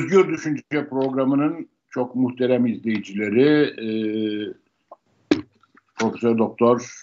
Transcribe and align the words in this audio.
Özgür 0.00 0.28
Düşünce 0.28 0.88
programının 0.90 1.68
çok 1.90 2.16
muhterem 2.16 2.66
izleyicileri 2.66 3.50
e, 3.62 3.88
Profesör 5.98 6.38
Doktor 6.38 6.94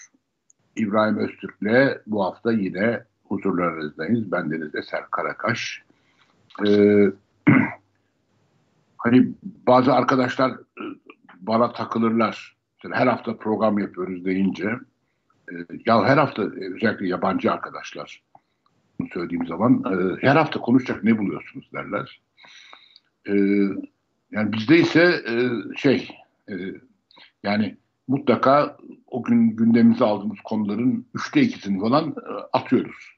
İbrahim 0.75 1.17
Öztürk'le 1.17 2.01
bu 2.07 2.25
hafta 2.25 2.51
yine 2.51 3.03
huzurlarınızdayız. 3.23 4.31
Ben 4.31 4.51
Deniz 4.51 4.75
Eser 4.75 5.03
Karakaş. 5.11 5.83
Ee, 6.67 7.05
hani 8.97 9.27
bazı 9.67 9.93
arkadaşlar 9.93 10.51
e, 10.51 10.83
bana 11.39 11.73
takılırlar. 11.73 12.57
Her 12.91 13.07
hafta 13.07 13.37
program 13.37 13.79
yapıyoruz 13.79 14.25
deyince 14.25 14.69
e, 15.51 15.53
ya 15.85 16.05
her 16.05 16.17
hafta 16.17 16.41
özellikle 16.75 17.07
yabancı 17.07 17.51
arkadaşlar 17.51 18.23
söylediğim 19.13 19.47
zaman 19.47 19.83
e, 19.85 20.27
her 20.27 20.35
hafta 20.35 20.61
konuşacak 20.61 21.03
ne 21.03 21.17
buluyorsunuz 21.17 21.69
derler. 21.73 22.21
E, 23.27 23.33
yani 24.31 24.53
bizde 24.53 24.77
ise 24.77 25.21
e, 25.29 25.33
şey 25.77 26.09
e, 26.49 26.53
yani 27.43 27.77
mutlaka 28.07 28.77
o 29.07 29.23
gün 29.23 29.49
gündemimize 29.49 30.05
aldığımız 30.05 30.39
konuların 30.43 31.05
üçte 31.15 31.41
ikisini 31.41 31.79
falan 31.79 32.09
e, 32.09 32.31
atıyoruz. 32.53 33.17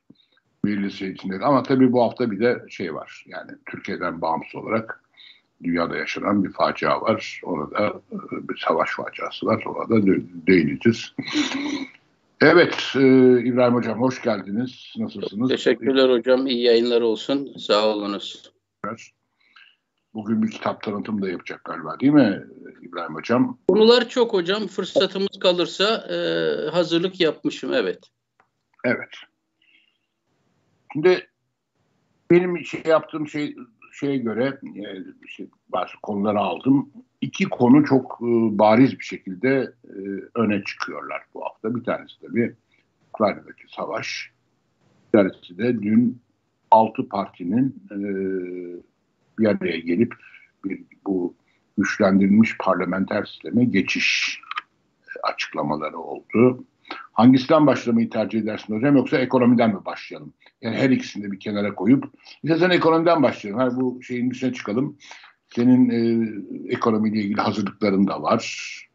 Belirli 0.66 0.92
şey 0.92 1.12
içinde. 1.12 1.46
Ama 1.46 1.64
tabii 1.64 1.92
bu 1.92 2.04
hafta 2.04 2.32
bir 2.32 2.40
de 2.40 2.66
şey 2.70 2.94
var. 2.94 3.26
Yani 3.28 3.52
Türkiye'den 3.66 4.22
bağımsız 4.22 4.56
olarak 4.56 5.04
dünyada 5.64 5.98
yaşanan 5.98 6.44
bir 6.44 6.52
facia 6.52 7.02
var. 7.02 7.42
Ona 7.44 7.72
da 7.72 7.88
e, 7.88 8.50
bir 8.50 8.58
savaş 8.68 8.90
faciası 8.90 9.46
var. 9.46 9.64
Ona 9.66 9.90
da 9.90 10.08
değineceğiz. 10.48 11.14
Evet 12.42 12.94
e, 12.96 13.00
İbrahim 13.44 13.74
Hocam 13.74 14.02
hoş 14.02 14.22
geldiniz. 14.22 14.94
Nasılsınız? 14.98 15.50
Teşekkürler 15.50 16.10
hocam. 16.10 16.48
İyi 16.48 16.64
yayınlar 16.64 17.02
olsun. 17.02 17.54
Sağ 17.58 17.88
olunuz. 17.88 18.52
Bugün 20.14 20.44
bir 20.44 20.52
kitap 20.52 20.84
tanıtımı 20.84 21.22
da 21.22 21.30
yapacak 21.30 21.64
galiba 21.64 22.00
değil 22.00 22.14
mi 22.14 22.44
İbrahim 22.82 23.16
Hocam? 23.16 23.58
Konular 23.68 24.10
çok 24.10 24.34
hocam. 24.34 24.68
Fırsatımız 24.68 25.40
kalırsa 25.40 26.08
e, 26.10 26.18
hazırlık 26.70 27.20
yapmışım 27.20 27.74
evet. 27.74 28.00
Evet. 28.86 29.10
Şimdi 30.94 31.28
benim 32.32 32.66
şey 32.66 32.82
yaptığım 32.86 33.28
şey 33.28 33.56
şeye 33.94 34.18
göre 34.18 34.60
e, 34.64 35.04
işte 35.26 35.48
bazı 35.70 35.94
konuları 36.04 36.40
aldım. 36.40 36.90
İki 37.22 37.46
konu 37.46 37.86
çok 37.86 38.20
e, 38.22 38.26
bariz 38.60 39.00
bir 39.00 39.06
şekilde 39.06 39.74
e, 39.84 39.98
öne 40.36 40.64
çıkıyorlar 40.64 41.22
bu 41.34 41.46
hafta. 41.46 41.76
Bir 41.76 41.84
tanesi 41.84 42.20
tabii 42.22 42.56
Ukrayna'daki 43.10 43.64
savaş. 43.76 44.32
Bir 45.08 45.20
tanesi 45.20 45.58
de 45.58 45.82
dün 45.82 46.22
altı 46.72 47.10
partinin 47.10 47.84
e, 47.92 48.00
bir 49.40 49.46
araya 49.46 49.80
gelip 49.80 50.14
bir, 50.66 50.82
bu 51.06 51.36
güçlendirilmiş 51.78 52.58
parlamenter 52.58 53.26
sisteme 53.26 53.66
geçiş 53.66 54.40
e, 55.04 55.32
açıklamaları 55.34 55.98
oldu. 55.98 56.64
Hangisinden 57.14 57.68
başlamayı 57.68 58.10
tercih 58.10 58.40
edersin 58.40 58.76
hocam 58.76 58.96
yoksa 58.96 59.18
ekonomiden 59.18 59.70
mi 59.70 59.86
başlayalım? 59.86 60.34
Yani 60.62 60.78
her 60.78 60.90
ikisini 60.90 61.24
de 61.24 61.32
bir 61.32 61.40
kenara 61.40 61.76
koyup 61.76 62.04
sen 62.46 62.70
ekonomiden 62.70 63.24
başlayalım. 63.24 63.62
Her 63.62 63.76
bu 63.76 64.04
şeyin 64.04 64.32
dışına 64.32 64.54
çıkalım. 64.54 64.98
Senin 65.56 65.90
e, 65.90 66.30
ekonomiyle 66.74 67.20
ilgili 67.20 67.42
hazırlıkların 67.42 68.08
da 68.08 68.22
var. 68.22 68.89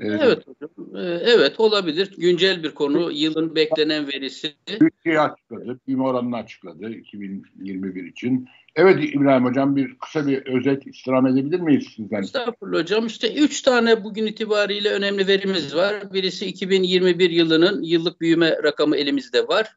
Evet 0.00 0.46
hocam. 0.46 0.70
Ee, 0.96 1.20
evet 1.24 1.60
olabilir. 1.60 2.12
Güncel 2.18 2.62
bir 2.62 2.70
konu. 2.70 3.12
Yılın 3.12 3.54
beklenen 3.54 4.08
verisi. 4.08 4.54
Türkiye 4.66 5.20
açıkladı. 5.20 5.80
Büyüme 5.86 6.02
oranını 6.02 6.36
açıkladı 6.36 6.90
2021 6.90 8.04
için. 8.04 8.48
Evet 8.76 9.14
İbrahim 9.14 9.44
Hocam 9.44 9.76
bir 9.76 9.98
kısa 9.98 10.26
bir 10.26 10.46
özet 10.46 10.86
istirham 10.86 11.26
edebilir 11.26 11.60
miyiz 11.60 11.86
sizden? 11.96 12.22
Estağfurullah 12.22 12.80
hocam. 12.80 13.06
İşte 13.06 13.34
üç 13.34 13.62
tane 13.62 14.04
bugün 14.04 14.26
itibariyle 14.26 14.90
önemli 14.90 15.26
verimiz 15.26 15.76
var. 15.76 16.12
Birisi 16.12 16.46
2021 16.46 17.30
yılının 17.30 17.82
yıllık 17.82 18.20
büyüme 18.20 18.62
rakamı 18.62 18.96
elimizde 18.96 19.48
var. 19.48 19.76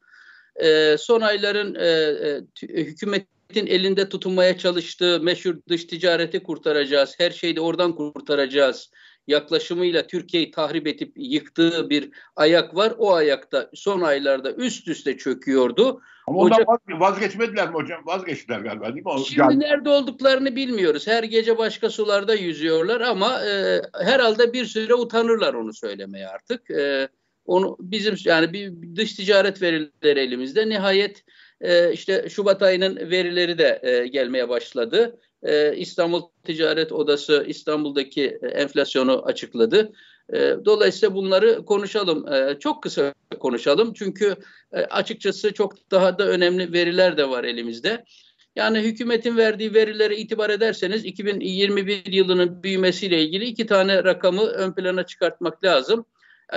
Ee, 0.56 0.96
son 1.00 1.22
ayların 1.22 1.76
e, 1.76 1.88
e, 1.88 2.84
hükümetin 2.84 3.68
elinde 3.68 4.10
tutunmaya 4.10 4.58
çalıştığı 4.58 5.20
meşhur 5.20 5.56
dış 5.70 5.86
ticareti 5.86 6.44
kurtaracağız. 6.44 7.16
Her 7.18 7.32
şeyi 7.32 7.56
de 7.56 7.62
oradan 7.62 7.96
kurtaracağız 7.96 8.92
yaklaşımıyla 9.30 10.08
Türkiye'yi 10.08 10.52
tahrip 10.52 10.88
edip 10.88 11.14
yıktığı 11.16 11.90
bir 11.90 12.10
ayak 12.36 12.76
var. 12.76 12.94
O 12.98 13.14
ayakta 13.14 13.70
son 13.74 14.02
aylarda 14.02 14.52
üst 14.52 14.88
üste 14.88 15.18
çöküyordu. 15.18 16.02
Ama 16.28 16.40
ondan 16.40 16.62
Ocak... 16.62 17.02
vazgeçmediler 17.02 17.70
mi 17.70 17.74
hocam? 17.74 18.02
Vazgeçtiler 18.06 18.60
galiba 18.60 18.94
değil 18.94 19.06
mi? 19.06 19.26
Şimdi 19.26 19.40
yani... 19.40 19.60
nerede 19.60 19.90
olduklarını 19.90 20.56
bilmiyoruz. 20.56 21.08
Her 21.08 21.24
gece 21.24 21.58
başka 21.58 21.90
sularda 21.90 22.36
yüzüyorlar 22.36 23.02
ama 23.02 23.46
e, 23.46 23.82
herhalde 24.04 24.54
bir 24.54 24.66
süre 24.66 24.94
utanırlar 24.94 25.54
onu 25.54 25.74
söylemeye 25.74 26.28
artık. 26.28 26.72
E, 26.72 27.08
onu 27.46 27.78
bizim 27.80 28.16
yani 28.26 28.54
bir 28.54 28.74
dış 28.96 29.14
ticaret 29.14 29.62
verileri 29.62 30.20
elimizde. 30.20 30.70
Nihayet 30.70 31.24
e, 31.62 31.94
işte 31.94 32.30
Şubat 32.30 32.62
ayının 32.62 32.96
verileri 32.96 33.58
de 33.58 33.80
e, 33.84 34.08
gelmeye 34.08 34.50
başladı 34.50 35.20
e, 35.44 35.76
İstanbul 35.76 36.22
Ticaret 36.44 36.92
Odası 36.92 37.46
İstanbul'daki 37.48 38.40
e, 38.42 38.48
enflasyonu 38.48 39.26
açıkladı. 39.26 39.92
E, 40.34 40.56
dolayısıyla 40.66 41.16
bunları 41.16 41.66
konuşalım. 41.66 42.34
E, 42.34 42.60
çok 42.60 42.84
kısa 42.84 43.14
konuşalım. 43.40 43.94
Çünkü 43.94 44.36
e, 44.74 44.80
açıkçası 44.82 45.54
çok 45.54 45.92
daha 45.92 46.20
da 46.20 46.28
önemli 46.28 46.74
veriler 46.74 47.18
de 47.18 47.30
var 47.30 47.44
elimizde. 47.44 48.06
Yani 48.56 48.80
hükümetin 48.80 49.38
verdiği 49.38 49.74
verilere 49.74 50.18
itibar 50.18 50.50
ederseniz 50.50 51.06
2021 51.06 52.06
yılının 52.06 52.64
büyümesiyle 52.64 53.24
ilgili 53.24 53.46
iki 53.46 53.66
tane 53.66 54.04
rakamı 54.04 54.42
ön 54.42 54.74
plana 54.74 55.06
çıkartmak 55.06 55.64
lazım. 55.64 56.06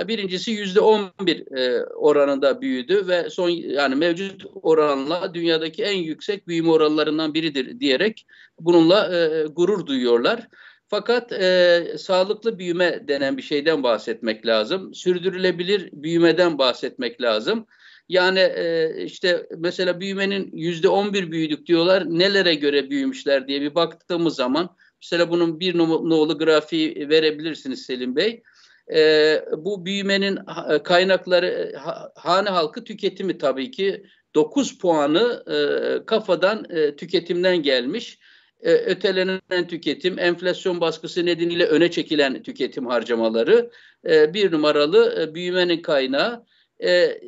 Birincisi 0.07 0.51
yüzde 0.51 0.79
on 0.79 1.11
bir 1.21 1.57
e, 1.57 1.85
oranında 1.85 2.61
büyüdü 2.61 3.07
ve 3.07 3.29
son 3.29 3.49
yani 3.49 3.95
mevcut 3.95 4.45
oranla 4.61 5.33
dünyadaki 5.33 5.83
en 5.83 5.97
yüksek 5.97 6.47
büyüme 6.47 6.71
oranlarından 6.71 7.33
biridir 7.33 7.79
diyerek 7.79 8.25
bununla 8.59 9.15
e, 9.15 9.45
gurur 9.45 9.85
duyuyorlar. 9.85 10.47
Fakat 10.87 11.31
e, 11.31 11.85
sağlıklı 11.97 12.59
büyüme 12.59 13.07
denen 13.07 13.37
bir 13.37 13.41
şeyden 13.41 13.83
bahsetmek 13.83 14.45
lazım. 14.45 14.93
Sürdürülebilir 14.93 15.89
büyümeden 15.93 16.57
bahsetmek 16.57 17.21
lazım. 17.21 17.67
Yani 18.09 18.39
e, 18.39 18.91
işte 19.03 19.47
mesela 19.57 19.99
büyümenin 19.99 20.49
yüzde 20.53 20.89
on 20.89 21.13
bir 21.13 21.31
büyüdük 21.31 21.65
diyorlar. 21.65 22.03
Nelere 22.09 22.55
göre 22.55 22.89
büyümüşler 22.89 23.47
diye 23.47 23.61
bir 23.61 23.75
baktığımız 23.75 24.35
zaman 24.35 24.75
mesela 25.01 25.29
bunun 25.29 25.59
bir 25.59 25.77
nolu 25.77 26.37
grafiği 26.37 27.09
verebilirsiniz 27.09 27.85
Selim 27.85 28.15
Bey 28.15 28.43
e, 28.91 29.45
bu 29.57 29.85
büyümenin 29.85 30.39
e, 30.69 30.83
kaynakları 30.83 31.75
ha, 31.77 32.11
hane 32.15 32.49
halkı 32.49 32.83
tüketimi 32.83 33.37
tabii 33.37 33.71
ki 33.71 34.05
9 34.35 34.77
puanı 34.77 35.43
e, 35.47 35.57
kafadan 36.05 36.65
e, 36.69 36.95
tüketimden 36.95 37.57
gelmiş. 37.57 38.19
E, 38.61 38.71
ötelenen 38.71 39.67
tüketim, 39.67 40.19
enflasyon 40.19 40.81
baskısı 40.81 41.25
nedeniyle 41.25 41.65
öne 41.65 41.91
çekilen 41.91 42.43
tüketim 42.43 42.85
harcamaları 42.85 43.71
e, 44.09 44.33
bir 44.33 44.51
numaralı 44.51 45.21
e, 45.21 45.35
büyümenin 45.35 45.81
kaynağı. 45.81 46.45
E, 46.83 47.21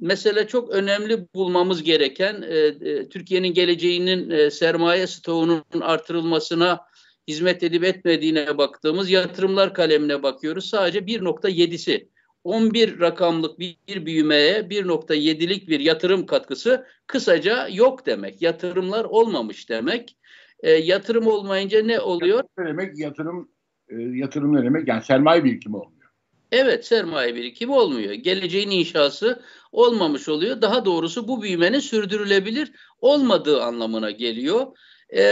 mesele 0.00 0.46
çok 0.46 0.70
önemli 0.70 1.26
bulmamız 1.34 1.82
gereken 1.82 2.42
e, 2.42 2.56
e, 2.56 3.08
Türkiye'nin 3.08 3.54
geleceğinin 3.54 4.30
e, 4.30 4.50
sermaye 4.50 5.06
stoğunun 5.06 5.64
artırılmasına 5.80 6.80
hizmet 7.28 7.62
edip 7.62 7.84
etmediğine 7.84 8.58
baktığımız 8.58 9.10
yatırımlar 9.10 9.74
kalemine 9.74 10.22
bakıyoruz. 10.22 10.68
Sadece 10.68 10.98
1.7'si 10.98 12.08
11 12.44 13.00
rakamlık 13.00 13.58
bir 13.58 14.06
büyümeye 14.06 14.60
1.7'lik 14.60 15.68
bir 15.68 15.80
yatırım 15.80 16.26
katkısı 16.26 16.86
kısaca 17.06 17.68
yok 17.68 18.06
demek. 18.06 18.42
Yatırımlar 18.42 19.04
olmamış 19.04 19.68
demek. 19.68 20.16
E, 20.60 20.70
yatırım 20.70 21.26
olmayınca 21.26 21.82
ne 21.82 22.00
oluyor? 22.00 22.44
Ne 22.58 22.66
demek 22.66 22.98
yatırım 22.98 23.48
e, 23.88 23.94
yatırım 23.96 24.56
ne 24.56 24.62
demek? 24.62 24.88
Yani 24.88 25.02
sermaye 25.02 25.44
birikimi 25.44 25.76
olmuyor. 25.76 26.10
Evet 26.52 26.86
sermaye 26.86 27.34
birikimi 27.34 27.72
olmuyor. 27.72 28.12
Geleceğin 28.12 28.70
inşası 28.70 29.42
olmamış 29.72 30.28
oluyor. 30.28 30.62
Daha 30.62 30.84
doğrusu 30.84 31.28
bu 31.28 31.42
büyümenin 31.42 31.80
sürdürülebilir 31.80 32.72
olmadığı 33.00 33.62
anlamına 33.62 34.10
geliyor. 34.10 34.66
E, 35.12 35.22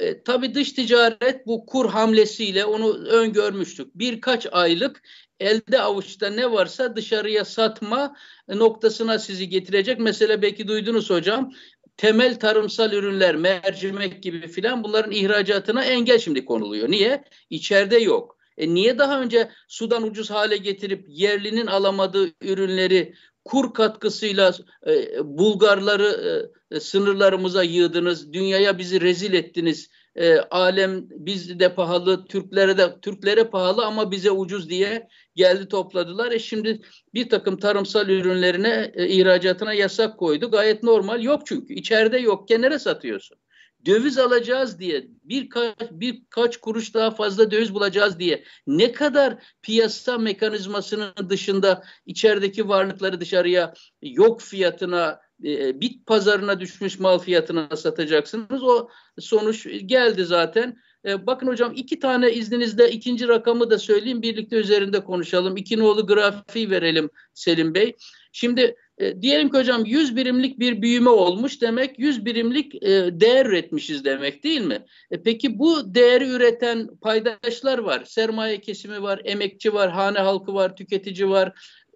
e, 0.00 0.22
tabii 0.24 0.54
dış 0.54 0.72
ticaret 0.72 1.46
bu 1.46 1.66
kur 1.66 1.90
hamlesiyle 1.90 2.64
onu 2.64 3.06
öngörmüştük. 3.06 3.94
Birkaç 3.94 4.46
aylık 4.52 5.02
elde 5.40 5.80
avuçta 5.80 6.30
ne 6.30 6.52
varsa 6.52 6.96
dışarıya 6.96 7.44
satma 7.44 8.16
noktasına 8.48 9.18
sizi 9.18 9.48
getirecek. 9.48 9.98
Mesela 9.98 10.42
belki 10.42 10.68
duydunuz 10.68 11.10
hocam 11.10 11.52
temel 11.96 12.38
tarımsal 12.38 12.92
ürünler, 12.92 13.36
mercimek 13.36 14.22
gibi 14.22 14.48
filan 14.48 14.84
bunların 14.84 15.12
ihracatına 15.12 15.84
engel 15.84 16.18
şimdi 16.18 16.44
konuluyor. 16.44 16.90
Niye? 16.90 17.24
İçeride 17.50 17.98
yok. 17.98 18.36
E 18.58 18.74
niye 18.74 18.98
daha 18.98 19.20
önce 19.20 19.50
sudan 19.68 20.02
ucuz 20.02 20.30
hale 20.30 20.56
getirip 20.56 21.04
yerlinin 21.08 21.66
alamadığı 21.66 22.28
ürünleri 22.42 23.14
kur 23.44 23.74
katkısıyla 23.74 24.52
e, 24.86 25.24
Bulgarları 25.38 26.50
e, 26.70 26.80
sınırlarımıza 26.80 27.62
yığdınız, 27.62 28.32
dünyaya 28.32 28.78
bizi 28.78 29.00
rezil 29.00 29.34
ettiniz 29.34 29.90
e, 30.16 30.38
alem 30.38 31.06
bizde 31.10 31.74
pahalı, 31.74 32.24
Türklere 32.24 32.78
de 32.78 33.00
Türklere 33.02 33.44
pahalı 33.44 33.84
ama 33.86 34.10
bize 34.10 34.30
ucuz 34.30 34.70
diye 34.70 35.08
geldi 35.34 35.68
topladılar. 35.68 36.32
E 36.32 36.38
şimdi 36.38 36.80
bir 37.14 37.28
takım 37.28 37.56
tarımsal 37.56 38.08
ürünlerine 38.08 38.92
e, 38.94 39.08
ihracatına 39.08 39.74
yasak 39.74 40.18
koydu. 40.18 40.50
Gayet 40.50 40.82
normal. 40.82 41.22
Yok 41.22 41.42
çünkü. 41.46 41.74
içeride 41.74 42.18
yok. 42.18 42.48
Kenara 42.48 42.78
satıyorsun? 42.78 43.36
Döviz 43.86 44.18
alacağız 44.18 44.78
diye 44.78 45.06
birkaç 45.24 45.74
birkaç 45.90 46.56
kuruş 46.56 46.94
daha 46.94 47.10
fazla 47.10 47.50
döviz 47.50 47.74
bulacağız 47.74 48.18
diye 48.18 48.44
ne 48.66 48.92
kadar 48.92 49.36
piyasa 49.62 50.18
mekanizmasının 50.18 51.12
dışında 51.28 51.84
içerideki 52.06 52.68
varlıkları 52.68 53.20
dışarıya 53.20 53.74
yok 54.02 54.40
fiyatına 54.40 55.20
e, 55.44 55.80
bit 55.80 56.06
pazarına 56.06 56.60
düşmüş 56.60 56.98
mal 56.98 57.18
fiyatına 57.18 57.76
satacaksınız. 57.76 58.62
O 58.62 58.88
sonuç 59.18 59.66
geldi 59.86 60.24
zaten. 60.24 60.76
E, 61.06 61.26
bakın 61.26 61.46
hocam 61.46 61.72
iki 61.76 61.98
tane 61.98 62.32
izninizle 62.32 62.90
ikinci 62.90 63.28
rakamı 63.28 63.70
da 63.70 63.78
söyleyeyim. 63.78 64.22
Birlikte 64.22 64.56
üzerinde 64.56 65.04
konuşalım. 65.04 65.56
İki 65.56 65.78
nolu 65.78 66.06
grafiği 66.06 66.70
verelim 66.70 67.10
Selim 67.34 67.74
Bey. 67.74 67.96
Şimdi 68.32 68.76
e, 68.98 69.22
diyelim 69.22 69.50
ki 69.50 69.58
hocam 69.58 69.84
100 69.84 70.16
birimlik 70.16 70.58
bir 70.58 70.82
büyüme 70.82 71.10
olmuş 71.10 71.60
demek 71.60 71.98
100 71.98 72.24
birimlik 72.24 72.74
e, 72.74 73.20
değer 73.20 73.46
üretmişiz 73.46 74.04
demek 74.04 74.44
değil 74.44 74.60
mi? 74.60 74.86
E, 75.10 75.22
peki 75.22 75.58
bu 75.58 75.94
değeri 75.94 76.28
üreten 76.28 76.88
paydaşlar 76.96 77.78
var. 77.78 78.04
Sermaye 78.04 78.60
kesimi 78.60 79.02
var, 79.02 79.20
emekçi 79.24 79.74
var, 79.74 79.90
hane 79.90 80.18
halkı 80.18 80.54
var, 80.54 80.76
tüketici 80.76 81.28
var, 81.28 81.52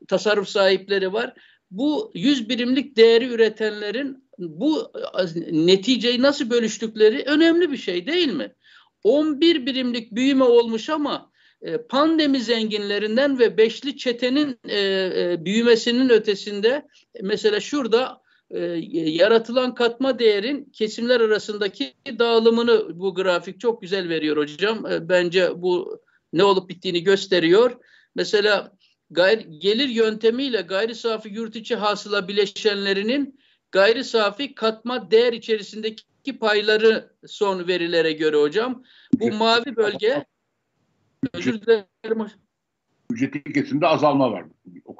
tasarruf 0.08 0.48
sahipleri 0.48 1.12
var 1.12 1.34
bu 1.70 2.10
100 2.14 2.48
birimlik 2.48 2.96
değeri 2.96 3.26
üretenlerin 3.26 4.28
bu 4.38 4.92
neticeyi 5.50 6.22
nasıl 6.22 6.50
bölüştükleri 6.50 7.22
önemli 7.26 7.72
bir 7.72 7.76
şey 7.76 8.06
değil 8.06 8.32
mi? 8.32 8.54
11 9.04 9.66
birimlik 9.66 10.12
büyüme 10.12 10.44
olmuş 10.44 10.90
ama 10.90 11.30
e, 11.34 11.37
pandemi 11.88 12.40
zenginlerinden 12.40 13.38
ve 13.38 13.56
beşli 13.56 13.96
çetenin 13.96 14.58
e, 14.68 14.78
e, 14.78 15.44
büyümesinin 15.44 16.08
ötesinde 16.08 16.86
mesela 17.22 17.60
şurada 17.60 18.22
yaratılan 18.90 19.74
katma 19.74 20.18
değerin 20.18 20.64
kesimler 20.72 21.20
arasındaki 21.20 21.94
dağılımını 22.18 23.00
bu 23.00 23.14
grafik 23.14 23.60
çok 23.60 23.82
güzel 23.82 24.08
veriyor 24.08 24.36
hocam. 24.36 24.84
bence 25.00 25.62
bu 25.62 26.00
ne 26.32 26.44
olup 26.44 26.68
bittiğini 26.68 27.02
gösteriyor. 27.02 27.76
Mesela 28.14 28.72
gayri, 29.10 29.58
gelir 29.58 29.88
yöntemiyle 29.88 30.60
gayri 30.60 30.94
safi 30.94 31.28
yurt 31.28 31.56
içi 31.56 31.76
hasıla 31.76 32.28
bileşenlerinin 32.28 33.40
gayri 33.72 34.04
safi 34.04 34.54
katma 34.54 35.10
değer 35.10 35.32
içerisindeki 35.32 36.38
payları 36.40 37.12
son 37.26 37.68
verilere 37.68 38.12
göre 38.12 38.36
hocam. 38.36 38.84
Bu 39.14 39.32
mavi 39.32 39.76
bölge 39.76 40.24
özür 41.32 41.60
dilerim. 41.60 42.26
Ücretli 43.10 43.52
kesimde 43.52 43.86
azalma 43.86 44.32
var. 44.32 44.44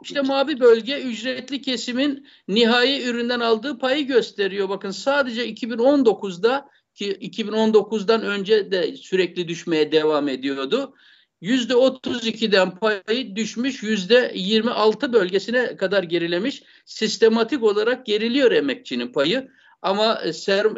İşte 0.03 0.21
mavi 0.21 0.61
bölge 0.61 1.03
ücretli 1.03 1.63
kesimin 1.63 2.27
nihai 2.49 3.03
üründen 3.03 3.41
aldığı 3.41 3.79
payı 3.79 4.07
gösteriyor. 4.07 4.69
Bakın 4.69 4.91
sadece 4.91 5.51
2019'da 5.53 6.69
ki 6.95 7.13
2019'dan 7.13 8.23
önce 8.23 8.71
de 8.71 8.97
sürekli 8.97 9.49
düşmeye 9.49 9.93
devam 9.93 10.29
ediyordu. 10.29 10.95
Yüzde 11.41 11.73
32'den 11.73 12.71
payı 12.71 13.37
düşmüş, 13.37 13.83
yüzde 13.83 14.33
26 14.35 15.13
bölgesine 15.13 15.77
kadar 15.77 16.03
gerilemiş. 16.03 16.63
Sistematik 16.85 17.63
olarak 17.63 18.07
geriliyor 18.07 18.53
emekçinin 18.53 19.13
payı. 19.13 19.49
Ama 19.83 20.21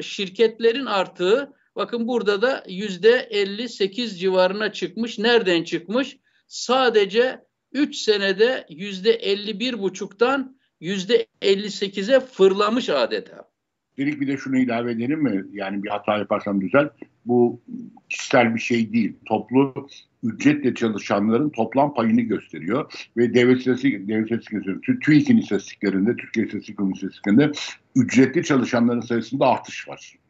şirketlerin 0.02 0.86
artığı 0.86 1.52
bakın 1.80 2.08
burada 2.08 2.42
da 2.42 2.64
yüzde 2.68 3.28
58 3.30 4.20
civarına 4.20 4.72
çıkmış. 4.72 5.18
Nereden 5.18 5.64
çıkmış? 5.64 6.18
Sadece 6.46 7.44
3 7.72 7.96
senede 7.96 8.66
yüzde 8.68 9.16
51,5'tan 9.16 10.56
yüzde 10.80 11.26
58'e 11.42 12.20
fırlamış 12.20 12.88
adeta. 12.88 13.50
Dedik 13.98 14.20
bir 14.20 14.28
de 14.28 14.36
şunu 14.36 14.58
ilave 14.58 14.92
edelim 14.92 15.22
mi? 15.22 15.44
Yani 15.52 15.82
bir 15.82 15.88
hata 15.88 16.18
yaparsam 16.18 16.60
düzel. 16.60 16.90
Bu 17.26 17.62
kişisel 18.08 18.54
bir 18.54 18.60
şey 18.60 18.92
değil. 18.92 19.16
Toplu 19.26 19.88
ücretle 20.22 20.74
çalışanların 20.74 21.50
toplam 21.50 21.94
payını 21.94 22.20
gösteriyor. 22.20 22.92
Ve 23.16 23.34
devlet 23.34 23.58
istatistik, 23.58 24.08
devlet 24.08 24.30
istatistik, 24.30 25.02
TÜİK'in 25.02 25.36
istatistiklerinde, 25.36 26.16
Türkiye 26.16 26.46
İstatistik 26.46 26.80
istatistiklerinde 26.80 27.52
ücretli 27.96 28.44
çalışanların 28.44 29.00
sayısında 29.00 29.46
artış 29.46 29.88
var. 29.88 30.20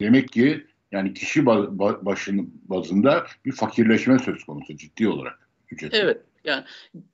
Demek 0.00 0.32
ki 0.32 0.66
yani 0.92 1.14
kişi 1.14 1.46
başının 1.46 2.54
bazında 2.64 3.26
bir 3.44 3.52
fakirleşme 3.52 4.18
söz 4.18 4.44
konusu 4.44 4.76
ciddi 4.76 5.08
olarak. 5.08 5.48
Ücretli. 5.70 5.98
Evet. 5.98 6.20
Yani 6.44 6.64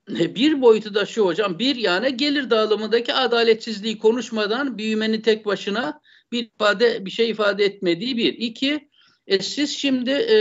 bir 0.09 0.61
boyutu 0.61 0.93
da 0.93 1.05
şu 1.05 1.25
hocam, 1.25 1.59
bir 1.59 1.75
yani 1.75 2.17
gelir 2.17 2.49
dağılımındaki 2.49 3.13
adaletsizliği 3.13 3.97
konuşmadan 3.97 4.77
büyümenin 4.77 5.21
tek 5.21 5.45
başına 5.45 6.01
bir 6.31 6.43
ifade 6.43 7.05
bir 7.05 7.11
şey 7.11 7.29
ifade 7.29 7.65
etmediği 7.65 8.17
bir. 8.17 8.33
İki, 8.33 8.89
e, 9.27 9.39
siz 9.39 9.77
şimdi 9.77 10.11
e, 10.11 10.35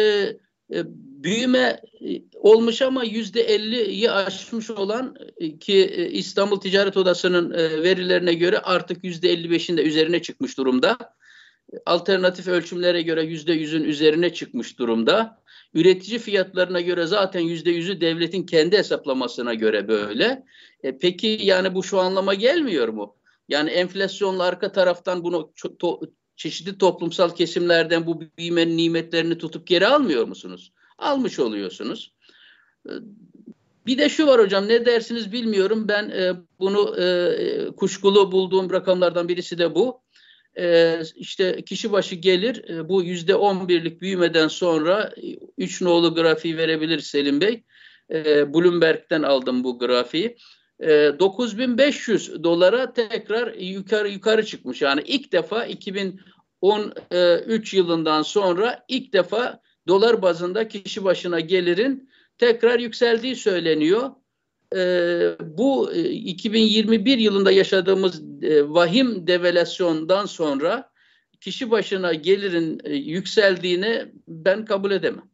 e, 0.75 0.83
büyüme 1.23 1.81
e, 2.01 2.23
olmuş 2.35 2.83
ama 2.83 3.05
yüzde 3.05 3.41
elliyi 3.41 4.11
aşmış 4.11 4.71
olan 4.71 5.17
e, 5.37 5.59
ki 5.59 5.85
e, 5.85 6.11
İstanbul 6.11 6.61
Ticaret 6.61 6.97
Odası'nın 6.97 7.51
verilerine 7.83 8.35
göre 8.35 8.59
artık 8.59 9.05
yüzde 9.05 9.31
elli 9.31 9.51
beşin 9.51 9.77
de 9.77 9.83
üzerine 9.83 10.23
çıkmış 10.23 10.59
durumda. 10.59 10.99
Alternatif 11.87 12.49
ölçümlere 12.49 13.03
göre 13.03 13.25
yüzde 13.25 13.53
yüzün 13.53 13.85
üzerine 13.85 14.35
çıkmış 14.35 14.79
durumda. 14.79 15.43
Üretici 15.75 16.19
fiyatlarına 16.19 16.81
göre 16.81 17.07
zaten 17.07 17.41
yüzde 17.41 17.71
yüzü 17.71 18.01
devletin 18.01 18.47
kendi 18.47 18.79
hesaplamasına 18.79 19.55
göre 19.55 19.89
böyle. 19.89 20.45
E, 20.83 20.99
peki 20.99 21.39
yani 21.43 21.75
bu 21.75 21.83
şu 21.83 21.99
anlama 21.99 22.35
gelmiyor 22.35 22.89
mu? 22.89 23.17
Yani 23.49 23.71
enflasyonla 23.71 24.45
arka 24.45 24.73
taraftan 24.73 25.25
bunu 25.25 25.53
to, 25.79 26.01
çeşitli 26.37 26.79
toplumsal 26.79 27.31
kesimlerden 27.31 28.07
bu 28.07 28.21
büyümenin 28.39 28.77
nimetlerini 28.77 29.39
tutup 29.39 29.67
geri 29.67 29.87
almıyor 29.87 30.25
musunuz? 30.25 30.73
Almış 30.99 31.39
oluyorsunuz. 31.39 32.13
E, 32.89 32.93
bir 33.87 33.99
de 33.99 34.09
şu 34.09 34.27
var 34.27 34.41
hocam 34.41 34.69
ne 34.69 34.87
dersiniz 34.87 35.33
bilmiyorum. 35.33 35.89
Ben 35.89 36.11
e, 36.11 36.33
bunu 36.59 37.01
e, 37.01 37.67
kuşkulu 37.77 38.33
bulduğum 38.33 38.71
rakamlardan 38.71 39.29
birisi 39.29 39.59
de 39.59 39.75
bu 39.75 40.01
e, 40.59 41.01
işte 41.17 41.65
kişi 41.65 41.93
başı 41.93 42.15
gelir 42.15 42.69
e, 42.69 42.89
bu 42.89 43.03
yüzde 43.03 43.35
on 43.35 43.69
birlik 43.69 44.01
büyümeden 44.01 44.49
sonra 44.49 45.15
3 45.59 45.83
nolu 45.83 46.15
grafiği 46.15 46.57
verebilir 46.57 47.01
Selim 47.01 47.41
Bey. 47.41 47.65
E, 48.13 48.55
Bloomberg'den 48.55 49.23
aldım 49.23 49.65
bu 49.65 49.79
grafiği. 49.79 50.37
E, 50.81 51.13
9500 51.19 52.45
dolara 52.45 52.93
tekrar 52.93 53.55
yukarı 53.55 54.09
yukarı 54.09 54.47
çıkmış. 54.47 54.83
Yani 54.83 55.03
ilk 55.07 55.33
defa 55.33 55.67
2013 55.67 57.75
yılından 57.75 58.23
sonra 58.23 58.85
ilk 58.89 59.13
defa 59.13 59.61
dolar 59.89 60.23
bazında 60.23 60.69
kişi 60.69 61.05
başına 61.05 61.41
gelirin 61.41 62.11
tekrar 62.39 62.81
yükseldiği 62.81 63.37
söyleniyor 63.37 64.11
e, 64.75 64.81
bu 65.57 65.93
2021 65.93 67.19
e, 67.19 67.21
yılında 67.21 67.53
yaşadığımız 67.53 68.43
e, 68.43 68.69
vahim 68.69 69.27
devalüasyondan 69.27 70.27
sonra 70.27 70.91
kişi 71.41 71.71
başına 71.71 72.15
gelirin 72.15 72.81
e, 72.85 72.95
yükseldiğini 72.95 74.07
ben 74.29 74.65
kabul 74.65 74.91
edemem. 74.91 75.25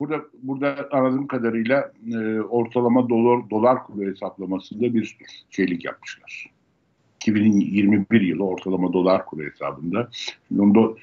Burada 0.00 0.20
burada 0.42 0.88
anladığım 0.92 1.26
kadarıyla 1.26 1.92
e, 2.12 2.40
ortalama 2.40 3.08
dolar 3.08 3.50
dolar 3.50 3.84
kuru 3.84 4.10
hesaplamasında 4.10 4.94
bir 4.94 5.16
şeylik 5.50 5.84
yapmışlar. 5.84 6.50
2021 7.16 8.20
yılı 8.20 8.44
ortalama 8.44 8.92
dolar 8.92 9.26
kuru 9.26 9.42
hesabında. 9.42 10.08
Şimdi 10.48 10.62
onu 10.62 10.96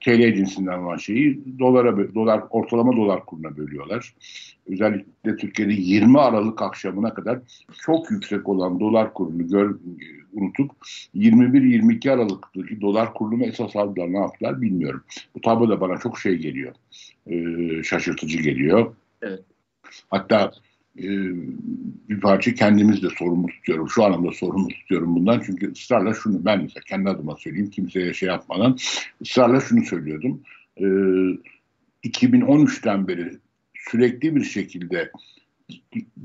TL 0.00 0.34
cinsinden 0.34 0.78
olan 0.78 0.96
şeyi 0.96 1.58
dolara 1.58 2.14
dolar 2.14 2.42
ortalama 2.50 2.96
dolar 2.96 3.26
kuruna 3.26 3.56
bölüyorlar. 3.56 4.14
Özellikle 4.66 5.36
Türkiye'de 5.36 5.72
20 5.72 6.20
Aralık 6.20 6.62
akşamına 6.62 7.14
kadar 7.14 7.38
çok 7.82 8.10
yüksek 8.10 8.48
olan 8.48 8.80
dolar 8.80 9.14
kurunu 9.14 9.48
gör, 9.48 9.76
unutup 10.32 10.70
21-22 11.14 12.10
Aralık'taki 12.10 12.80
dolar 12.80 13.14
kurunu 13.14 13.44
esas 13.44 13.76
aldılar 13.76 14.12
ne 14.12 14.18
yaptılar 14.18 14.62
bilmiyorum. 14.62 15.02
Bu 15.34 15.40
tablo 15.40 15.68
da 15.68 15.80
bana 15.80 15.98
çok 15.98 16.18
şey 16.18 16.36
geliyor. 16.36 16.74
E, 17.26 17.36
şaşırtıcı 17.82 18.38
geliyor. 18.38 18.94
Evet. 19.22 19.42
Hatta 20.10 20.52
e, 20.98 21.08
bir 22.08 22.20
parça 22.20 22.54
kendimiz 22.54 23.02
de 23.02 23.08
sorumlu 23.18 23.46
tutuyorum. 23.46 23.88
Şu 23.88 24.04
anlamda 24.04 24.32
sorumlu 24.32 24.68
tutuyorum 24.68 25.14
bundan. 25.14 25.42
Çünkü 25.46 25.72
ısrarla 25.72 26.14
şunu 26.14 26.44
ben 26.44 26.62
mesela 26.62 26.80
kendi 26.86 27.10
adıma 27.10 27.36
söyleyeyim 27.36 27.70
kimseye 27.70 28.14
şey 28.14 28.28
yapmadan 28.28 28.76
ısrarla 29.22 29.60
şunu 29.60 29.84
söylüyordum. 29.84 30.42
E, 30.76 30.84
2013'ten 32.04 33.08
beri 33.08 33.38
sürekli 33.74 34.36
bir 34.36 34.44
şekilde 34.44 35.12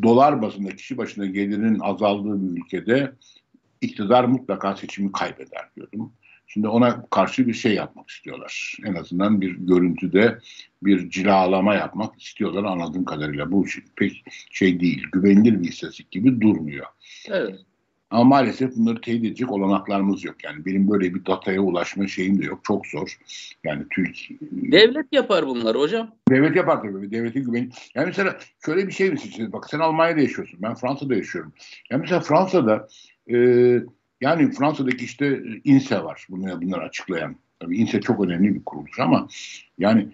dolar 0.04 0.42
bazında 0.42 0.76
kişi 0.76 0.98
başına 0.98 1.26
gelirinin 1.26 1.80
azaldığı 1.80 2.44
bir 2.44 2.62
ülkede 2.62 3.12
iktidar 3.82 4.24
mutlaka 4.24 4.76
seçimi 4.76 5.12
kaybeder 5.12 5.70
diyordum. 5.76 6.14
Şimdi 6.48 6.68
ona 6.68 7.06
karşı 7.10 7.48
bir 7.48 7.54
şey 7.54 7.74
yapmak 7.74 8.10
istiyorlar. 8.10 8.78
En 8.86 8.96
azından 8.96 9.42
bir 9.42 9.52
görüntüde 9.52 10.40
bir 10.84 11.10
cilalama 11.10 11.76
yapmak 11.76 12.22
istiyorlar 12.22 12.64
anladığım 12.64 13.06
kadarıyla. 13.06 13.52
Bu 13.52 13.66
pek 13.96 14.24
şey 14.52 14.80
değil, 14.80 15.08
güvenilir 15.12 15.64
bir 15.64 15.70
istatistik 15.70 16.12
gibi 16.12 16.42
durmuyor. 16.42 16.86
Evet. 17.30 17.60
Ama 18.10 18.24
maalesef 18.24 18.76
bunları 18.76 19.02
teyit 19.02 19.26
edecek 19.26 19.52
olanaklarımız 19.52 20.24
yok. 20.24 20.36
Yani 20.44 20.66
benim 20.66 20.90
böyle 20.90 21.14
bir 21.14 21.26
dataya 21.26 21.62
ulaşma 21.62 22.08
şeyim 22.08 22.42
de 22.42 22.46
yok. 22.46 22.60
Çok 22.64 22.88
zor. 22.88 23.18
Yani 23.64 23.84
Türkiye... 23.90 24.40
Devlet 24.52 25.06
yapar 25.12 25.48
bunları 25.48 25.78
hocam. 25.80 26.12
Devlet 26.30 26.56
yapar 26.56 26.82
tabii. 26.82 27.12
Devletin 27.12 27.44
güveni. 27.44 27.70
Yani 27.96 28.06
mesela 28.06 28.38
şöyle 28.66 28.88
bir 28.88 28.92
şey 28.92 29.12
misin? 29.12 29.54
Bak 29.54 29.70
sen 29.70 29.80
Almanya'da 29.80 30.22
yaşıyorsun. 30.22 30.60
Ben 30.62 30.76
Fransa'da 30.76 31.16
yaşıyorum. 31.16 31.54
Yani 31.92 32.02
mesela 32.02 32.20
Fransa'da 32.20 32.88
e, 33.32 33.38
yani 34.22 34.52
Fransa'daki 34.52 35.06
işte 35.06 35.44
INSE 35.64 36.04
var. 36.04 36.26
Bunları, 36.30 36.62
bunları 36.62 36.82
açıklayan. 36.82 37.36
Tabii 37.60 37.78
INSE 37.78 38.02
çok 38.02 38.26
önemli 38.26 38.56
bir 38.56 38.64
kuruluş 38.64 39.00
ama 39.00 39.28
yani 39.78 40.08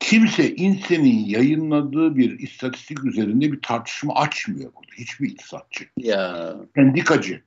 kimse 0.00 0.54
INSE'nin 0.54 1.24
yayınladığı 1.24 2.16
bir 2.16 2.38
istatistik 2.38 3.04
üzerinde 3.04 3.52
bir 3.52 3.60
tartışma 3.62 4.14
açmıyor 4.14 4.72
burada. 4.74 4.92
Hiçbir 4.98 5.30
iktisatçı. 5.30 5.84
Ya. 5.96 6.56
Sendikacı. 6.74 7.42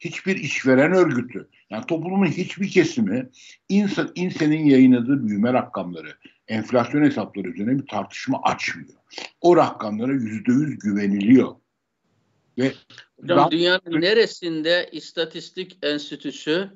Hiçbir 0.00 0.36
işveren 0.36 0.92
örgütü. 0.92 1.48
Yani 1.70 1.86
toplumun 1.86 2.26
hiçbir 2.26 2.70
kesimi 2.70 3.28
INSE, 3.68 4.02
INSE'nin 4.14 4.64
yayınladığı 4.64 5.26
büyüme 5.28 5.52
rakamları, 5.52 6.14
enflasyon 6.48 7.02
hesapları 7.02 7.48
üzerine 7.48 7.78
bir 7.78 7.86
tartışma 7.86 8.42
açmıyor. 8.42 8.94
O 9.40 9.56
rakamlara 9.56 10.12
yüzde 10.12 10.52
yüz 10.52 10.78
güveniliyor. 10.78 11.54
Ve 12.58 12.72
Hocam, 13.22 13.50
dünyanın 13.50 14.00
neresinde 14.00 14.88
istatistik 14.92 15.78
enstitüsü 15.82 16.70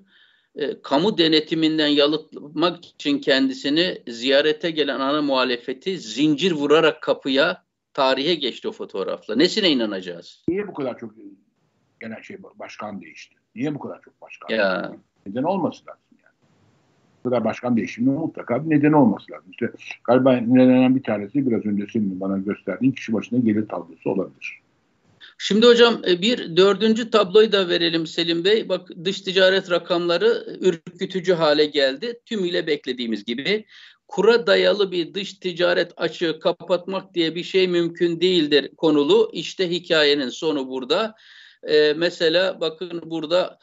e, 0.54 0.82
kamu 0.82 1.18
denetiminden 1.18 1.86
yalıtmak 1.86 2.84
için 2.84 3.18
kendisini 3.18 4.02
ziyarete 4.08 4.70
gelen 4.70 5.00
ana 5.00 5.22
muhalefeti 5.22 5.98
zincir 5.98 6.52
vurarak 6.52 7.02
kapıya 7.02 7.64
tarihe 7.94 8.34
geçti 8.34 8.68
o 8.68 8.72
fotoğrafla. 8.72 9.36
Nesine 9.36 9.70
inanacağız? 9.70 10.44
Niye 10.48 10.68
bu 10.68 10.74
kadar 10.74 10.98
çok 10.98 11.14
genel 12.00 12.22
şey 12.22 12.36
başkan 12.54 13.00
değişti? 13.00 13.34
Niye 13.54 13.74
bu 13.74 13.78
kadar 13.78 14.02
çok 14.02 14.20
başkan 14.20 14.54
ya. 14.54 14.82
değişti? 14.82 15.00
Neden 15.26 15.42
olması 15.42 15.86
lazım 15.86 16.18
yani? 16.22 16.34
Bu 17.24 17.30
kadar 17.30 17.44
başkan 17.44 17.76
değişiminin 17.76 18.18
mutlaka 18.18 18.64
bir 18.64 18.70
nedeni 18.70 18.96
olması 18.96 19.32
lazım. 19.32 19.50
İşte 19.50 19.70
galiba 20.04 20.32
nedenen 20.32 20.96
bir 20.96 21.02
tanesi 21.02 21.46
biraz 21.46 21.66
önce 21.66 21.86
senin 21.92 22.20
bana 22.20 22.38
gösterdiğin 22.38 22.92
kişi 22.92 23.12
başına 23.12 23.38
gelir 23.38 23.68
tablosu 23.68 24.10
olabilir. 24.10 24.60
Şimdi 25.38 25.66
hocam 25.66 26.02
e, 26.08 26.22
bir 26.22 26.56
dördüncü 26.56 27.10
tabloyu 27.10 27.52
da 27.52 27.68
verelim 27.68 28.06
Selim 28.06 28.44
Bey. 28.44 28.68
Bak 28.68 28.88
dış 29.04 29.20
ticaret 29.20 29.70
rakamları 29.70 30.58
ürkütücü 30.60 31.34
hale 31.34 31.66
geldi. 31.66 32.20
Tümüyle 32.26 32.66
beklediğimiz 32.66 33.24
gibi. 33.24 33.66
Kura 34.08 34.46
dayalı 34.46 34.92
bir 34.92 35.14
dış 35.14 35.34
ticaret 35.34 35.92
açığı 35.96 36.40
kapatmak 36.40 37.14
diye 37.14 37.34
bir 37.34 37.44
şey 37.44 37.68
mümkün 37.68 38.20
değildir 38.20 38.70
konulu. 38.76 39.30
İşte 39.32 39.70
hikayenin 39.70 40.28
sonu 40.28 40.68
burada. 40.68 41.14
Ee, 41.62 41.92
mesela 41.96 42.60
bakın 42.60 43.02
burada 43.04 43.58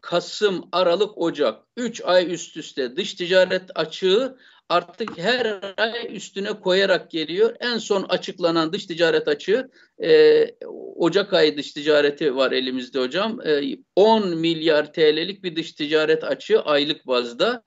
Kasım, 0.00 0.68
Aralık, 0.72 1.18
Ocak 1.18 1.62
3 1.76 2.00
ay 2.04 2.34
üst 2.34 2.56
üste 2.56 2.96
dış 2.96 3.14
ticaret 3.14 3.70
açığı 3.74 4.36
artık 4.72 5.18
her 5.18 5.60
ay 5.76 6.16
üstüne 6.16 6.60
koyarak 6.60 7.10
geliyor. 7.10 7.56
En 7.60 7.78
son 7.78 8.02
açıklanan 8.02 8.72
dış 8.72 8.86
ticaret 8.86 9.28
açığı 9.28 9.70
e, 10.02 10.44
Ocak 10.96 11.32
ayı 11.32 11.56
dış 11.56 11.72
ticareti 11.72 12.36
var 12.36 12.52
elimizde 12.52 13.00
hocam. 13.00 13.40
E, 13.46 13.78
10 13.96 14.36
milyar 14.36 14.92
TL'lik 14.92 15.44
bir 15.44 15.56
dış 15.56 15.72
ticaret 15.72 16.24
açığı 16.24 16.60
aylık 16.60 17.06
bazda. 17.06 17.62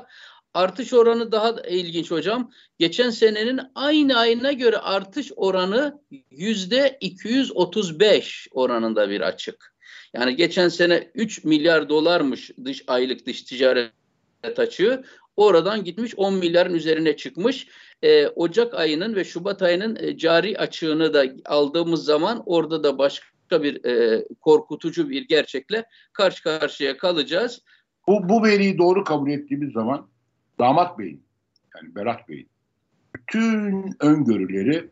Artış 0.53 0.93
oranı 0.93 1.31
daha 1.31 1.51
ilginç 1.69 2.11
hocam. 2.11 2.51
Geçen 2.79 3.09
senenin 3.09 3.59
aynı 3.75 4.17
ayına 4.17 4.51
göre 4.51 4.77
artış 4.77 5.31
oranı 5.35 6.01
yüzde 6.31 6.97
235 7.01 8.47
oranında 8.51 9.09
bir 9.09 9.21
açık. 9.21 9.75
Yani 10.13 10.35
geçen 10.35 10.69
sene 10.69 11.11
3 11.15 11.43
milyar 11.43 11.89
dolarmış 11.89 12.51
dış 12.65 12.83
aylık 12.87 13.25
dış 13.25 13.43
ticaret 13.43 13.91
açığı. 14.57 15.03
Oradan 15.37 15.83
gitmiş 15.83 16.15
10 16.17 16.33
milyarın 16.33 16.73
üzerine 16.73 17.15
çıkmış. 17.15 17.67
E, 18.01 18.27
Ocak 18.27 18.73
ayının 18.73 19.15
ve 19.15 19.23
Şubat 19.23 19.61
ayının 19.61 19.97
e, 19.99 20.17
cari 20.17 20.57
açığını 20.57 21.13
da 21.13 21.25
aldığımız 21.45 22.05
zaman 22.05 22.43
orada 22.45 22.83
da 22.83 22.97
başka 22.97 23.63
bir 23.63 23.85
e, 23.85 24.25
korkutucu 24.41 25.09
bir 25.09 25.27
gerçekle 25.27 25.85
karşı 26.13 26.43
karşıya 26.43 26.97
kalacağız. 26.97 27.61
Bu, 28.07 28.29
bu 28.29 28.43
veriyi 28.43 28.77
doğru 28.77 29.03
kabul 29.03 29.29
ettiğimiz 29.29 29.73
zaman 29.73 30.07
damat 30.59 30.99
beyin 30.99 31.23
yani 31.75 31.95
Berat 31.95 32.29
Bey'in 32.29 32.49
bütün 33.15 33.95
öngörüleri 33.99 34.89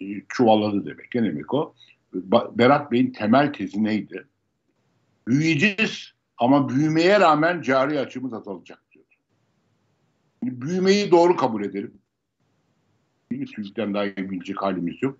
e, 0.00 0.04
çuvalladı 0.28 0.86
demek. 0.86 1.14
Ne 1.14 1.22
demek 1.24 1.54
o? 1.54 1.74
Berat 2.52 2.92
Bey'in 2.92 3.12
temel 3.12 3.52
tezi 3.52 3.84
neydi? 3.84 4.26
Büyüyeceğiz 5.28 6.12
ama 6.38 6.68
büyümeye 6.68 7.20
rağmen 7.20 7.62
cari 7.62 8.00
açımız 8.00 8.32
azalacak 8.32 8.85
büyümeyi 10.42 11.10
doğru 11.10 11.36
kabul 11.36 11.64
edelim. 11.64 11.94
TÜİK'ten 13.30 13.94
daha 13.94 14.04
iyi 14.04 14.30
bilecek 14.30 14.62
halimiz 14.62 15.02
yok. 15.02 15.18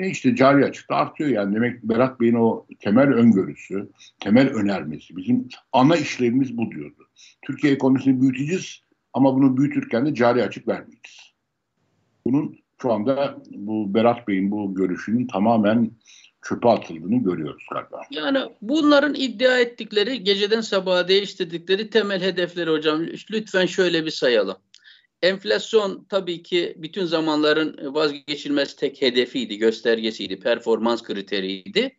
E 0.00 0.08
işte 0.10 0.36
cari 0.36 0.64
açıkta 0.64 0.96
artıyor 0.96 1.30
yani. 1.30 1.54
Demek 1.54 1.82
Berat 1.82 2.20
Bey'in 2.20 2.34
o 2.34 2.66
temel 2.80 3.08
öngörüsü, 3.08 3.88
temel 4.20 4.48
önermesi, 4.48 5.16
bizim 5.16 5.48
ana 5.72 5.96
işlevimiz 5.96 6.56
bu 6.56 6.70
diyordu. 6.70 7.08
Türkiye 7.42 7.72
ekonomisini 7.72 8.20
büyüteceğiz 8.20 8.82
ama 9.12 9.34
bunu 9.34 9.56
büyütürken 9.56 10.06
de 10.06 10.14
cari 10.14 10.42
açık 10.42 10.68
vermeyeceğiz. 10.68 11.32
Bunun 12.26 12.58
şu 12.82 12.92
anda 12.92 13.38
bu 13.50 13.94
Berat 13.94 14.28
Bey'in 14.28 14.50
bu 14.50 14.74
görüşünün 14.74 15.26
tamamen 15.26 15.90
çöpe 16.42 16.68
atıldığını 16.68 17.22
görüyoruz 17.22 17.66
galiba. 17.72 18.02
Yani 18.10 18.38
bunların 18.60 19.14
iddia 19.14 19.58
ettikleri, 19.58 20.24
geceden 20.24 20.60
sabaha 20.60 21.08
değiştirdikleri 21.08 21.90
temel 21.90 22.20
hedefleri 22.20 22.70
hocam 22.70 23.06
lütfen 23.30 23.66
şöyle 23.66 24.04
bir 24.04 24.10
sayalım. 24.10 24.56
Enflasyon 25.22 26.06
tabii 26.08 26.42
ki 26.42 26.74
bütün 26.76 27.04
zamanların 27.04 27.94
vazgeçilmez 27.94 28.76
tek 28.76 29.02
hedefiydi, 29.02 29.58
göstergesiydi, 29.58 30.40
performans 30.40 31.02
kriteriydi. 31.02 31.96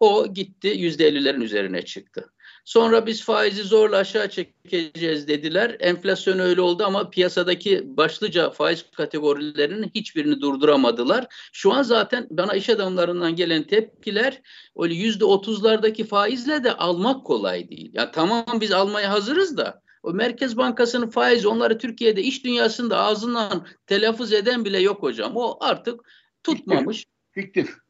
O 0.00 0.32
gitti 0.34 0.68
yüzde 0.68 1.06
ellilerin 1.06 1.40
üzerine 1.40 1.82
çıktı. 1.84 2.32
Sonra 2.64 3.06
biz 3.06 3.24
faizi 3.24 3.62
zorla 3.62 3.96
aşağı 3.96 4.28
çekeceğiz 4.28 5.28
dediler. 5.28 5.76
Enflasyon 5.80 6.38
öyle 6.38 6.60
oldu 6.60 6.84
ama 6.84 7.10
piyasadaki 7.10 7.96
başlıca 7.96 8.50
faiz 8.50 8.84
kategorilerinin 8.96 9.90
hiçbirini 9.94 10.40
durduramadılar. 10.40 11.26
Şu 11.52 11.72
an 11.72 11.82
zaten 11.82 12.26
bana 12.30 12.54
iş 12.54 12.70
adamlarından 12.70 13.36
gelen 13.36 13.62
tepkiler 13.62 14.42
öyle 14.78 14.94
yüzde 14.94 15.24
otuzlardaki 15.24 16.04
faizle 16.04 16.64
de 16.64 16.72
almak 16.72 17.26
kolay 17.26 17.68
değil. 17.68 17.90
Ya 17.94 18.10
tamam 18.10 18.44
biz 18.60 18.72
almaya 18.72 19.10
hazırız 19.10 19.56
da 19.56 19.82
o 20.02 20.12
Merkez 20.12 20.56
Bankası'nın 20.56 21.10
faizi 21.10 21.48
onları 21.48 21.78
Türkiye'de 21.78 22.22
iş 22.22 22.44
dünyasında 22.44 22.98
ağzından 22.98 23.66
telaffuz 23.86 24.32
eden 24.32 24.64
bile 24.64 24.78
yok 24.78 25.02
hocam. 25.02 25.32
O 25.36 25.58
artık 25.60 26.00
tutmamış. 26.42 27.06
Fiktif. 27.32 27.66
Fiktif 27.66 27.83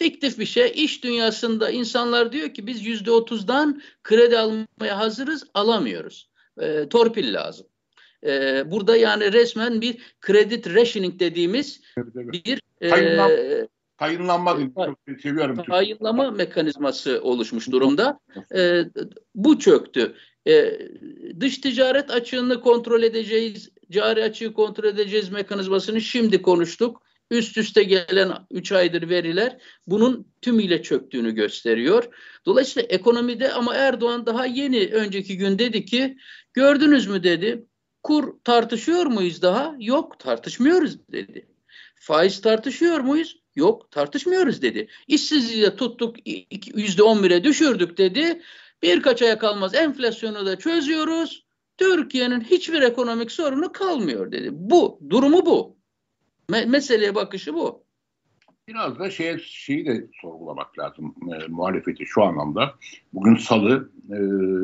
bir 0.00 0.46
şey. 0.46 0.72
İş 0.74 1.04
dünyasında 1.04 1.70
insanlar 1.70 2.32
diyor 2.32 2.54
ki 2.54 2.66
biz 2.66 2.86
yüzde 2.86 3.10
otuzdan 3.10 3.82
kredi 4.02 4.38
almaya 4.38 4.98
hazırız, 4.98 5.44
alamıyoruz. 5.54 6.30
E, 6.60 6.88
torpil 6.88 7.34
lazım. 7.34 7.66
E, 8.26 8.62
burada 8.70 8.96
yani 8.96 9.32
resmen 9.32 9.80
bir 9.80 9.98
credit 10.26 10.74
rationing 10.74 11.20
dediğimiz 11.20 11.80
evet, 11.96 12.32
bir 12.32 12.62
Tayınlan, 12.90 13.30
e, 13.30 13.68
tayınlanma 13.98 14.58
çok 14.76 15.20
seviyorum. 15.20 15.62
Tayınlama 15.68 16.30
mekanizması 16.30 17.20
oluşmuş 17.22 17.70
durumda. 17.70 18.20
E, 18.54 18.84
bu 19.34 19.58
çöktü. 19.58 20.14
E, 20.48 20.78
dış 21.40 21.58
ticaret 21.58 22.10
açığını 22.10 22.60
kontrol 22.60 23.02
edeceğiz, 23.02 23.70
cari 23.90 24.24
açığı 24.24 24.52
kontrol 24.52 24.84
edeceğiz 24.84 25.30
mekanizmasını 25.30 26.00
şimdi 26.00 26.42
konuştuk. 26.42 27.02
Üst 27.32 27.56
üste 27.58 27.82
gelen 27.82 28.32
3 28.50 28.72
aydır 28.72 29.08
veriler 29.08 29.58
bunun 29.86 30.32
tümüyle 30.42 30.82
çöktüğünü 30.82 31.30
gösteriyor. 31.30 32.04
Dolayısıyla 32.46 32.88
ekonomide 32.88 33.52
ama 33.52 33.74
Erdoğan 33.74 34.26
daha 34.26 34.46
yeni 34.46 34.86
önceki 34.86 35.36
gün 35.36 35.58
dedi 35.58 35.84
ki 35.84 36.16
gördünüz 36.52 37.06
mü 37.06 37.22
dedi 37.22 37.66
kur 38.02 38.34
tartışıyor 38.44 39.06
muyuz 39.06 39.42
daha? 39.42 39.74
Yok 39.78 40.18
tartışmıyoruz 40.18 41.08
dedi. 41.08 41.48
Faiz 41.94 42.40
tartışıyor 42.40 43.00
muyuz? 43.00 43.36
Yok 43.54 43.90
tartışmıyoruz 43.90 44.62
dedi. 44.62 44.88
İşsizliği 45.08 45.62
de 45.62 45.76
tuttuk 45.76 46.16
yüzde 46.74 47.02
on 47.02 47.22
bire 47.22 47.44
düşürdük 47.44 47.98
dedi. 47.98 48.42
Birkaç 48.82 49.22
aya 49.22 49.38
kalmaz 49.38 49.74
enflasyonu 49.74 50.46
da 50.46 50.58
çözüyoruz. 50.58 51.44
Türkiye'nin 51.78 52.40
hiçbir 52.40 52.82
ekonomik 52.82 53.32
sorunu 53.32 53.72
kalmıyor 53.72 54.32
dedi. 54.32 54.48
Bu, 54.52 55.00
durumu 55.10 55.46
bu. 55.46 55.81
Me 56.52 56.64
meseleye 56.64 57.14
bakışı 57.14 57.54
bu. 57.54 57.82
Biraz 58.68 58.98
da 58.98 59.10
şey, 59.10 59.38
şeyi 59.38 59.86
de 59.86 60.06
sorgulamak 60.22 60.78
lazım 60.78 61.14
e, 61.22 61.48
muhalefeti 61.48 62.06
şu 62.06 62.22
anlamda. 62.22 62.74
Bugün 63.12 63.36
salı 63.36 63.90
e, 64.10 64.18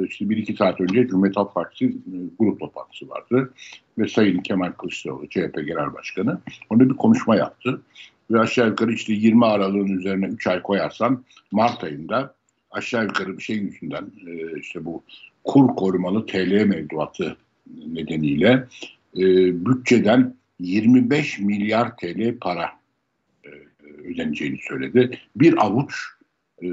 işte 0.06 0.30
bir 0.30 0.36
iki 0.36 0.52
saat 0.52 0.80
önce 0.80 1.06
Cumhuriyet 1.06 1.36
Halk 1.36 1.54
Partisi 1.54 1.84
e, 1.84 2.16
grup 2.38 2.60
toplantısı 2.60 3.08
vardı. 3.08 3.52
Ve 3.98 4.08
Sayın 4.08 4.38
Kemal 4.38 4.72
Kılıçdaroğlu 4.72 5.28
CHP 5.28 5.54
Genel 5.54 5.94
Başkanı 5.94 6.40
orada 6.70 6.90
bir 6.90 6.96
konuşma 6.96 7.36
yaptı. 7.36 7.80
Ve 8.30 8.40
aşağı 8.40 8.68
yukarı 8.68 8.92
işte 8.92 9.12
20 9.12 9.46
Aralık'ın 9.46 9.98
üzerine 9.98 10.26
3 10.26 10.46
ay 10.46 10.62
koyarsan 10.62 11.24
Mart 11.52 11.84
ayında 11.84 12.34
aşağı 12.70 13.04
yukarı 13.04 13.38
bir 13.38 13.42
şey 13.42 13.56
yüzünden 13.56 14.12
e, 14.26 14.58
işte 14.60 14.84
bu 14.84 15.02
kur 15.44 15.76
korumalı 15.76 16.26
TL 16.26 16.64
mevduatı 16.64 17.36
nedeniyle 17.86 18.66
e, 19.16 19.24
bütçeden 19.66 20.38
25 20.58 21.38
milyar 21.38 21.96
TL 21.96 22.38
para 22.38 22.70
e, 23.44 23.48
ödeneceğini 24.04 24.58
söyledi. 24.68 25.18
Bir 25.36 25.66
avuç 25.66 25.94
e, 26.62 26.68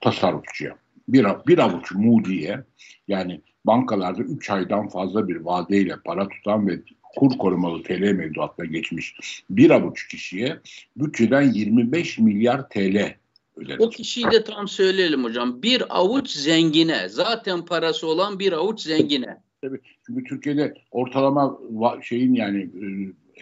tasarrufçuya, 0.00 0.76
bir, 1.08 1.26
bir 1.46 1.58
avuç 1.58 1.92
Moody'ye 1.92 2.64
yani 3.08 3.40
bankalarda 3.64 4.22
3 4.22 4.50
aydan 4.50 4.88
fazla 4.88 5.28
bir 5.28 5.36
vadeyle 5.36 5.96
para 6.04 6.28
tutan 6.28 6.68
ve 6.68 6.80
kur 7.16 7.38
korumalı 7.38 7.82
TL 7.82 8.12
mevduatına 8.12 8.66
geçmiş 8.66 9.14
bir 9.50 9.70
avuç 9.70 10.08
kişiye 10.08 10.58
bütçeden 10.96 11.52
25 11.52 12.18
milyar 12.18 12.68
TL 12.68 13.14
ödenecek. 13.56 13.80
O 13.80 13.90
kişiyi 13.90 14.30
de 14.30 14.44
tam 14.44 14.68
söyleyelim 14.68 15.24
hocam. 15.24 15.62
Bir 15.62 15.98
avuç 15.98 16.30
zengine, 16.30 17.08
zaten 17.08 17.64
parası 17.64 18.06
olan 18.06 18.38
bir 18.38 18.52
avuç 18.52 18.80
zengine. 18.80 19.40
Tabii. 19.62 19.80
Çünkü 20.06 20.24
Türkiye'de 20.24 20.74
ortalama 20.90 21.58
şeyin 22.02 22.34
yani 22.34 22.62
e, 22.62 22.86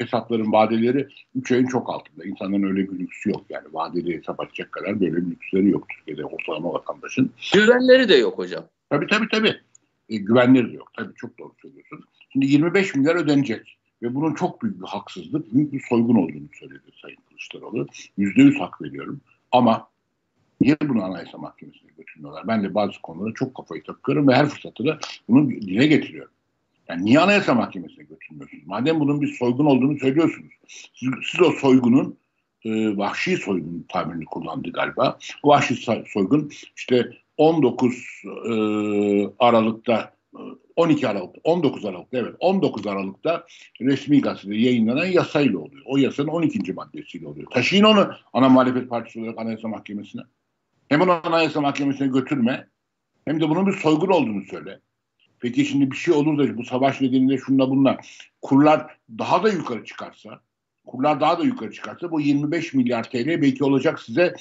hesapların 0.03 0.53
vadeleri 0.53 1.09
3 1.35 1.53
ayın 1.53 1.67
çok 1.67 1.91
altında. 1.91 2.25
İnsanların 2.25 2.63
öyle 2.63 2.91
bir 2.91 2.99
lüksü 2.99 3.31
yok. 3.31 3.45
Yani 3.49 3.67
vadeli 3.73 4.19
hesap 4.19 4.41
açacak 4.41 4.73
kadar 4.73 5.01
böyle 5.01 5.17
bir 5.17 5.31
lüksleri 5.31 5.69
yok 5.69 5.89
Türkiye'de 5.89 6.25
ortalama 6.25 6.73
vatandaşın. 6.73 7.31
Güvenleri 7.55 8.09
de 8.09 8.15
yok 8.15 8.39
hocam. 8.39 8.65
Tabii 8.91 9.07
tabii 9.07 9.29
tabii. 9.33 9.55
E, 10.09 10.17
güvenleri 10.17 10.73
de 10.73 10.77
yok. 10.77 10.93
Tabii 10.97 11.15
çok 11.15 11.39
doğru 11.39 11.53
söylüyorsun. 11.63 12.05
Şimdi 12.33 12.47
25 12.47 12.95
milyar 12.95 13.17
ödenecek. 13.17 13.79
Ve 14.03 14.15
bunun 14.15 14.35
çok 14.35 14.63
büyük 14.63 14.81
bir 14.81 14.87
haksızlık, 14.87 15.55
büyük 15.55 15.73
bir 15.73 15.83
soygun 15.89 16.15
olduğunu 16.15 16.49
söyledi 16.61 16.91
Sayın 17.03 17.19
Kılıçdaroğlu. 17.29 17.87
%100 18.19 18.59
hak 18.59 18.83
veriyorum. 18.83 19.21
Ama 19.53 19.89
Niye 20.61 20.77
bunu 20.85 21.05
Anayasa 21.05 21.39
Mahkemesi'ne 21.39 21.91
götürmüyorlar? 21.99 22.49
Ben 22.49 22.65
de 22.65 22.75
bazı 22.75 23.03
konulara 23.03 23.35
çok 23.35 23.55
kafayı 23.55 23.83
takıyorum 23.83 24.29
ve 24.29 24.35
her 24.35 24.47
fırsatta 24.47 24.85
da 24.85 24.99
bunu 25.29 25.51
dile 25.51 25.87
getiriyorum. 25.87 26.33
Yani 26.89 27.05
niye 27.05 27.21
Anayasa 27.21 27.55
Mahkemesi'ne 27.55 28.05
götürmüyorsunuz? 28.05 28.67
Madem 28.67 29.01
bunun 29.01 29.21
bir 29.21 29.35
soygun 29.35 29.67
olduğunu 29.67 29.99
söylüyorsunuz. 29.99 30.53
Siz, 30.69 31.09
siz 31.31 31.43
o 31.43 31.53
soygunun 31.53 32.17
e, 32.65 32.97
vahşi 32.97 33.37
soygun 33.37 33.87
tabirini 33.89 34.25
kullandı 34.25 34.73
galiba. 34.73 35.19
O 35.43 35.49
vahşi 35.49 35.75
soygun 36.13 36.51
işte 36.77 37.13
19 37.37 37.95
e, 38.25 38.53
Aralık'ta 39.39 40.19
12 40.77 41.09
Aralık, 41.09 41.37
19 41.45 41.85
Aralık'ta 41.85 42.19
evet 42.19 42.35
19 42.41 42.87
Aralık'ta 42.87 43.47
resmi 43.81 44.21
gazetede 44.21 44.57
yayınlanan 44.57 45.07
yasayla 45.07 45.59
oluyor. 45.59 45.83
O 45.87 45.97
yasanın 45.97 46.29
12. 46.29 46.73
maddesiyle 46.73 47.27
oluyor. 47.27 47.51
Taşıyın 47.51 47.85
onu 47.85 48.11
ana 48.33 48.49
muhalefet 48.49 48.89
partisi 48.91 49.21
olarak 49.21 49.39
Anayasa 49.39 49.69
Mahkemesi'ne. 49.69 50.23
Hem 50.89 51.01
onu 51.01 51.21
Anayasa 51.27 51.61
Mahkemesi'ne 51.61 52.09
götürme 52.09 52.69
hem 53.25 53.41
de 53.41 53.49
bunun 53.49 53.67
bir 53.67 53.73
soygun 53.73 54.09
olduğunu 54.09 54.45
söyle. 54.45 54.81
Peki 55.41 55.65
şimdi 55.65 55.91
bir 55.91 55.97
şey 55.97 56.15
olur 56.15 56.39
da 56.39 56.57
bu 56.57 56.65
savaş 56.65 57.01
nedeniyle 57.01 57.39
şunla 57.39 57.71
bunla 57.71 57.99
kurlar 58.43 58.99
daha 59.19 59.43
da 59.43 59.49
yukarı 59.49 59.85
çıkarsa 59.85 60.41
kurlar 60.87 61.21
daha 61.21 61.39
da 61.39 61.45
yukarı 61.45 61.73
çıkarsa 61.73 62.11
bu 62.11 62.21
25 62.21 62.75
milyar 62.75 63.11
TL 63.11 63.43
belki 63.43 63.65
olacak 63.65 64.01
size 64.01 64.35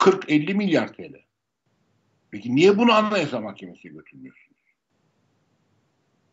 40-50 0.00 0.54
milyar 0.54 0.92
TL. 0.92 1.14
Peki 2.30 2.56
niye 2.56 2.78
bunu 2.78 2.92
Anayasa 2.92 3.40
Mahkemesi'ne 3.40 3.92
götürmüyorsunuz? 3.92 4.60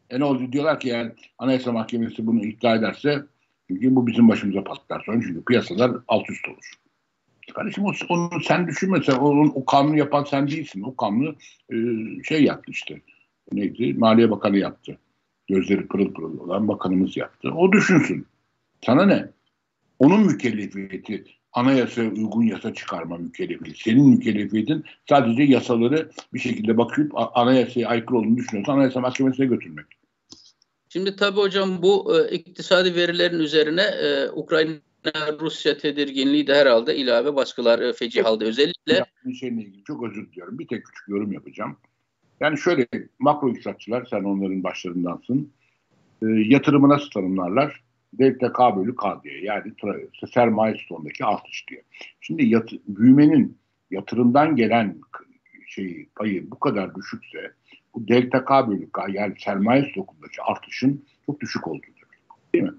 E 0.10 0.20
ne 0.20 0.24
oldu? 0.24 0.52
Diyorlar 0.52 0.80
ki 0.80 0.88
yani 0.88 1.12
Anayasa 1.38 1.72
Mahkemesi 1.72 2.28
bunu 2.28 2.46
iddia 2.46 2.76
ederse 2.76 3.24
çünkü 3.68 3.96
bu 3.96 4.08
bizim 4.08 4.30
başımıza 4.30 4.63
patlar 4.63 5.04
sonra 5.06 5.22
çünkü 5.22 5.46
piyasalar 5.46 5.91
alt 6.08 6.30
üst 6.30 6.48
olur. 6.50 6.74
Kardeşim 7.54 7.86
o, 7.86 7.92
onu 8.10 8.42
sen 8.44 8.68
düşünme 8.68 9.04
sen 9.06 9.16
onun, 9.16 9.52
o 9.56 9.66
kanunu 9.66 9.98
yapan 9.98 10.24
sen 10.24 10.48
değilsin. 10.48 10.82
O 10.82 10.96
kanunu 10.96 11.36
e, 11.74 11.76
şey 12.24 12.44
yaptı 12.44 12.72
işte. 12.72 13.02
Neydi? 13.52 13.94
Maliye 13.94 14.32
Bakanı 14.32 14.58
yaptı. 14.58 14.98
Gözleri 15.48 15.88
pırıl 15.88 16.14
pırıl 16.14 16.40
olan 16.40 16.68
bakanımız 16.68 17.18
yaptı. 17.18 17.52
O 17.52 17.72
düşünsün. 17.72 18.26
Sana 18.86 19.06
ne? 19.06 19.30
Onun 20.00 20.26
mükellefiyeti 20.26 21.26
anayasaya 21.54 22.10
uygun 22.10 22.44
yasa 22.44 22.74
çıkarma 22.74 23.18
mükellefiyeti. 23.18 23.84
Senin 23.84 24.10
mükellefiyetin 24.10 24.84
sadece 25.10 25.44
yasaları 25.44 26.10
bir 26.34 26.40
şekilde 26.40 26.78
bakıp 26.78 27.12
anayasaya 27.34 27.88
aykırı 27.88 28.18
olduğunu 28.18 28.38
düşünüyorsan 28.38 28.74
anayasa 28.74 29.00
mahkemesine 29.00 29.46
götürmek. 29.46 29.86
Şimdi 30.90 31.16
tabii 31.16 31.40
hocam 31.40 31.82
bu 31.82 32.20
e, 32.20 32.36
iktisadi 32.36 32.96
verilerin 32.96 33.40
üzerine 33.40 33.82
e, 33.82 34.30
Ukrayna 34.30 34.72
Rusya 35.39 35.78
tedirginliği 35.78 36.48
de 36.48 36.56
herhalde 36.56 36.96
ilave 36.96 37.36
baskılar 37.36 37.80
e, 37.80 37.93
feci 37.93 38.22
halde 38.22 38.46
özellikle. 38.46 39.06
Bir 39.26 39.34
şeyle 39.34 39.62
ilgili 39.62 39.84
çok 39.84 40.04
özür 40.04 40.32
diliyorum. 40.32 40.60
Bir 40.60 40.67
tek 40.67 40.86
küçük 40.86 41.08
yorum 41.08 41.32
yapacağım. 41.32 41.78
Yani 42.39 42.58
şöyle 42.58 42.88
makro 43.20 43.50
iktisatçılar 43.50 44.08
sen 44.10 44.24
onların 44.24 44.63
başlarındansın. 44.63 45.52
E, 46.22 46.26
yatırımı 46.28 46.89
nasıl 46.89 47.10
tanımlarlar? 47.10 47.84
Delta 48.13 48.54
K 48.54 48.78
bölü 48.78 48.96
K 48.96 49.22
diye 49.24 49.41
yani 49.43 49.74
sermaye 50.34 50.78
stoğundaki 50.86 51.26
artış 51.26 51.65
diye. 51.70 51.84
Şimdi 52.22 52.46
yat, 52.46 52.70
büyümenin 52.88 53.58
yatırımdan 53.91 54.56
gelen 54.56 55.00
şeyi 55.67 56.10
payı 56.15 56.52
bu 56.52 56.60
kadar 56.60 56.96
düşükse 56.96 57.52
bu 57.96 58.08
delta 58.08 58.46
K 58.46 58.67
bölü 58.70 58.91
K 58.91 59.06
yani 59.10 59.34
sermaye 59.39 59.89
stokundaki 59.91 60.41
artışın 60.41 61.06
çok 61.26 61.39
düşük 61.39 61.67
olduğu 61.67 61.82
demek. 61.82 61.97
Değil 62.54 62.64
mi? 62.64 62.74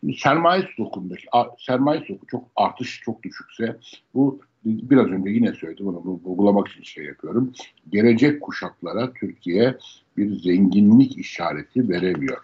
Şimdi 0.00 0.16
sermaye 0.16 0.68
stokundaki 0.72 1.26
sermaye 1.58 2.00
stoku 2.00 2.26
çok 2.26 2.44
artış 2.56 3.00
çok 3.04 3.22
düşükse 3.22 3.76
bu 4.14 4.40
biraz 4.64 5.06
önce 5.06 5.30
yine 5.30 5.52
söyledim 5.52 5.86
bunu 5.86 5.98
vurgulamak 5.98 6.68
için 6.68 6.82
şey 6.82 7.04
yapıyorum. 7.04 7.52
Gelecek 7.88 8.40
kuşaklara 8.40 9.12
Türkiye 9.12 9.76
bir 10.16 10.40
zenginlik 10.40 11.18
işareti 11.18 11.88
veremiyor. 11.88 12.38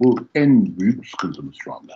Bu 0.00 0.18
en 0.34 0.78
büyük 0.78 1.08
sıkıntımız 1.08 1.54
şu 1.58 1.74
anda. 1.74 1.92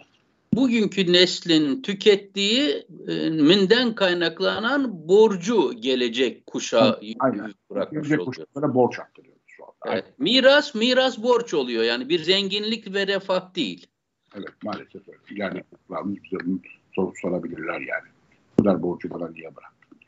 Bugünkü 0.55 1.13
neslin 1.13 1.83
tükettiği 1.83 2.87
minden 3.31 3.95
kaynaklanan 3.95 5.09
borcu 5.09 5.73
gelecek 5.81 6.47
kuşağa 6.47 7.01
bırakmış 7.71 8.09
gelecek 8.09 8.27
kuşaklara 8.27 8.75
borç 8.75 8.99
aktarıyoruz 8.99 9.43
şu 9.47 9.65
anda. 9.65 9.95
Evet. 9.95 10.05
Miras, 10.19 10.75
miras 10.75 11.23
borç 11.23 11.55
oluyor. 11.55 11.85
Yani 11.85 12.09
bir 12.09 12.19
zenginlik 12.19 12.95
ve 12.95 13.07
refah 13.07 13.55
değil. 13.55 13.87
Evet 14.35 14.53
maalesef 14.65 15.09
öyle. 15.09 15.19
Yani 15.31 15.63
çocuklarımız 15.71 16.25
bize 16.25 16.37
bunu 16.45 16.59
sor, 16.95 17.17
sorabilirler 17.23 17.81
yani. 17.81 18.09
Bu 18.59 18.63
kadar 18.63 18.83
borcu 18.83 19.11
bana 19.11 19.31
niye 19.31 19.57
bıraktın? 19.57 19.99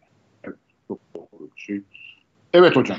Evet 0.45 0.57
çok 0.89 0.99
doğru 1.15 1.51
bir 1.57 1.61
şey. 1.61 1.81
Evet 2.53 2.77
hocam. 2.77 2.99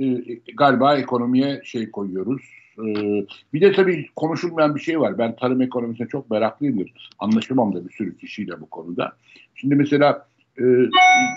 Ee, 0.00 0.16
galiba 0.56 0.96
ekonomiye 0.96 1.60
şey 1.64 1.90
koyuyoruz. 1.90 2.42
Ee, 2.78 3.26
bir 3.54 3.60
de 3.60 3.72
tabii 3.72 4.06
konuşulmayan 4.16 4.74
bir 4.74 4.80
şey 4.80 5.00
var. 5.00 5.18
Ben 5.18 5.36
tarım 5.36 5.60
ekonomisine 5.60 6.08
çok 6.08 6.30
meraklıyımdır. 6.30 7.10
Anlaşamam 7.18 7.74
da 7.74 7.88
bir 7.88 7.92
sürü 7.92 8.18
kişiyle 8.18 8.60
bu 8.60 8.66
konuda. 8.66 9.16
Şimdi 9.54 9.74
mesela 9.74 10.28
e, 10.58 10.64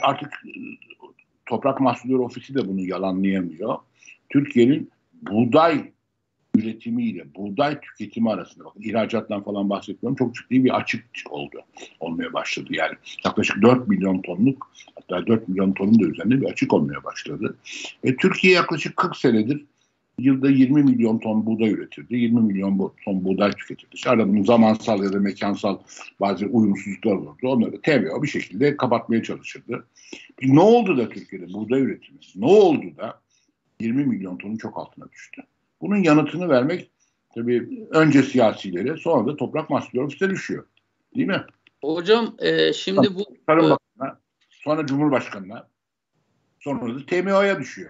artık 0.04 0.30
Toprak 1.46 1.82
Mahsulleri 1.82 2.18
Ofisi 2.18 2.56
de 2.56 2.68
bunu 2.68 2.82
yalanlayamıyor. 2.82 3.78
Türkiye'nin 4.30 4.92
buğday 5.22 5.93
üretimiyle 6.56 7.26
buğday 7.36 7.80
tüketimi 7.80 8.32
arasında 8.32 8.66
bakın 8.66 8.82
ihracattan 8.82 9.44
falan 9.44 9.70
bahsetmiyorum 9.70 10.16
çok 10.16 10.36
ciddi 10.36 10.64
bir 10.64 10.78
açık 10.78 11.06
oldu 11.30 11.62
olmaya 12.00 12.34
başladı 12.34 12.68
yani 12.70 12.94
yaklaşık 13.26 13.62
4 13.62 13.88
milyon 13.88 14.22
tonluk 14.22 14.72
hatta 14.96 15.28
4 15.28 15.48
milyon 15.50 15.74
tonun 15.74 16.00
da 16.00 16.06
üzerinde 16.06 16.42
bir 16.42 16.46
açık 16.46 16.74
olmaya 16.74 17.04
başladı. 17.04 17.58
E, 18.04 18.16
Türkiye 18.16 18.54
yaklaşık 18.54 18.98
40 18.98 19.18
senedir 19.18 19.66
yılda 20.20 20.50
20 20.50 20.84
milyon 20.84 21.18
ton 21.18 21.46
buğday 21.46 21.70
üretirdi. 21.70 22.16
20 22.16 22.42
milyon 22.42 22.92
ton 23.06 23.26
buğday 23.26 23.52
tüketirdi. 23.52 24.10
Arada 24.10 24.28
bunun 24.28 24.44
zamansal 24.44 25.04
ya 25.04 25.14
da 25.14 25.20
mekansal 25.20 25.78
bazı 26.20 26.46
uyumsuzluklar 26.46 27.12
olurdu. 27.12 27.48
Onları 27.48 27.82
TMO 27.82 28.24
bir 28.24 28.28
şekilde 28.28 28.78
kapatmaya 28.78 29.24
çalışırdı. 29.24 29.86
Ne 30.42 30.60
oldu 30.60 30.98
da 30.98 31.10
Türkiye'de 31.10 31.54
buğday 31.54 31.82
üretimi? 31.82 32.20
Ne 32.36 32.46
oldu 32.46 32.98
da 32.98 33.22
20 33.80 34.06
milyon 34.06 34.38
tonun 34.38 34.58
çok 34.58 34.78
altına 34.78 35.12
düştü? 35.12 35.42
Bunun 35.84 36.04
yanıtını 36.04 36.50
vermek 36.50 36.92
tabii 37.36 37.88
önce 37.92 38.24
siyasilere 38.24 38.98
sonra 38.98 39.28
da 39.32 39.38
Toprak 39.38 39.70
Mahsulleri 39.70 40.06
Ofisi'ne 40.06 40.30
düşüyor. 40.30 40.66
Değil 41.16 41.28
mi? 41.28 41.44
Hocam 41.84 42.36
e, 42.40 42.74
şimdi 42.74 43.16
bu... 43.16 43.26
Tarım 43.48 43.70
Bakanı'na, 43.70 44.20
sonra 44.50 44.86
Cumhurbaşkanı'na, 44.86 45.68
sonra 46.60 46.96
da 46.96 47.06
TMO'ya 47.06 47.60
düşüyor. 47.60 47.90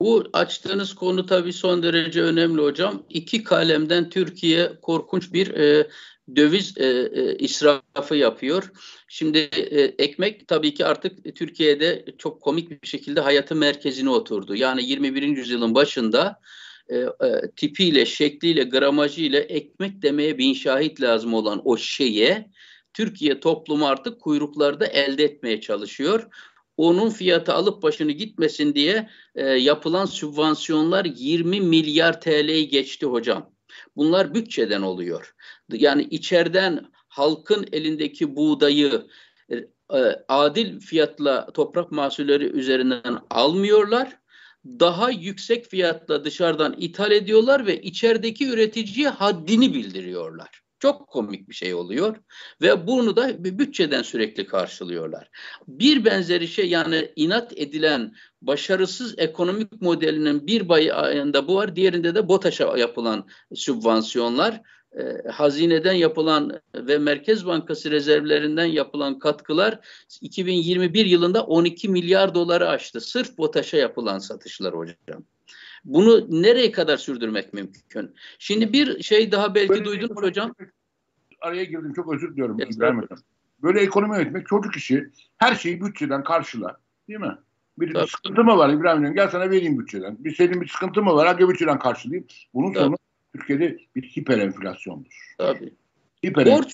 Bu 0.00 0.24
açtığınız 0.32 0.94
konu 0.94 1.26
tabii 1.26 1.52
son 1.52 1.82
derece 1.82 2.22
önemli 2.22 2.62
hocam. 2.62 3.02
İki 3.08 3.44
kalemden 3.44 4.10
Türkiye 4.10 4.80
korkunç 4.82 5.32
bir 5.32 5.54
e, 5.54 5.88
döviz 6.36 6.78
e, 6.78 6.84
e, 6.86 7.36
israfı 7.36 8.16
yapıyor. 8.16 8.70
Şimdi 9.08 9.38
e, 9.38 9.80
ekmek 9.80 10.48
tabii 10.48 10.74
ki 10.74 10.86
artık 10.86 11.36
Türkiye'de 11.36 12.04
çok 12.18 12.42
komik 12.42 12.82
bir 12.82 12.88
şekilde 12.88 13.20
hayatın 13.20 13.58
merkezine 13.58 14.10
oturdu. 14.10 14.54
Yani 14.54 14.84
21. 14.84 15.22
yüzyılın 15.22 15.74
başında 15.74 16.40
e, 16.88 16.96
e, 16.96 17.50
tipiyle, 17.56 18.06
şekliyle, 18.06 18.64
gramajıyla 18.64 19.40
ekmek 19.40 20.02
demeye 20.02 20.38
bin 20.38 20.54
şahit 20.54 21.00
lazım 21.00 21.34
olan 21.34 21.62
o 21.64 21.76
şeye 21.76 22.50
Türkiye 22.94 23.40
toplumu 23.40 23.86
artık 23.86 24.20
kuyruklarda 24.20 24.86
elde 24.86 25.24
etmeye 25.24 25.60
çalışıyor. 25.60 26.28
Onun 26.76 27.10
fiyatı 27.10 27.52
alıp 27.52 27.82
başını 27.82 28.12
gitmesin 28.12 28.74
diye 28.74 29.08
e, 29.34 29.46
yapılan 29.46 30.06
sübvansiyonlar 30.06 31.04
20 31.04 31.60
milyar 31.60 32.20
TL'yi 32.20 32.68
geçti 32.68 33.06
hocam. 33.06 33.50
Bunlar 33.96 34.34
bütçeden 34.34 34.82
oluyor. 34.82 35.34
Yani 35.72 36.02
içeriden 36.02 36.86
halkın 37.08 37.66
elindeki 37.72 38.36
buğdayı 38.36 39.06
e, 39.50 39.98
adil 40.28 40.80
fiyatla 40.80 41.52
toprak 41.52 41.92
mahsulleri 41.92 42.44
üzerinden 42.44 43.18
almıyorlar. 43.30 44.18
Daha 44.64 45.10
yüksek 45.10 45.70
fiyatla 45.70 46.24
dışarıdan 46.24 46.74
ithal 46.78 47.10
ediyorlar 47.10 47.66
ve 47.66 47.82
içerideki 47.82 48.48
üreticiye 48.48 49.08
haddini 49.08 49.74
bildiriyorlar. 49.74 50.60
Çok 50.78 51.08
komik 51.08 51.48
bir 51.48 51.54
şey 51.54 51.74
oluyor 51.74 52.16
ve 52.62 52.86
bunu 52.86 53.16
da 53.16 53.44
bütçeden 53.44 54.02
sürekli 54.02 54.46
karşılıyorlar. 54.46 55.30
Bir 55.68 56.04
benzeri 56.04 56.48
şey 56.48 56.68
yani 56.68 57.12
inat 57.16 57.52
edilen 57.58 58.14
başarısız 58.42 59.14
ekonomik 59.18 59.82
modelinin 59.82 60.46
bir 60.46 60.68
bayında 60.68 61.48
bu 61.48 61.54
var, 61.54 61.76
diğerinde 61.76 62.14
de 62.14 62.28
BOTAŞ'a 62.28 62.78
yapılan 62.78 63.28
sübvansiyonlar 63.54 64.60
e, 64.98 65.28
hazineden 65.28 65.92
yapılan 65.92 66.60
ve 66.74 66.98
Merkez 66.98 67.46
Bankası 67.46 67.90
rezervlerinden 67.90 68.64
yapılan 68.64 69.18
katkılar 69.18 69.80
2021 70.20 71.06
yılında 71.06 71.44
12 71.44 71.88
milyar 71.88 72.34
doları 72.34 72.68
aştı. 72.68 73.00
Sırf 73.00 73.38
BOTAŞ'a 73.38 73.76
yapılan 73.76 74.18
satışlar 74.18 74.74
hocam. 74.74 75.24
Bunu 75.84 76.42
nereye 76.42 76.72
kadar 76.72 76.96
sürdürmek 76.96 77.54
mümkün? 77.54 78.14
Şimdi 78.38 78.72
bir 78.72 79.02
şey 79.02 79.32
daha 79.32 79.54
belki 79.54 79.68
Böyle 79.68 79.84
duydunuz 79.84 80.22
hocam. 80.22 80.54
Araya 81.40 81.64
girdim 81.64 81.92
çok 81.92 82.14
özür 82.14 82.32
diliyorum 82.32 82.56
evet. 82.60 83.08
Böyle 83.62 83.80
ekonomi 83.80 84.16
yönetmek 84.16 84.46
çocuk 84.46 84.76
işi. 84.76 85.10
Her 85.36 85.54
şeyi 85.54 85.80
bütçeden 85.80 86.24
karşılar. 86.24 86.76
Değil 87.08 87.20
mi? 87.20 87.38
Bir 87.78 87.94
Tabii. 87.94 88.08
sıkıntı 88.08 88.44
mı 88.44 88.56
var 88.56 88.68
İbrahim 88.68 89.00
Hocam? 89.00 89.14
Gel 89.14 89.28
sana 89.28 89.50
vereyim 89.50 89.78
bütçeden. 89.78 90.24
Bir 90.24 90.34
senin 90.34 90.60
bir 90.60 90.68
sıkıntı 90.68 91.02
mı 91.02 91.14
var? 91.14 91.26
Hadi 91.26 91.48
bütçeden 91.48 91.78
karşılayayım. 91.78 92.26
Bunun 92.54 92.72
Tabii. 92.72 92.84
sonu 92.84 92.96
Türkiye'de 93.34 93.78
bir 93.96 94.02
hiper 94.02 94.38
enflasyondur. 94.38 95.34
Tabii. 95.38 95.72
Hiper 96.24 96.46
Borç, 96.46 96.72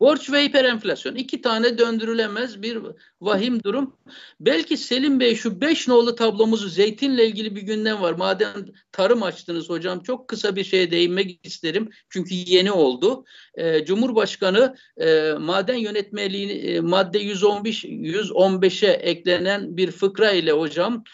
Borç 0.00 0.30
ve 0.32 0.44
hiperenflasyon. 0.44 1.14
iki 1.14 1.40
tane 1.40 1.78
döndürülemez 1.78 2.62
bir 2.62 2.78
vahim 3.20 3.62
durum. 3.62 3.96
Belki 4.40 4.76
Selim 4.76 5.20
Bey 5.20 5.34
şu 5.34 5.60
beş 5.60 5.88
nolu 5.88 6.14
tablomuzu 6.14 6.68
zeytinle 6.68 7.26
ilgili 7.26 7.56
bir 7.56 7.62
gündem 7.62 8.02
var. 8.02 8.12
Madem 8.12 8.66
tarım 8.92 9.22
açtınız 9.22 9.68
hocam 9.68 10.02
çok 10.02 10.28
kısa 10.28 10.56
bir 10.56 10.64
şeye 10.64 10.90
değinmek 10.90 11.46
isterim. 11.46 11.90
Çünkü 12.08 12.34
yeni 12.34 12.72
oldu. 12.72 13.24
Ee, 13.54 13.84
Cumhurbaşkanı 13.84 14.76
e, 14.96 15.32
maden 15.32 15.76
yönetmeliğini 15.76 16.52
e, 16.52 16.80
madde 16.80 17.18
115 17.18 17.84
115'e 17.84 18.90
eklenen 18.90 19.76
bir 19.76 19.90
fıkra 19.90 20.32
ile 20.32 20.52
hocam 20.52 21.04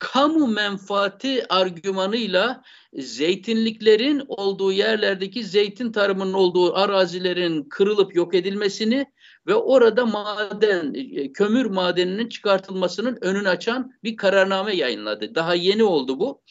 kamu 0.00 0.46
menfaati 0.46 1.48
argümanıyla 1.48 2.62
zeytinliklerin 2.94 4.22
olduğu 4.28 4.72
yerlerdeki 4.72 5.44
zeytin 5.44 5.92
tarımının 5.92 6.32
olduğu 6.32 6.76
arazilerin 6.76 7.62
kırılıp 7.62 8.14
yok 8.14 8.34
edilmesini 8.34 9.06
ve 9.46 9.54
orada 9.54 10.06
maden, 10.06 10.94
e, 10.94 11.32
kömür 11.32 11.66
madeninin 11.66 12.28
çıkartılmasının 12.28 13.18
önünü 13.20 13.48
açan 13.48 13.92
bir 14.04 14.16
kararname 14.16 14.76
yayınladı. 14.76 15.34
Daha 15.34 15.54
yeni 15.54 15.84
oldu 15.84 16.20
bu 16.20 16.42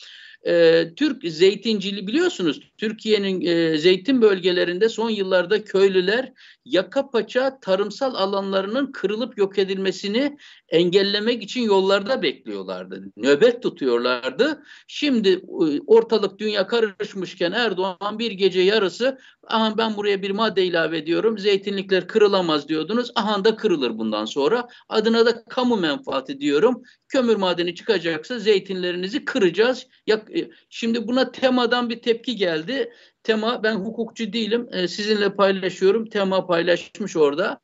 e, 0.47 0.85
Türk 0.95 1.23
zeytinciliği 1.23 2.07
biliyorsunuz 2.07 2.62
Türkiye'nin 2.77 3.41
e, 3.41 3.77
zeytin 3.77 4.21
bölgelerinde 4.21 4.89
son 4.89 5.09
yıllarda 5.09 5.63
köylüler 5.63 6.33
yaka 6.69 7.10
paça 7.10 7.60
tarımsal 7.60 8.15
alanlarının 8.15 8.91
kırılıp 8.91 9.38
yok 9.38 9.60
edilmesini 9.60 10.38
engellemek 10.69 11.43
için 11.43 11.62
yollarda 11.62 12.21
bekliyorlardı. 12.21 13.03
Nöbet 13.17 13.63
tutuyorlardı. 13.63 14.63
Şimdi 14.88 15.29
e, 15.29 15.79
ortalık 15.88 16.39
dünya 16.39 16.67
karışmışken 16.67 17.51
Erdoğan 17.51 18.19
bir 18.19 18.32
gece 18.32 18.62
yarısı 18.62 19.19
aha 19.47 19.77
ben 19.77 19.97
buraya 19.97 20.21
bir 20.21 20.32
madde 20.32 20.65
ilave 20.65 20.97
ediyorum 20.97 21.38
zeytinlikler 21.38 22.08
kırılamaz 22.08 22.67
diyordunuz. 22.67 23.12
Aha 23.15 23.45
da 23.45 23.55
kırılır 23.55 23.97
bundan 23.97 24.25
sonra. 24.25 24.67
Adına 24.89 25.25
da 25.25 25.43
kamu 25.43 25.77
menfaati 25.77 26.39
diyorum. 26.39 26.84
Kömür 27.08 27.36
madeni 27.36 27.75
çıkacaksa 27.75 28.39
zeytinlerinizi 28.39 29.25
kıracağız. 29.25 29.88
E, 30.10 30.49
şimdi 30.69 31.08
buna 31.08 31.32
temadan 31.32 31.89
bir 31.89 32.01
tepki 32.01 32.36
geldi. 32.36 32.93
Tema 33.30 33.63
ben 33.63 33.76
hukukçu 33.76 34.34
değilim. 34.34 34.68
E, 34.72 34.88
sizinle 34.88 35.36
paylaşıyorum. 35.36 36.10
Tema 36.10 36.48
paylaşmış 36.48 37.18
orada. 37.18 37.60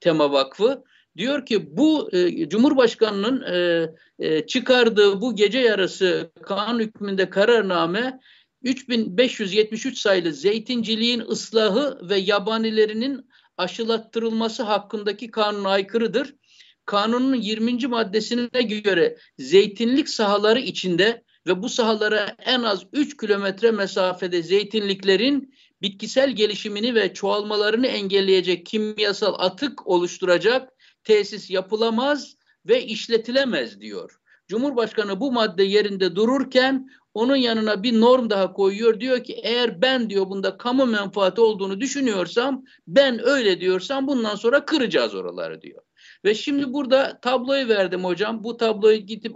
Tema 0.00 0.32
Vakfı. 0.32 0.84
Diyor 1.16 1.46
ki 1.46 1.76
bu 1.76 2.10
e, 2.12 2.48
Cumhurbaşkanı'nın 2.48 3.42
e, 3.42 3.88
e, 4.18 4.46
çıkardığı 4.46 5.20
bu 5.20 5.36
gece 5.36 5.58
yarısı 5.58 6.30
kanun 6.42 6.80
hükmünde 6.80 7.30
kararname 7.30 8.20
3573 8.62 9.98
sayılı 9.98 10.32
zeytinciliğin 10.32 11.20
ıslahı 11.20 12.08
ve 12.08 12.16
yabanilerinin 12.16 13.30
aşılattırılması 13.56 14.62
hakkındaki 14.62 15.30
kanuna 15.30 15.68
aykırıdır. 15.68 16.34
Kanunun 16.86 17.34
20. 17.34 17.86
maddesine 17.86 18.62
göre 18.62 19.16
zeytinlik 19.38 20.08
sahaları 20.08 20.60
içinde 20.60 21.22
ve 21.46 21.62
bu 21.62 21.68
sahalara 21.68 22.36
en 22.44 22.62
az 22.62 22.82
3 22.92 23.16
kilometre 23.16 23.70
mesafede 23.70 24.42
zeytinliklerin 24.42 25.54
bitkisel 25.82 26.30
gelişimini 26.30 26.94
ve 26.94 27.14
çoğalmalarını 27.14 27.86
engelleyecek 27.86 28.66
kimyasal 28.66 29.34
atık 29.38 29.86
oluşturacak 29.86 30.72
tesis 31.04 31.50
yapılamaz 31.50 32.36
ve 32.66 32.84
işletilemez 32.84 33.80
diyor. 33.80 34.20
Cumhurbaşkanı 34.48 35.20
bu 35.20 35.32
madde 35.32 35.62
yerinde 35.62 36.16
dururken 36.16 36.90
onun 37.14 37.36
yanına 37.36 37.82
bir 37.82 38.00
norm 38.00 38.30
daha 38.30 38.52
koyuyor. 38.52 39.00
Diyor 39.00 39.24
ki 39.24 39.32
eğer 39.42 39.82
ben 39.82 40.10
diyor 40.10 40.30
bunda 40.30 40.56
kamu 40.56 40.86
menfaati 40.86 41.40
olduğunu 41.40 41.80
düşünüyorsam 41.80 42.64
ben 42.86 43.26
öyle 43.26 43.60
diyorsam 43.60 44.06
bundan 44.06 44.34
sonra 44.34 44.64
kıracağız 44.64 45.14
oraları 45.14 45.62
diyor. 45.62 45.82
Ve 46.26 46.34
şimdi 46.34 46.72
burada 46.72 47.20
tabloyu 47.20 47.68
verdim 47.68 48.04
hocam. 48.04 48.44
Bu 48.44 48.56
tabloyu 48.56 48.98
gidip 48.98 49.32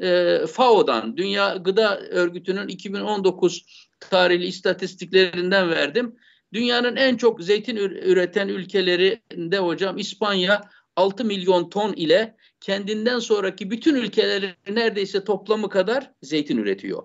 e, 0.00 0.38
FAO'dan, 0.46 1.16
Dünya 1.16 1.56
Gıda 1.56 2.00
Örgütü'nün 2.00 2.68
2019 2.68 3.64
tarihli 4.00 4.46
istatistiklerinden 4.46 5.70
verdim. 5.70 6.16
Dünyanın 6.52 6.96
en 6.96 7.16
çok 7.16 7.42
zeytin 7.42 7.76
üreten 7.76 8.48
ülkelerinde 8.48 9.58
hocam 9.58 9.98
İspanya 9.98 10.70
6 10.96 11.24
milyon 11.24 11.70
ton 11.70 11.92
ile 11.92 12.36
kendinden 12.60 13.18
sonraki 13.18 13.70
bütün 13.70 13.94
ülkelerin 13.94 14.54
neredeyse 14.70 15.24
toplamı 15.24 15.68
kadar 15.68 16.12
zeytin 16.22 16.56
üretiyor. 16.56 17.02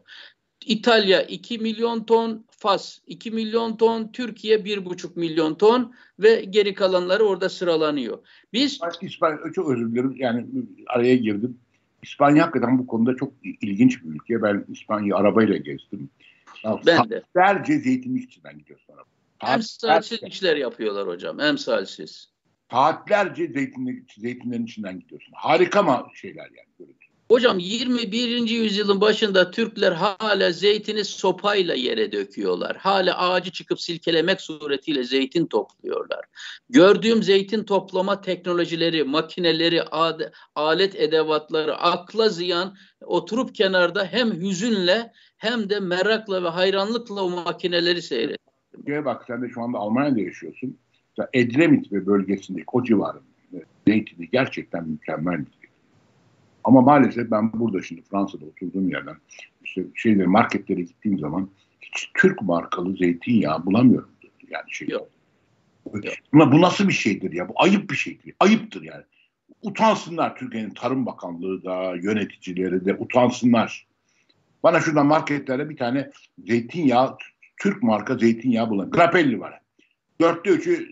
İtalya 0.65 1.21
2 1.21 1.57
milyon 1.57 2.03
ton, 2.03 2.45
Fas 2.49 2.99
2 3.07 3.31
milyon 3.31 3.77
ton, 3.77 4.11
Türkiye 4.11 4.57
1,5 4.57 5.19
milyon 5.19 5.55
ton 5.55 5.93
ve 6.19 6.45
geri 6.49 6.73
kalanları 6.73 7.23
orada 7.23 7.49
sıralanıyor. 7.49 8.19
Biz 8.53 8.79
İspanya 9.01 9.37
çok 9.55 9.71
özür 9.71 9.91
dilerim 9.91 10.15
yani 10.17 10.47
araya 10.87 11.15
girdim. 11.15 11.57
İspanya 12.03 12.43
hakikaten 12.43 12.79
bu 12.79 12.87
konuda 12.87 13.15
çok 13.15 13.33
ilginç 13.61 14.03
bir 14.03 14.09
ülke. 14.09 14.41
Ben 14.41 14.65
İspanya'yı 14.71 15.15
arabayla 15.15 15.57
gezdim. 15.57 16.09
ben 16.85 17.09
de. 17.09 17.23
Saatlerce 17.33 17.79
zeytinlik 17.79 18.23
içinden 18.23 18.57
gidiyorsun 18.57 18.93
araba. 18.93 19.53
Emsalsiz 19.53 20.23
işler 20.23 20.57
yapıyorlar 20.57 21.07
hocam. 21.07 21.39
Emsalsiz. 21.39 22.29
Saatlerce 22.71 23.47
zeytinlik, 23.47 24.11
zeytinlerin 24.13 24.65
içinden 24.65 24.99
gidiyorsun. 24.99 25.33
Harika 25.35 25.83
mı 25.83 26.07
şeyler 26.13 26.43
yani. 26.43 26.69
Görüntü. 26.79 27.04
Hocam 27.29 27.59
21. 27.59 28.49
yüzyılın 28.49 29.01
başında 29.01 29.51
Türkler 29.51 29.91
hala 29.91 30.51
zeytini 30.51 31.05
sopayla 31.05 31.73
yere 31.73 32.11
döküyorlar. 32.11 32.77
Hala 32.77 33.17
ağacı 33.17 33.51
çıkıp 33.51 33.81
silkelemek 33.81 34.41
suretiyle 34.41 35.03
zeytin 35.03 35.45
topluyorlar. 35.45 36.25
Gördüğüm 36.69 37.23
zeytin 37.23 37.63
toplama 37.63 38.21
teknolojileri, 38.21 39.03
makineleri, 39.03 39.83
alet 40.55 40.95
edevatları 40.95 41.75
akla 41.77 42.29
ziyan 42.29 42.75
oturup 43.01 43.55
kenarda 43.55 44.05
hem 44.05 44.31
hüzünle 44.31 45.11
hem 45.37 45.69
de 45.69 45.79
merakla 45.79 46.43
ve 46.43 46.49
hayranlıkla 46.49 47.23
o 47.23 47.29
makineleri 47.29 48.01
seyrediyorum. 48.01 49.05
Bak 49.05 49.23
sen 49.27 49.41
de 49.41 49.49
şu 49.49 49.61
anda 49.61 49.77
Almanya'da 49.77 50.19
yaşıyorsun. 50.19 50.77
Edremit 51.33 51.91
ve 51.91 52.05
bölgesindeki 52.05 52.65
o 52.71 52.83
civarın 52.83 53.21
zeytini 53.87 54.29
gerçekten 54.29 54.89
mükemmel 54.89 55.39
bir 55.39 55.54
ama 56.65 56.81
maalesef 56.81 57.31
ben 57.31 57.53
burada 57.53 57.83
şimdi 57.83 58.01
Fransa'da 58.01 58.45
oturduğum 58.45 58.89
yerden 58.89 59.15
işte 59.63 59.83
şeyleri 59.95 60.27
marketlere 60.27 60.81
gittiğim 60.81 61.19
zaman 61.19 61.49
hiç 61.81 62.11
Türk 62.13 62.41
markalı 62.41 62.97
zeytinyağı 62.97 63.65
bulamıyorum. 63.65 64.09
Yani 64.49 64.63
şey 64.67 64.87
yok. 64.87 65.09
Buna, 66.33 66.51
bu 66.51 66.61
nasıl 66.61 66.87
bir 66.87 66.93
şeydir 66.93 67.33
ya? 67.33 67.49
Bu 67.49 67.53
ayıp 67.55 67.89
bir 67.89 67.95
şeydir. 67.95 68.33
Ayıptır 68.39 68.81
yani. 68.81 69.03
Utansınlar 69.61 70.35
Türkiye'nin 70.35 70.69
Tarım 70.69 71.05
Bakanlığı 71.05 71.63
da, 71.63 71.95
yöneticileri 71.95 72.85
de 72.85 72.93
utansınlar. 72.93 73.87
Bana 74.63 74.79
şurada 74.79 75.03
marketlerde 75.03 75.69
bir 75.69 75.77
tane 75.77 76.09
zeytinyağı, 76.47 77.17
Türk 77.57 77.83
marka 77.83 78.17
zeytinyağı 78.17 78.69
bulan. 78.69 78.91
Grappelli 78.91 79.39
var. 79.39 79.61
Dörtte 80.21 80.49
üçü 80.49 80.89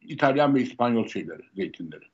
İtalyan 0.00 0.54
ve 0.54 0.62
İspanyol 0.62 1.08
şeyleri, 1.08 1.42
zeytinleri. 1.56 2.04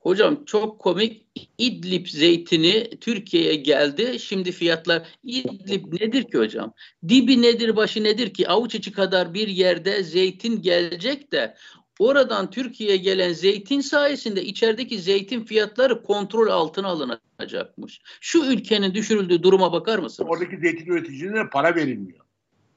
Hocam 0.00 0.44
çok 0.44 0.78
komik. 0.78 1.26
İdlib 1.58 2.06
zeytini 2.06 2.90
Türkiye'ye 3.00 3.54
geldi. 3.54 4.18
Şimdi 4.18 4.52
fiyatlar 4.52 5.08
İdlib 5.22 5.92
nedir 5.92 6.24
ki 6.24 6.38
hocam? 6.38 6.74
Dibi 7.08 7.42
nedir, 7.42 7.76
başı 7.76 8.04
nedir 8.04 8.34
ki? 8.34 8.48
Avuç 8.48 8.74
içi 8.74 8.92
kadar 8.92 9.34
bir 9.34 9.48
yerde 9.48 10.02
zeytin 10.02 10.62
gelecek 10.62 11.32
de 11.32 11.56
oradan 11.98 12.50
Türkiye'ye 12.50 12.96
gelen 12.96 13.32
zeytin 13.32 13.80
sayesinde 13.80 14.44
içerideki 14.44 14.98
zeytin 14.98 15.44
fiyatları 15.44 16.02
kontrol 16.02 16.48
altına 16.48 16.88
alınacakmış. 16.88 18.00
Şu 18.20 18.44
ülkenin 18.44 18.94
düşürüldüğü 18.94 19.42
duruma 19.42 19.72
bakar 19.72 19.98
mısınız? 19.98 20.30
Oradaki 20.30 20.58
zeytin 20.58 20.92
üreticilerine 20.92 21.48
para 21.48 21.74
verilmiyor. 21.74 22.20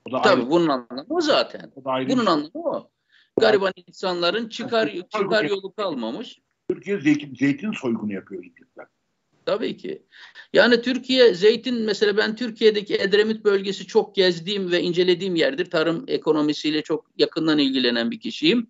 O 0.05 0.11
da 0.11 0.21
Tabii 0.21 0.41
ayrı. 0.41 0.51
bunun 0.51 0.67
anlamı 0.67 1.05
o 1.09 1.21
zaten. 1.21 1.71
O 1.75 1.85
bunun 1.85 2.05
şey. 2.05 2.33
anlamı 2.33 2.49
o. 2.53 2.89
Gariban 3.39 3.73
insanların 3.87 4.49
çıkar 4.49 4.93
çıkar 5.09 5.43
yolu 5.43 5.73
kalmamış. 5.73 6.39
Türkiye 6.73 7.01
zeytin, 7.01 7.35
zeytin 7.35 7.71
soygunu 7.71 8.13
yapıyor 8.13 8.43
İngilizler. 8.43 8.85
Tabii 9.45 9.77
ki. 9.77 10.03
Yani 10.53 10.81
Türkiye 10.81 11.33
zeytin 11.33 11.81
mesela 11.81 12.17
ben 12.17 12.35
Türkiye'deki 12.35 12.95
Edremit 12.95 13.45
bölgesi 13.45 13.87
çok 13.87 14.15
gezdiğim 14.15 14.71
ve 14.71 14.81
incelediğim 14.81 15.35
yerdir. 15.35 15.65
Tarım 15.69 16.05
ekonomisiyle 16.07 16.81
çok 16.81 17.05
yakından 17.17 17.57
ilgilenen 17.57 18.11
bir 18.11 18.19
kişiyim. 18.19 18.67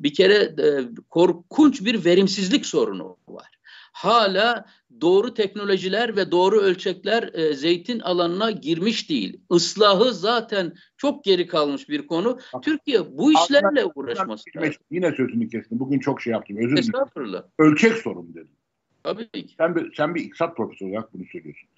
Bir 0.00 0.14
kere 0.14 0.34
e, 0.34 0.88
korkunç 1.10 1.84
bir 1.84 2.04
verimsizlik 2.04 2.66
sorunu 2.66 3.16
var. 3.28 3.59
Hala 3.92 4.66
doğru 5.00 5.34
teknolojiler 5.34 6.16
ve 6.16 6.30
doğru 6.30 6.60
ölçekler 6.60 7.34
e, 7.34 7.54
zeytin 7.54 8.00
alanına 8.00 8.50
girmiş 8.50 9.10
değil. 9.10 9.40
Islahı 9.50 10.12
zaten 10.14 10.72
çok 10.96 11.24
geri 11.24 11.46
kalmış 11.46 11.88
bir 11.88 12.06
konu. 12.06 12.38
Türkiye 12.62 13.18
bu 13.18 13.32
işlerle 13.32 13.84
uğraşması 13.94 14.44
lazım. 14.56 14.82
Yine 14.90 15.12
sözünü 15.12 15.48
kestim. 15.48 15.78
Bugün 15.78 15.98
çok 15.98 16.22
şey 16.22 16.32
yaptım. 16.32 16.56
Özür 16.56 16.76
dilerim. 16.76 17.42
Ölçek 17.58 17.96
sorun 17.96 18.34
dedim. 18.34 18.56
Tabii 19.02 19.30
ki. 19.30 19.54
Sen 19.58 19.76
bir, 19.76 19.94
sen 19.94 20.14
bir 20.14 20.20
iktisat 20.20 20.56
profesörü 20.56 20.90
olarak 20.90 21.14
bunu 21.14 21.24
söylüyorsun. 21.32 21.68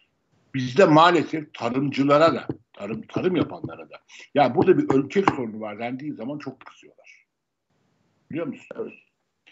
Bizde 0.55 0.85
maalesef 0.85 1.55
tarımcılara 1.55 2.35
da, 2.35 2.46
tarım 2.72 3.03
tarım 3.03 3.37
yapanlara 3.37 3.90
da. 3.90 3.96
Ya 4.35 4.55
burada 4.55 4.79
bir 4.79 4.94
ölçek 4.94 5.31
sorunu 5.31 5.61
var 5.61 5.79
dendiği 5.79 6.12
zaman 6.12 6.38
çok 6.38 6.61
kızıyorlar. 6.61 7.27
Biliyor 8.31 8.46
musun? 8.46 8.66
Evet. 8.77 8.92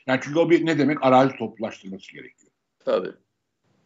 Yani 0.06 0.20
çünkü 0.22 0.38
o 0.38 0.50
bir 0.50 0.66
ne 0.66 0.78
demek? 0.78 0.98
Arazi 1.02 1.36
toplulaştırması 1.36 2.12
gerekiyor. 2.12 2.49
Tabii 2.84 3.12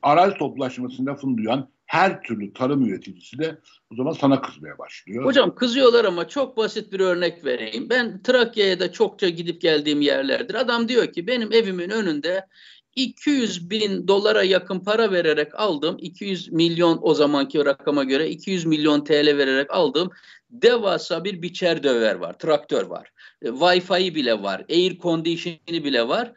arazi 0.04 0.38
toplaşmasını 0.38 1.07
lafını 1.07 1.37
duyan 1.37 1.68
her 1.87 2.22
türlü 2.22 2.52
tarım 2.52 2.87
üreticisi 2.87 3.38
de 3.38 3.59
o 3.92 3.96
zaman 3.96 4.12
sana 4.12 4.40
kızmaya 4.40 4.78
başlıyor. 4.78 5.24
Hocam 5.24 5.54
kızıyorlar 5.54 6.04
ama 6.04 6.28
çok 6.28 6.57
basit 6.57 6.92
bir 6.92 7.00
örnek 7.00 7.44
vereyim. 7.44 7.90
Ben 7.90 8.22
Trakya'ya 8.22 8.80
da 8.80 8.92
çokça 8.92 9.28
gidip 9.28 9.61
geldiğim 9.61 10.00
yerlerdir. 10.00 10.54
Adam 10.54 10.88
diyor 10.88 11.12
ki 11.12 11.26
benim 11.26 11.52
evimin 11.52 11.90
önünde 11.90 12.46
200 12.96 13.70
bin 13.70 14.09
dolara 14.09 14.42
yakın 14.42 14.80
para 14.80 15.12
vererek 15.12 15.61
aldım. 15.61 15.96
200 15.98 16.52
milyon 16.52 16.98
o 17.02 17.14
zamanki 17.14 17.64
rakama 17.64 18.04
göre 18.04 18.28
200 18.28 18.64
milyon 18.66 19.04
TL 19.04 19.38
vererek 19.38 19.74
aldım. 19.74 20.11
Devasa 20.50 21.24
bir 21.24 21.42
biçer 21.42 21.83
döver 21.83 22.14
var, 22.14 22.38
traktör 22.38 22.87
var. 22.87 23.12
E, 23.42 23.48
Wi-Fi 23.48 24.14
bile 24.14 24.42
var, 24.42 24.64
air 24.70 24.98
condition'i 24.98 25.85
bile 25.85 26.09
var. 26.09 26.33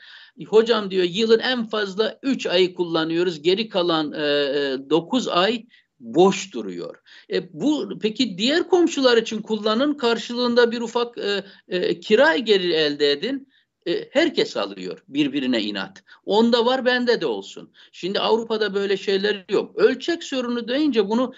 Hocam 0.46 0.92
diyor 0.92 1.04
yılın 1.04 1.40
en 1.40 1.66
fazla 1.66 2.20
3 2.24 2.46
ayı 2.46 2.74
kullanıyoruz. 2.74 3.42
Geri 3.42 3.70
kalan 3.70 4.12
e, 4.14 4.90
9 4.90 5.28
e, 5.28 5.32
ay 5.32 5.66
boş 6.00 6.54
duruyor. 6.54 6.96
E, 7.34 7.54
bu 7.54 8.00
peki 8.02 8.38
diğer 8.38 8.70
komşular 8.70 9.18
için 9.18 9.42
kullanın 9.42 9.94
karşılığında 9.94 10.72
bir 10.72 10.82
ufak 10.82 11.18
e, 11.18 11.44
e, 11.68 12.00
kira 12.00 12.38
geri 12.38 12.74
elde 12.74 13.12
edin. 13.12 13.48
E, 13.88 14.10
herkes 14.12 14.58
alıyor 14.58 15.04
birbirine 15.08 15.62
inat. 15.62 16.04
Onda 16.26 16.66
var 16.66 16.86
bende 16.86 17.22
de 17.22 17.26
olsun. 17.26 17.74
Şimdi 17.92 18.20
Avrupa'da 18.20 18.74
böyle 18.74 18.98
şeyler 18.98 19.46
yok. 19.50 19.78
Ölçek 19.78 20.24
sorunu 20.24 20.68
deyince 20.68 21.10
bunu 21.10 21.34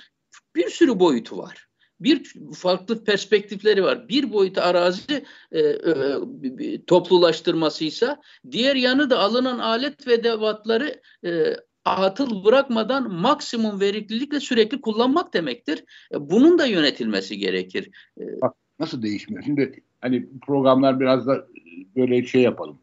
bir 0.56 0.70
sürü 0.70 1.00
boyutu 1.00 1.38
var 1.38 1.69
bir 2.00 2.34
farklı 2.56 3.04
perspektifleri 3.04 3.84
var. 3.84 4.10
Bir 4.10 4.34
boyutu 4.34 4.62
arazi 4.62 5.24
e, 5.52 5.60
e, 5.60 6.86
toplulaştırmasıysa 6.88 8.22
diğer 8.52 8.76
yanı 8.76 9.10
da 9.10 9.20
alınan 9.20 9.60
alet 9.60 10.08
ve 10.08 10.24
devatları 10.24 11.02
e, 11.26 11.56
atıl 11.86 12.46
bırakmadan 12.46 13.14
maksimum 13.14 13.80
verimlilikle 13.80 14.40
sürekli 14.40 14.82
kullanmak 14.82 15.34
demektir. 15.34 15.84
E, 16.14 16.30
bunun 16.30 16.60
da 16.60 16.66
yönetilmesi 16.66 17.38
gerekir. 17.38 17.90
E, 18.20 18.42
Bak 18.42 18.54
nasıl 18.80 19.02
değişmiyor? 19.02 19.44
Şimdi 19.44 19.84
hani 20.02 20.28
programlar 20.48 21.00
biraz 21.00 21.28
da 21.28 21.48
böyle 21.96 22.26
şey 22.26 22.42
yapalım. 22.42 22.80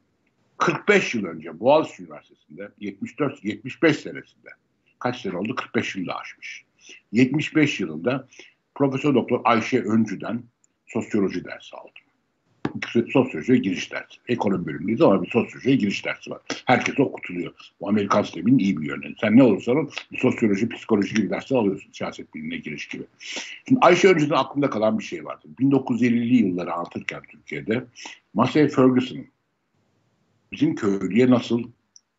45 0.59 1.15
yıl 1.15 1.25
önce 1.25 1.61
Boğaziçi 1.61 2.03
Üniversitesi'nde 2.03 2.69
74 2.81 3.45
75 3.45 3.97
senesinde 3.97 4.49
kaç 4.99 5.21
sene 5.21 5.37
oldu? 5.37 5.55
45 5.55 5.97
yılda 5.97 6.15
aşmış. 6.17 6.65
75 7.13 7.81
yılında 7.81 8.29
Profesör 8.77 9.15
Doktor 9.15 9.41
Ayşe 9.45 9.83
Öncü'den 9.83 10.43
sosyoloji 10.87 11.45
dersi 11.45 11.77
aldım. 11.77 11.93
Sosyolojiye 13.13 13.59
giriş 13.59 13.93
dersi. 13.93 14.19
Ekonomi 14.29 14.67
bölümündeyiz 14.67 15.01
ama 15.01 15.23
bir 15.23 15.31
sosyolojiye 15.31 15.77
giriş 15.77 16.05
dersi 16.05 16.31
var. 16.31 16.41
Herkes 16.65 17.01
okutuluyor. 17.01 17.53
Bu 17.81 17.89
Amerikan 17.89 18.23
sisteminin 18.23 18.59
iyi 18.59 18.81
bir 18.81 18.87
yönü. 18.87 19.15
Sen 19.21 19.37
ne 19.37 19.43
olursan 19.43 19.77
ol 19.77 19.91
sosyoloji, 20.19 20.69
psikoloji 20.69 21.15
gibi 21.15 21.31
dersler 21.31 21.57
alıyorsun. 21.57 21.93
Siyaset 21.93 22.35
bilimine 22.35 22.57
giriş 22.57 22.89
gibi. 22.89 23.03
Şimdi 23.69 23.81
Ayşe 23.81 24.09
Öncü'den 24.09 24.35
aklımda 24.35 24.71
kalan 24.71 24.99
bir 24.99 25.05
şey 25.05 25.25
vardı. 25.25 25.47
1950'li 25.61 26.37
yılları 26.37 26.73
anlatırken 26.73 27.23
Türkiye'de 27.31 27.85
Massey 28.35 28.69
Ferguson'ın 28.69 29.27
bizim 30.53 30.75
köylüye 30.75 31.31
nasıl 31.31 31.63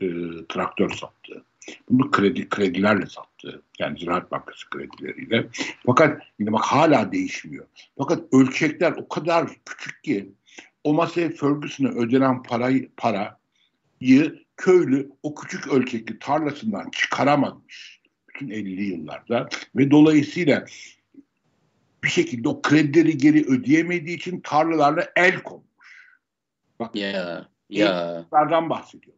e, 0.01 0.07
traktör 0.49 0.89
sattığı, 0.89 1.43
bunu 1.89 2.11
kredi 2.11 2.49
kredilerle 2.49 3.05
sattı. 3.05 3.61
Yani 3.79 3.99
Ziraat 3.99 4.31
Bankası 4.31 4.69
kredileriyle. 4.69 5.47
Fakat 5.85 6.21
yine 6.39 6.51
bak 6.51 6.63
hala 6.63 7.11
değişmiyor. 7.11 7.65
Fakat 7.97 8.33
ölçekler 8.33 8.91
o 8.91 9.07
kadar 9.07 9.47
küçük 9.65 10.03
ki 10.03 10.31
o 10.83 10.93
masaya 10.93 11.29
Ferguson'a 11.29 11.89
ödenen 11.89 12.43
parayı, 12.43 12.89
parayı 12.97 14.45
köylü 14.57 15.11
o 15.23 15.35
küçük 15.35 15.67
ölçekli 15.67 16.19
tarlasından 16.19 16.89
çıkaramamış. 16.89 18.01
Bütün 18.29 18.49
50'li 18.49 18.83
yıllarda 18.83 19.49
ve 19.75 19.91
dolayısıyla 19.91 20.65
bir 22.03 22.09
şekilde 22.09 22.49
o 22.49 22.61
kredileri 22.61 23.17
geri 23.17 23.45
ödeyemediği 23.45 24.17
için 24.17 24.39
tarlalarla 24.39 25.07
el 25.15 25.43
konmuş. 25.43 25.67
Bak, 26.79 26.95
ya, 26.95 27.47
ya. 27.69 28.25
bahsediyor. 28.69 29.17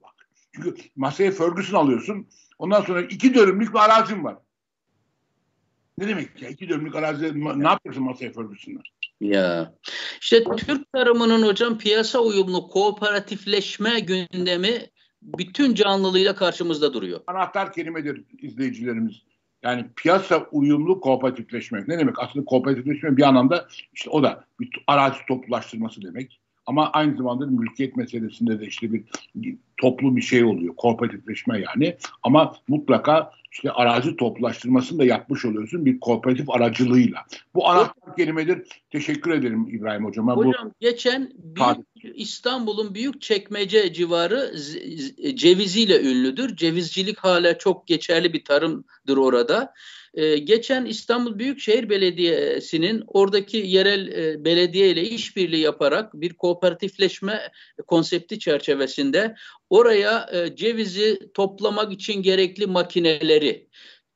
Çünkü 0.56 0.76
masaya 0.96 1.32
Ferguson 1.32 1.78
alıyorsun. 1.86 2.28
Ondan 2.60 2.82
sonra 2.82 3.02
iki 3.02 3.34
dönümlük 3.34 3.74
bir 3.74 3.80
arazim 3.80 4.24
var. 4.24 4.38
Ne 5.98 6.08
demek 6.08 6.42
ya? 6.42 6.50
İki 6.50 6.70
dönümlük 6.70 6.96
arazi 6.96 7.46
ne 7.60 7.68
yapıyorsun 7.68 8.04
masaya 8.04 8.32
Ferguson'la? 8.32 8.80
Ya 9.22 9.74
işte 10.22 10.44
Türk 10.58 10.94
tarımının 10.94 11.48
hocam 11.48 11.78
piyasa 11.78 12.20
uyumlu 12.20 12.68
kooperatifleşme 12.68 14.00
gündemi 14.00 14.88
bütün 15.22 15.76
canlılığıyla 15.76 16.36
karşımızda 16.36 16.94
duruyor. 16.94 17.22
Anahtar 17.28 17.74
kelimedir 17.74 18.24
izleyicilerimiz. 18.42 19.22
Yani 19.64 19.86
piyasa 19.96 20.48
uyumlu 20.52 21.02
kooperatifleşme. 21.02 21.84
Ne 21.88 22.00
demek? 22.00 22.20
Aslında 22.20 22.46
kooperatifleşme 22.46 23.18
bir 23.18 23.24
anlamda 23.24 23.68
işte 23.94 24.10
o 24.10 24.24
da 24.24 24.46
bir 24.60 24.70
arazi 24.88 25.18
toplulaştırması 25.28 26.02
demek. 26.02 26.40
Ama 26.70 26.90
aynı 26.92 27.18
zamanda 27.18 27.46
mülkiyet 27.46 27.98
meselesinde 27.98 28.60
de 28.60 28.66
işte 28.66 28.92
bir 29.36 29.56
toplu 29.78 30.16
bir 30.16 30.22
şey 30.22 30.44
oluyor. 30.44 30.76
Kooperatifleşme 30.76 31.60
yani. 31.60 31.98
Ama 32.24 32.56
mutlaka 32.68 33.32
işte 33.52 33.72
arazi 33.72 34.16
toplaştırmasını 34.16 35.00
da 35.00 35.06
yapmış 35.06 35.46
oluyorsun 35.46 35.86
bir 35.86 36.00
kooperatif 36.00 36.50
aracılığıyla. 36.50 37.26
Bu 37.56 37.70
anahtar 37.70 38.16
kelimedir. 38.16 38.68
Teşekkür 38.90 39.32
ederim 39.32 39.68
İbrahim 39.70 40.06
Hocam'a. 40.06 40.36
Hocam 40.36 40.68
Bu, 40.68 40.74
geçen 40.80 41.34
İstanbul'un 42.14 42.96
büyük 42.96 43.22
çekmece 43.22 43.94
civarı 43.94 44.56
ceviziyle 45.36 46.02
ünlüdür. 46.02 46.56
Cevizcilik 46.56 47.18
hala 47.18 47.58
çok 47.58 47.88
geçerli 47.88 48.34
bir 48.34 48.44
tarımdır 48.44 49.18
orada. 49.18 49.74
Ee, 50.14 50.38
geçen 50.38 50.86
İstanbul 50.86 51.40
Büyükşehir 51.40 51.90
Belediyesi'nin 51.90 53.04
oradaki 53.08 53.58
yerel 53.58 54.08
e, 54.08 54.46
belediye 54.46 54.90
ile 54.90 55.04
işbirliği 55.04 55.62
yaparak 55.62 56.14
bir 56.14 56.34
kooperatifleşme 56.34 57.52
konsepti 57.88 58.40
çerçevesinde 58.40 59.36
oraya 59.70 60.30
e, 60.34 60.56
cevizi 60.56 61.20
toplamak 61.34 61.94
için 61.94 62.22
gerekli 62.22 62.68
makineleri 62.68 63.70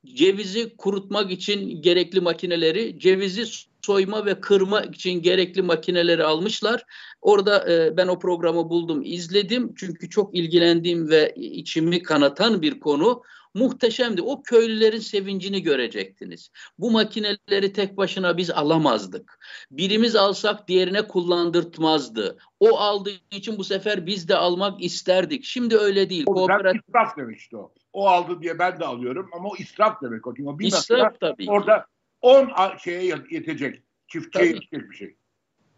cevizi 0.06 0.76
kurutmak 0.76 1.30
için 1.30 1.82
gerekli 1.82 2.20
makineleri, 2.20 2.98
cevizi 2.98 3.44
soyma 3.82 4.26
ve 4.26 4.40
kırma 4.40 4.82
için 4.82 5.22
gerekli 5.22 5.62
makineleri 5.62 6.24
almışlar. 6.24 6.84
Orada 7.22 7.72
e, 7.72 7.96
ben 7.96 8.08
o 8.08 8.18
programı 8.18 8.68
buldum, 8.68 9.02
izledim. 9.04 9.74
Çünkü 9.76 10.10
çok 10.10 10.36
ilgilendiğim 10.36 11.08
ve 11.08 11.34
içimi 11.36 12.02
kanatan 12.02 12.62
bir 12.62 12.80
konu. 12.80 13.22
Muhteşemdi. 13.54 14.22
O 14.22 14.42
köylülerin 14.42 14.98
sevincini 14.98 15.62
görecektiniz. 15.62 16.50
Bu 16.78 16.90
makineleri 16.90 17.72
tek 17.72 17.96
başına 17.96 18.36
biz 18.36 18.50
alamazdık. 18.50 19.38
Birimiz 19.70 20.16
alsak 20.16 20.68
diğerine 20.68 21.06
kullandırtmazdı. 21.06 22.38
O 22.60 22.78
aldığı 22.78 23.10
için 23.30 23.58
bu 23.58 23.64
sefer 23.64 24.06
biz 24.06 24.28
de 24.28 24.36
almak 24.36 24.82
isterdik. 24.82 25.44
Şimdi 25.44 25.76
öyle 25.76 26.10
değil. 26.10 26.24
O 26.26 26.34
Kooperatif... 26.34 26.82
israf 26.88 27.16
demek 27.16 27.38
işte 27.38 27.56
o. 27.56 27.72
O 27.92 28.08
aldı 28.08 28.42
diye 28.42 28.58
ben 28.58 28.80
de 28.80 28.84
alıyorum 28.84 29.30
ama 29.32 29.48
o 29.48 29.56
israf 29.58 30.02
demek. 30.02 30.26
O. 30.26 30.58
Bir 30.58 30.66
israf 30.66 31.20
tabii. 31.20 31.50
Orada 31.50 31.86
10 32.22 32.50
şeye 32.84 33.04
yetecek. 33.30 33.82
Çiftçiye 34.08 34.46
yetecek 34.46 34.90
bir 34.90 34.96
şey. 34.96 35.16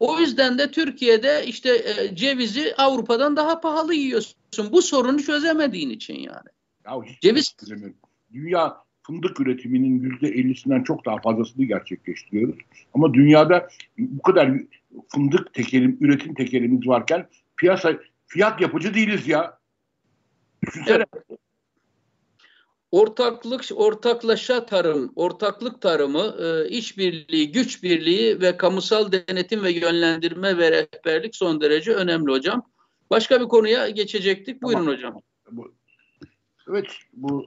O 0.01 0.19
yüzden 0.19 0.59
de 0.59 0.71
Türkiye'de 0.71 1.47
işte 1.47 1.71
e, 1.71 2.17
cevizi 2.17 2.75
Avrupa'dan 2.79 3.37
daha 3.37 3.61
pahalı 3.61 3.95
yiyorsun. 3.95 4.73
Bu 4.73 4.83
sorunu 4.83 5.23
çözemediğin 5.23 5.91
için 5.91 6.15
yani. 6.15 6.56
Ya 6.87 7.03
hiç 7.03 7.21
Ceviz 7.21 7.57
Dünya 8.33 8.77
fındık 9.03 9.41
üretiminin 9.41 10.01
yüzde 10.01 10.29
ellisinden 10.29 10.83
çok 10.83 11.05
daha 11.05 11.21
fazlasını 11.21 11.65
gerçekleştiriyoruz. 11.65 12.57
Ama 12.95 13.15
dünyada 13.15 13.69
bu 13.99 14.23
kadar 14.23 14.51
fındık 15.09 15.55
tekerim, 15.55 15.99
üretim 16.01 16.35
tekerimiz 16.35 16.87
varken 16.87 17.29
piyasa 17.57 17.99
fiyat 18.27 18.61
yapıcı 18.61 18.95
değiliz 18.95 19.29
ya. 19.29 19.59
Düşünsene. 20.67 20.97
Evet. 20.97 21.41
Ortaklık, 22.91 23.65
ortaklaşa 23.75 24.67
tarım, 24.67 25.13
ortaklık 25.17 25.81
tarımı, 25.81 26.37
e, 26.41 26.69
işbirliği, 26.69 27.53
güç 27.53 27.83
birliği 27.83 28.41
ve 28.41 28.57
kamusal 28.57 29.13
denetim 29.13 29.65
ve 29.65 29.71
yönlendirme 29.71 30.59
ve 30.59 30.71
rehberlik 30.71 31.37
son 31.37 31.61
derece 31.61 31.95
önemli 31.95 32.33
hocam. 32.33 32.63
Başka 33.11 33.41
bir 33.41 33.47
konuya 33.47 33.89
geçecektik. 33.89 34.63
Buyurun 34.63 34.81
tamam. 34.81 34.95
hocam. 34.95 35.21
Bu, 35.51 35.76
Evet 36.71 36.87
bu 37.13 37.47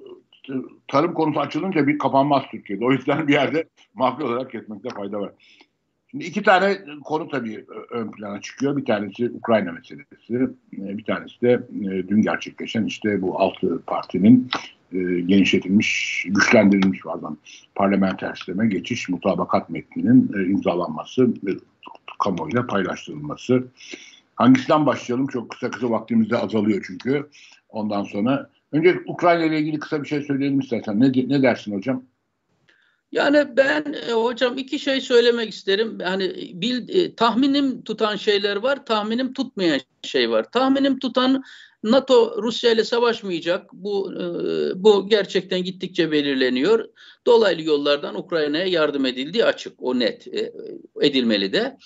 tarım 0.88 1.14
konusu 1.14 1.40
açılınca 1.40 1.88
bir 1.88 1.98
kapanmaz 1.98 2.44
Türkiye'de. 2.52 2.86
O 2.86 2.92
yüzden 2.92 3.28
bir 3.28 3.34
yerde 3.34 3.64
mahfi 3.94 4.24
olarak 4.24 4.56
etmekte 4.56 4.90
fayda 4.90 5.20
var. 5.20 5.32
Şimdi 6.12 6.26
iki 6.26 6.44
tane 6.44 6.78
konu 7.04 7.30
tabii 7.30 7.66
ön 7.90 8.12
plana 8.12 8.42
çıkıyor. 8.42 8.78
Bir 8.78 8.86
tanesi 8.86 9.30
Ukrayna 9.30 9.72
meselesi. 9.72 10.50
Bir 10.72 11.04
tanesi 11.04 11.42
de 11.42 11.52
e, 11.82 12.08
dün 12.08 12.22
gerçekleşen 12.22 12.86
işte 12.86 13.22
bu 13.22 13.40
altı 13.40 13.82
partinin 13.88 14.50
e, 14.94 14.98
genişletilmiş, 15.20 16.26
güçlendirilmiş 16.30 17.02
pardon, 17.02 17.38
parlamenter 17.76 18.36
sisteme 18.36 18.68
geçiş 18.68 19.10
mutabakat 19.10 19.70
metninin 19.70 20.32
e, 20.38 20.46
imzalanması 20.46 21.34
ve 21.44 21.52
kamuoyuyla 22.20 22.68
paylaştırılması. 22.68 23.68
Hangisinden 24.36 24.86
başlayalım? 24.86 25.28
Çok 25.28 25.50
kısa 25.50 25.72
kısa 25.72 25.90
vaktimizde 25.90 26.38
azalıyor 26.38 26.84
çünkü. 26.88 27.30
Ondan 27.70 28.04
sonra 28.04 28.50
Önce 28.72 29.00
Ukrayna 29.08 29.46
ile 29.46 29.60
ilgili 29.60 29.80
kısa 29.80 30.04
bir 30.04 30.08
şey 30.08 30.22
söyleyelim 30.22 30.60
istersen. 30.60 31.00
Ne, 31.00 31.12
ne 31.28 31.42
dersin 31.42 31.74
hocam? 31.74 32.06
Yani 33.12 33.58
ben 33.58 33.96
e, 34.10 34.12
hocam 34.12 34.58
iki 34.58 34.80
şey 34.80 35.02
söylemek 35.02 35.50
isterim. 35.50 35.98
Yani 36.02 36.52
bil, 36.54 36.90
e, 36.90 37.16
tahminim 37.16 37.84
tutan 37.84 38.16
şeyler 38.16 38.56
var, 38.56 38.86
tahminim 38.86 39.34
tutmayan 39.34 39.80
şey 40.04 40.30
var. 40.30 40.52
Tahminim 40.52 41.00
tutan 41.00 41.44
NATO 41.84 42.44
Rusya 42.44 42.72
ile 42.72 42.84
savaşmayacak. 42.84 43.74
Bu 43.74 44.14
e, 44.14 44.24
bu 44.84 45.10
gerçekten 45.10 45.64
gittikçe 45.64 46.12
belirleniyor. 46.12 46.90
Dolaylı 47.28 47.62
yollardan 47.62 48.20
Ukrayna'ya 48.20 48.66
yardım 48.66 49.06
edildiği 49.06 49.46
açık. 49.46 49.74
O 49.78 50.00
net 50.00 50.28
e, 50.28 50.54
edilmeli 51.02 51.54
de. 51.54 51.78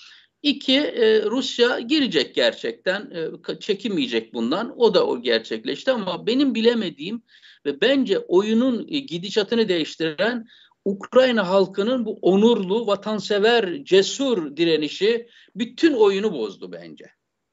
İki, 0.44 0.78
e, 0.78 1.22
Rusya 1.22 1.80
girecek 1.80 2.34
gerçekten, 2.34 3.10
e, 3.10 3.58
çekinmeyecek 3.60 4.34
bundan. 4.34 4.80
O 4.80 4.94
da 4.94 5.06
o 5.06 5.22
gerçekleşti 5.22 5.90
ama 5.90 6.26
benim 6.26 6.54
bilemediğim 6.54 7.22
ve 7.66 7.80
bence 7.80 8.18
oyunun 8.18 8.86
e, 8.88 8.98
gidişatını 8.98 9.68
değiştiren 9.68 10.46
Ukrayna 10.84 11.48
halkının 11.48 12.06
bu 12.06 12.18
onurlu, 12.22 12.86
vatansever, 12.86 13.84
cesur 13.84 14.56
direnişi 14.56 15.28
bütün 15.56 15.92
oyunu 15.92 16.32
bozdu 16.32 16.72
bence. 16.72 17.04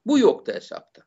Bu 0.05 0.19
yoktu 0.19 0.51
hesapta. 0.55 1.01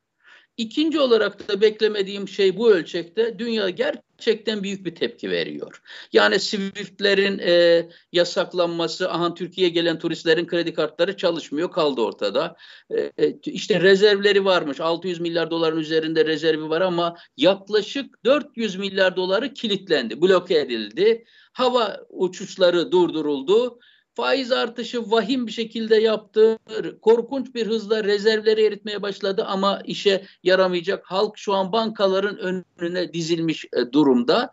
İkinci 0.56 1.00
olarak 1.00 1.48
da 1.48 1.60
beklemediğim 1.60 2.28
şey 2.28 2.56
bu 2.56 2.72
ölçekte 2.72 3.38
dünya 3.38 3.70
gerçekten 3.70 4.62
büyük 4.62 4.86
bir 4.86 4.94
tepki 4.94 5.30
veriyor. 5.30 5.82
Yani 6.12 6.40
Swift'lerin 6.40 7.38
e, 7.38 7.88
yasaklanması, 8.12 9.10
aha 9.10 9.34
Türkiye'ye 9.34 9.72
gelen 9.72 9.98
turistlerin 9.98 10.46
kredi 10.46 10.74
kartları 10.74 11.16
çalışmıyor 11.16 11.70
kaldı 11.70 12.00
ortada. 12.00 12.56
E, 12.90 13.12
e 13.18 13.38
işte 13.44 13.80
rezervleri 13.80 14.44
varmış 14.44 14.80
600 14.80 15.20
milyar 15.20 15.50
doların 15.50 15.78
üzerinde 15.78 16.24
rezervi 16.24 16.68
var 16.68 16.80
ama 16.80 17.16
yaklaşık 17.36 18.24
400 18.24 18.76
milyar 18.76 19.16
doları 19.16 19.54
kilitlendi, 19.54 20.22
bloke 20.22 20.58
edildi. 20.58 21.24
Hava 21.52 22.00
uçuşları 22.08 22.92
durduruldu 22.92 23.78
faiz 24.14 24.52
artışı 24.52 25.10
vahim 25.10 25.46
bir 25.46 25.52
şekilde 25.52 25.96
yaptı. 25.96 26.58
Korkunç 27.02 27.54
bir 27.54 27.66
hızla 27.66 28.04
rezervleri 28.04 28.64
eritmeye 28.64 29.02
başladı 29.02 29.44
ama 29.46 29.82
işe 29.84 30.24
yaramayacak. 30.42 31.06
Halk 31.06 31.38
şu 31.38 31.52
an 31.54 31.72
bankaların 31.72 32.38
önüne 32.78 33.12
dizilmiş 33.12 33.64
e, 33.64 33.92
durumda. 33.92 34.52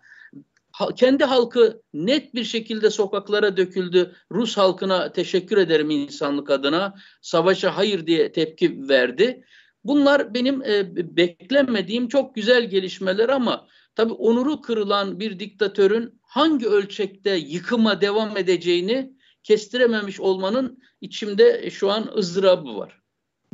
kendi 0.96 1.24
halkı 1.24 1.82
net 1.94 2.36
bir 2.36 2.44
şekilde 2.44 2.90
sokaklara 2.90 3.58
döküldü. 3.58 4.16
Rus 4.32 4.58
halkına 4.58 5.12
teşekkür 5.12 5.58
ederim 5.58 5.90
insanlık 5.90 6.50
adına. 6.50 6.96
Savaşa 7.22 7.78
hayır 7.78 8.08
diye 8.08 8.32
tepki 8.32 8.90
verdi. 8.90 9.44
Bunlar 9.84 10.34
benim 10.34 10.62
e, 10.62 10.96
beklemediğim 11.18 12.08
çok 12.08 12.36
güzel 12.36 12.70
gelişmeler 12.70 13.30
ama 13.30 13.68
tabii 13.96 14.14
onuru 14.14 14.62
kırılan 14.62 15.20
bir 15.20 15.40
diktatörün 15.40 16.22
hangi 16.22 16.68
ölçekte 16.68 17.36
yıkıma 17.36 18.02
devam 18.02 18.38
edeceğini 18.38 19.21
kestirememiş 19.44 20.20
olmanın 20.20 20.80
içimde 21.02 21.70
şu 21.70 21.92
an 21.92 22.10
ızdırabı 22.18 22.78
var. 22.78 23.02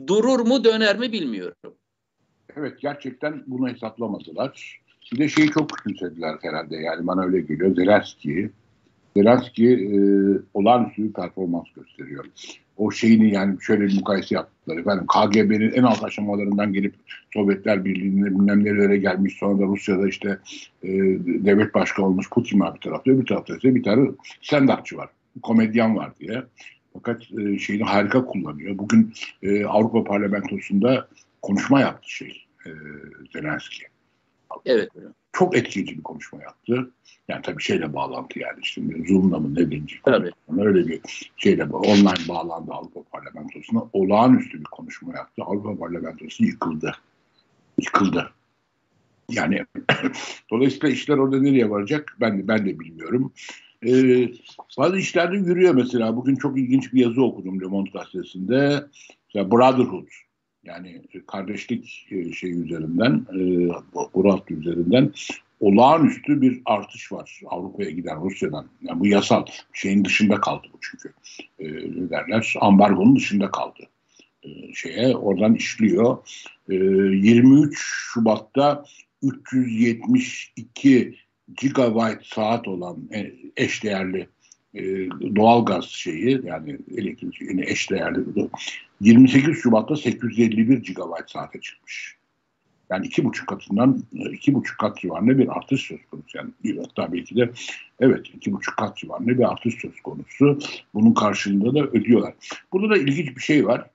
Durur 0.07 0.39
mu 0.39 0.63
döner 0.63 0.99
mi 0.99 1.11
bilmiyorum. 1.11 1.75
Evet 2.55 2.79
gerçekten 2.81 3.43
bunu 3.47 3.69
hesaplamadılar. 3.69 4.81
Bir 5.11 5.19
de 5.19 5.29
şeyi 5.29 5.51
çok 5.51 5.69
küçümsediler 5.69 6.35
herhalde 6.41 6.75
yani 6.75 7.07
bana 7.07 7.23
öyle 7.25 7.41
geliyor. 7.41 7.75
Zelenski, 7.75 8.51
Zelenski 9.17 9.67
e, 9.73 9.99
olağanüstü 10.53 11.03
bir 11.03 11.13
performans 11.13 11.65
gösteriyor. 11.75 12.25
O 12.77 12.91
şeyini 12.91 13.33
yani 13.33 13.61
şöyle 13.61 13.87
bir 13.87 13.95
mukayese 13.95 14.35
yaptılar. 14.35 14.77
Efendim 14.77 15.05
KGB'nin 15.07 15.71
en 15.71 15.83
alt 15.83 16.03
aşamalarından 16.03 16.73
gelip 16.73 16.95
Sovyetler 17.33 17.85
Birliği'ne 17.85 18.25
bilmem 18.25 18.63
nerelere 18.63 18.97
gelmiş 18.97 19.37
sonra 19.37 19.59
da 19.59 19.63
Rusya'da 19.63 20.07
işte 20.07 20.39
e, 20.83 20.89
devlet 21.25 21.73
başkanı 21.73 22.05
olmuş 22.05 22.29
Putin 22.29 22.59
var 22.59 22.75
bir 22.75 22.79
tarafta 22.79 23.11
öbür 23.11 23.25
tarafta 23.25 23.57
ise 23.57 23.75
bir 23.75 23.83
tane 23.83 24.09
stand-upçı 24.41 24.97
var 24.97 25.09
komedyen 25.41 25.95
var 25.95 26.11
diye. 26.19 26.43
Fakat 26.93 27.21
e, 27.31 27.59
şeyini 27.59 27.83
harika 27.83 28.25
kullanıyor. 28.25 28.77
Bugün 28.77 29.13
e, 29.43 29.65
Avrupa 29.65 30.03
Parlamentosu'nda 30.03 31.07
konuşma 31.41 31.79
yaptı 31.79 32.11
şey 32.11 32.45
e, 32.65 32.69
Zelenski. 33.33 33.83
Evet. 34.65 34.89
Çok 35.33 35.57
etkileyici 35.57 35.97
bir 35.97 36.03
konuşma 36.03 36.41
yaptı. 36.41 36.91
Yani 37.27 37.41
tabii 37.41 37.63
şeyle 37.63 37.93
bağlantı 37.93 38.39
yani 38.39 38.59
işte 38.61 38.81
Zoom'la 39.07 39.39
mı 39.39 39.55
ne 39.55 39.71
denecek? 39.71 40.03
Tabii. 40.03 40.31
Öyle 40.57 40.87
bir 40.87 41.01
şeyle 41.37 41.63
online 41.63 42.27
bağlandı 42.29 42.71
Avrupa 42.71 43.03
Parlamentosu'na. 43.03 43.83
Olağanüstü 43.93 44.59
bir 44.59 44.63
konuşma 44.63 45.13
yaptı. 45.15 45.43
Avrupa 45.43 45.77
Parlamentosu 45.77 46.45
yıkıldı. 46.45 46.95
Yıkıldı. 47.81 48.31
Yani 49.29 49.65
dolayısıyla 50.51 50.89
işler 50.89 51.17
orada 51.17 51.41
nereye 51.41 51.69
varacak 51.69 52.17
ben 52.21 52.47
ben 52.47 52.65
de 52.65 52.79
bilmiyorum. 52.79 53.33
E, 53.85 53.91
bazı 54.77 54.97
işlerde 54.97 55.37
yürüyor 55.37 55.73
mesela. 55.73 56.15
Bugün 56.15 56.35
çok 56.35 56.57
ilginç 56.57 56.93
bir 56.93 57.01
yazı 57.01 57.23
okudum 57.23 57.61
Le 57.61 57.65
Monde 57.65 57.89
gazetesinde. 57.89 58.83
Mesela 59.27 59.51
Brotherhood 59.51 60.07
yani 60.63 61.01
kardeşlik 61.27 62.07
e, 62.11 62.31
şey 62.31 62.51
üzerinden, 62.51 63.25
e, 63.33 63.39
Burat 64.13 64.51
üzerinden 64.51 65.13
olağanüstü 65.59 66.41
bir 66.41 66.61
artış 66.65 67.11
var 67.11 67.41
Avrupa'ya 67.47 67.89
giden 67.89 68.25
Rusya'dan. 68.25 68.67
Yani 68.81 68.99
bu 68.99 69.07
yasal 69.07 69.45
şeyin 69.73 70.05
dışında 70.05 70.35
kaldı 70.35 70.67
bu 70.73 70.77
çünkü. 70.81 71.13
E, 71.59 71.65
ne 72.01 72.09
derler? 72.09 72.55
Ambargonun 72.61 73.15
dışında 73.15 73.51
kaldı. 73.51 73.83
E, 74.43 74.73
şeye 74.73 75.17
oradan 75.17 75.55
işliyor. 75.55 76.17
E, 76.69 76.75
23 76.75 77.77
Şubat'ta 77.77 78.83
372 79.21 81.15
gigabyte 81.55 82.19
saat 82.23 82.67
olan 82.67 82.97
e, 83.13 83.31
eşdeğerli 83.57 84.27
e, 84.73 84.83
doğalgaz 85.35 85.85
şeyi 85.85 86.41
yani 86.45 86.77
elektrik 86.97 87.41
yani 87.41 87.63
eşdeğerli 87.67 88.19
28 89.01 89.57
Şubat'ta 89.57 89.95
851 89.95 90.77
gigabyte 90.77 91.27
saate 91.27 91.61
çıkmış. 91.61 92.17
Yani 92.89 93.05
iki 93.05 93.23
buçuk 93.23 93.47
katından 93.47 94.03
iki 94.31 94.53
buçuk 94.53 94.79
kat 94.79 94.97
civarında 94.97 95.37
bir 95.37 95.57
artış 95.57 95.81
söz 95.81 95.99
konusu. 96.11 96.37
Yani 96.37 96.79
hatta 96.79 97.13
belki 97.13 97.35
de 97.35 97.51
evet 97.99 98.27
iki 98.35 98.53
buçuk 98.53 98.77
kat 98.77 98.97
civarında 98.97 99.37
bir 99.37 99.51
artış 99.51 99.75
söz 99.75 100.01
konusu. 100.01 100.59
Bunun 100.93 101.13
karşılığında 101.13 101.73
da 101.73 101.87
ödüyorlar. 101.87 102.33
Burada 102.73 102.89
da 102.89 102.97
ilginç 102.97 103.35
bir 103.35 103.41
şey 103.41 103.65
var. 103.65 103.89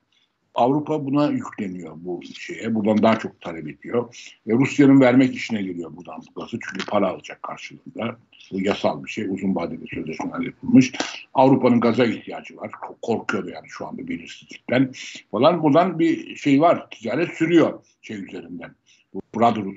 Avrupa 0.55 1.05
buna 1.05 1.29
yükleniyor 1.29 1.93
bu 1.95 2.21
şeye. 2.23 2.75
Buradan 2.75 3.03
daha 3.03 3.19
çok 3.19 3.41
talep 3.41 3.67
ediyor. 3.67 4.15
E, 4.47 4.53
Rusya'nın 4.53 5.01
vermek 5.01 5.35
işine 5.35 5.61
geliyor 5.61 5.95
buradan 5.95 6.21
bu 6.21 6.41
gazı. 6.41 6.57
Çünkü 6.69 6.85
para 6.85 7.09
alacak 7.09 7.43
karşılığında. 7.43 8.17
Bu 8.51 8.61
yasal 8.61 9.03
bir 9.03 9.09
şey. 9.09 9.25
Uzun 9.29 9.55
vadeli 9.55 9.87
sözleşmeler 9.87 10.39
yapılmış. 10.39 10.91
Avrupa'nın 11.33 11.79
gaza 11.79 12.05
ihtiyacı 12.05 12.57
var. 12.57 12.71
Korkuyor 13.01 13.47
yani 13.47 13.65
şu 13.67 13.87
anda 13.87 14.07
belirsizlikten 14.07 14.91
falan. 15.31 15.63
Buradan 15.63 15.99
bir 15.99 16.35
şey 16.35 16.61
var. 16.61 16.89
Ticaret 16.89 17.33
sürüyor 17.33 17.79
şey 18.01 18.23
üzerinden. 18.23 18.75
Bu 19.13 19.21
Brotherhood 19.35 19.75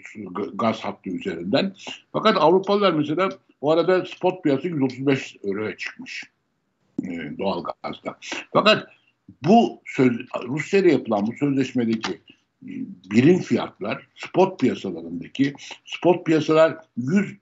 gaz 0.54 0.80
hattı 0.80 1.10
üzerinden. 1.10 1.74
Fakat 2.12 2.36
Avrupalılar 2.36 2.92
mesela 2.92 3.28
bu 3.62 3.72
arada 3.72 4.04
spot 4.04 4.42
piyası 4.44 4.68
135 4.68 5.36
euroya 5.44 5.76
çıkmış 5.76 6.24
e, 7.04 7.38
doğal 7.38 7.64
gazda. 7.82 8.18
Fakat 8.52 8.88
bu 9.44 9.82
söz, 9.86 10.12
Rusya 10.48 10.80
ile 10.80 10.92
yapılan 10.92 11.26
bu 11.26 11.32
sözleşmedeki 11.32 12.12
e, 12.62 12.72
birim 13.10 13.38
fiyatlar 13.38 14.08
spot 14.14 14.60
piyasalarındaki 14.60 15.54
spot 15.84 16.26
piyasalar 16.26 16.78
100 16.96 17.36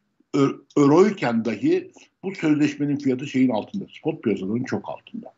euroyken 0.76 1.45
dahi 1.45 1.91
bu 2.22 2.35
sözleşmenin 2.35 2.97
fiyatı 2.97 3.26
şeyin 3.26 3.51
altında. 3.51 3.85
Spot 3.99 4.22
piyasaların 4.22 4.64
çok 4.64 4.89
altında. 4.89 5.35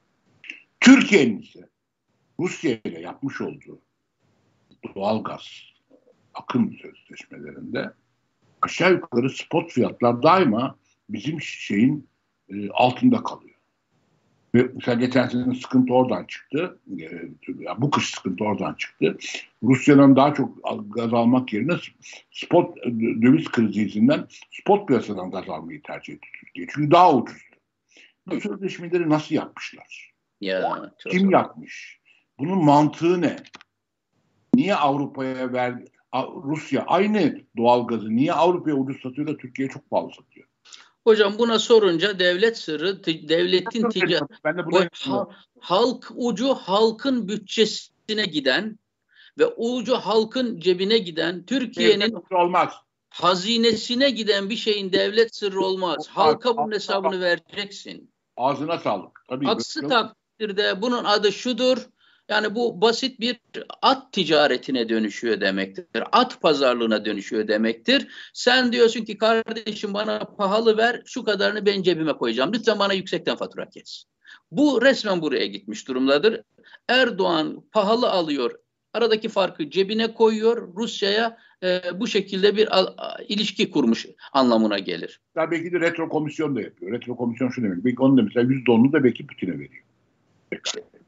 Türkiye'nin 0.80 1.38
ise 1.38 1.68
Rusya 2.40 2.78
ile 2.84 3.01
yapmış 3.01 3.40
olduğu 3.40 3.80
doğal 4.94 5.24
gaz 5.24 5.42
akım 6.34 6.76
sözleşmelerinde 6.82 7.92
aşağı 8.62 8.92
yukarı 8.92 9.30
spot 9.30 9.72
fiyatlar 9.72 10.22
daima 10.22 10.76
bizim 11.11 11.40
şeyin 11.40 12.09
e, 12.49 12.70
altında 12.70 13.22
kalıyor. 13.22 13.55
Ve 14.57 14.70
mesela 14.74 14.94
geçen 15.00 15.28
sene 15.28 15.54
sıkıntı 15.54 15.94
oradan 15.94 16.24
çıktı. 16.24 16.78
E, 17.00 17.09
bu 17.78 17.90
kış 17.90 18.11
sıkıntı 18.11 18.44
oradan 18.44 18.74
çıktı. 18.74 19.18
Rusya'dan 19.62 20.16
daha 20.16 20.34
çok 20.34 20.59
gaz 20.94 21.14
almak 21.14 21.52
yerine 21.52 21.72
spot 22.30 22.78
e, 22.78 22.90
döviz 23.22 23.48
krizi 23.48 23.80
yüzünden 23.80 24.26
spot 24.50 24.88
piyasadan 24.88 25.30
gaz 25.30 25.48
almayı 25.48 25.82
tercih 25.82 26.14
etti 26.14 26.28
Türkiye. 26.40 26.66
Çünkü 26.74 26.90
daha 26.90 27.14
ucuzdu. 27.14 27.57
Bu 28.26 28.40
sözleşmeleri 28.40 29.09
nasıl 29.09 29.34
yapmışlar? 29.34 30.12
Ya, 30.40 30.92
Kim 31.11 31.22
zor. 31.22 31.32
yapmış? 31.32 32.00
Bunun 32.38 32.64
mantığı 32.64 33.20
ne? 33.20 33.36
Niye 34.54 34.74
Avrupa'ya 34.74 35.52
ver 35.52 35.74
Rusya 36.44 36.84
aynı 36.86 37.40
doğal 37.57 37.86
gazı 37.86 38.16
niye 38.16 38.32
Avrupa'ya 38.32 38.76
ucuz 38.76 39.02
satıyor 39.02 39.26
da 39.26 39.36
Türkiye'ye 39.36 39.72
çok 39.72 39.90
pahalı 39.90 40.11
satıyor? 40.12 40.48
Hocam 41.07 41.38
buna 41.38 41.59
sorunca 41.59 42.18
devlet 42.18 42.59
sırrı, 42.59 43.04
devletin 43.04 43.88
ticaret, 43.88 44.22
halk 45.61 46.12
ucu 46.14 46.54
halkın 46.54 47.28
bütçesine 47.28 48.24
giden 48.24 48.78
ve 49.38 49.46
ucu 49.46 49.94
halkın 49.94 50.61
cebine 50.61 50.98
giden 50.98 51.46
Türkiye'nin 51.46 52.14
olmaz. 52.30 52.72
hazinesine 53.11 54.11
giden 54.11 54.50
bir 54.50 54.57
şeyin 54.57 54.92
devlet 54.92 55.36
sırrı 55.36 55.61
olmaz. 55.61 56.09
Halka 56.09 56.57
bunun 56.57 56.72
hesabını 56.72 57.20
vereceksin. 57.20 58.11
Ağzına 58.36 58.78
sağlık. 58.78 59.20
Tabii. 59.28 59.48
Aksi 59.48 59.80
takdirde 59.88 60.82
bunun 60.82 61.04
adı 61.04 61.32
şudur. 61.32 61.78
Yani 62.29 62.55
bu 62.55 62.81
basit 62.81 63.20
bir 63.20 63.41
at 63.83 64.12
ticaretine 64.12 64.89
dönüşüyor 64.89 65.41
demektir. 65.41 65.87
At 66.12 66.41
pazarlığına 66.41 67.05
dönüşüyor 67.05 67.49
demektir. 67.49 68.09
Sen 68.35 68.72
diyorsun 68.72 69.05
ki 69.05 69.18
kardeşim 69.18 69.95
bana 69.95 70.18
pahalı 70.18 70.77
ver 70.77 71.03
şu 71.07 71.24
kadarını 71.24 71.66
ben 71.66 71.83
cebime 71.83 72.12
koyacağım. 72.12 72.53
Lütfen 72.53 72.79
bana 72.79 72.93
yüksekten 72.93 73.37
fatura 73.37 73.68
kes. 73.68 74.05
Bu 74.51 74.83
resmen 74.83 75.22
buraya 75.22 75.47
gitmiş 75.47 75.89
durumdadır. 75.89 76.43
Erdoğan 76.89 77.64
pahalı 77.72 78.11
alıyor. 78.11 78.51
Aradaki 78.93 79.29
farkı 79.29 79.70
cebine 79.70 80.14
koyuyor. 80.14 80.74
Rusya'ya 80.77 81.39
e, 81.62 81.81
bu 82.01 82.07
şekilde 82.07 82.57
bir 82.57 82.79
a, 82.79 82.95
a, 82.97 83.22
ilişki 83.29 83.70
kurmuş 83.70 84.07
anlamına 84.33 84.79
gelir. 84.79 85.20
Ya 85.37 85.51
belki 85.51 85.72
de 85.72 85.81
retro 85.81 86.09
komisyon 86.09 86.57
da 86.57 86.61
yapıyor. 86.61 86.93
Retro 86.93 87.16
komisyon 87.16 87.49
şu 87.49 87.62
demek. 87.62 87.85
Belki 87.85 88.03
onu 88.03 88.18
da 88.18 88.22
mesela 88.22 88.47
%10'unu 88.47 88.93
da 88.93 89.05
belki 89.05 89.27
Putin'e 89.27 89.53
veriyor. 89.53 89.83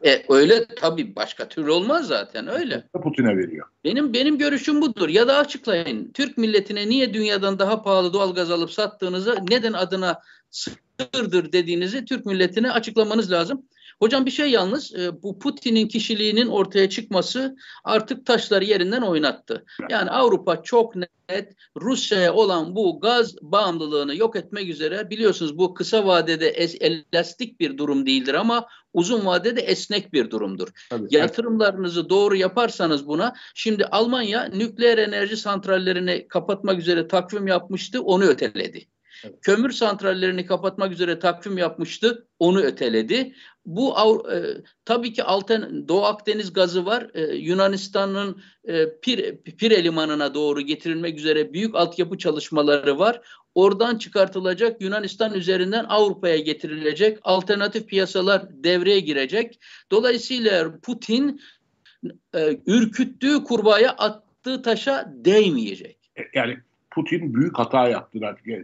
E, 0.05 0.23
öyle 0.29 0.67
tabii 0.67 1.17
başka 1.17 1.49
türlü 1.49 1.71
olmaz 1.71 2.07
zaten 2.07 2.49
öyle. 2.49 2.85
Putin'e 3.03 3.37
veriyor. 3.37 3.67
Benim 3.85 4.13
benim 4.13 4.39
görüşüm 4.39 4.83
budur. 4.83 5.09
Ya 5.09 5.29
da 5.29 5.37
açıklayın. 5.37 6.13
Türk 6.13 6.39
milletine 6.39 6.89
niye 6.89 7.15
dünyadan 7.15 7.59
daha 7.59 7.83
pahalı 7.83 8.13
doğal 8.13 8.35
gaz 8.35 8.51
alıp 8.51 8.71
sattığınızı, 8.71 9.39
neden 9.51 9.73
adına 9.73 10.21
sırdır 10.51 11.53
dediğinizi 11.53 12.05
Türk 12.05 12.27
milletine 12.27 12.73
açıklamanız 12.73 13.33
lazım. 13.33 13.63
Hocam 13.99 14.27
bir 14.27 14.31
şey 14.31 14.51
yalnız 14.51 14.95
e, 14.95 15.23
bu 15.23 15.39
Putin'in 15.39 15.89
kişiliğinin 15.89 16.47
ortaya 16.47 16.91
çıkması 16.91 17.57
artık 17.85 18.27
taşları 18.27 18.65
yerinden 18.65 19.03
oynattı. 19.03 19.65
Yani 19.91 20.11
Avrupa 20.11 20.63
çok 20.63 20.97
net 20.97 21.57
Rusya'ya 21.81 22.35
olan 22.35 22.77
bu 22.77 23.01
gaz 23.01 23.37
bağımlılığını 23.43 24.17
yok 24.17 24.37
etmek 24.37 24.69
üzere 24.69 25.11
biliyorsunuz 25.11 25.59
bu 25.59 25.75
kısa 25.75 26.07
vadede 26.07 26.49
es, 26.49 26.77
elastik 26.81 27.61
bir 27.61 27.79
durum 27.79 28.07
değildir 28.07 28.35
ama 28.35 28.67
uzun 28.95 29.27
vadede 29.27 29.61
esnek 29.61 30.13
bir 30.13 30.31
durumdur. 30.31 30.69
Tabii. 30.91 31.07
Yatırımlarınızı 31.11 32.11
doğru 32.11 32.37
yaparsanız 32.37 33.07
buna 33.07 33.35
şimdi 33.55 33.85
Almanya 33.85 34.45
nükleer 34.45 34.99
enerji 34.99 35.37
santrallerini 35.37 36.29
kapatmak 36.29 36.79
üzere 36.79 37.09
takvim 37.09 37.47
yapmıştı 37.47 38.03
onu 38.03 38.25
öteledi. 38.25 38.87
Evet. 39.25 39.39
Kömür 39.43 39.71
santrallerini 39.71 40.47
kapatmak 40.47 40.93
üzere 40.93 41.19
takvim 41.19 41.59
yapmıştı, 41.59 42.27
onu 42.39 42.61
öteledi. 42.61 43.35
Bu 43.69 43.95
e, 44.33 44.39
tabii 44.85 45.13
ki 45.13 45.25
Alten 45.25 45.89
Doğu 45.89 46.05
Akdeniz 46.05 46.53
gazı 46.53 46.87
var. 46.87 47.11
E, 47.15 47.35
Yunanistan'ın 47.37 48.43
e, 48.65 48.99
Pir, 49.01 49.37
Pire 49.37 49.85
limanına 49.85 50.35
doğru 50.35 50.61
getirilmek 50.61 51.19
üzere 51.19 51.53
büyük 51.53 51.75
altyapı 51.75 52.19
çalışmaları 52.19 52.99
var. 52.99 53.21
Oradan 53.55 53.99
çıkartılacak 53.99 54.83
Yunanistan 54.83 55.35
üzerinden 55.35 55.85
Avrupa'ya 55.85 56.37
getirilecek 56.37 57.19
alternatif 57.23 57.87
piyasalar 57.87 58.65
devreye 58.65 59.01
girecek. 59.01 59.61
Dolayısıyla 59.91 60.81
Putin 60.81 61.41
e, 62.35 62.61
ürküttüğü 62.67 63.45
kurbağaya 63.45 63.91
attığı 63.91 64.63
taşa 64.63 65.13
değmeyecek. 65.15 66.11
E, 66.19 66.23
yani 66.35 66.59
Putin 66.91 67.35
büyük 67.35 67.59
hata 67.59 67.89
yaptı 67.89 68.19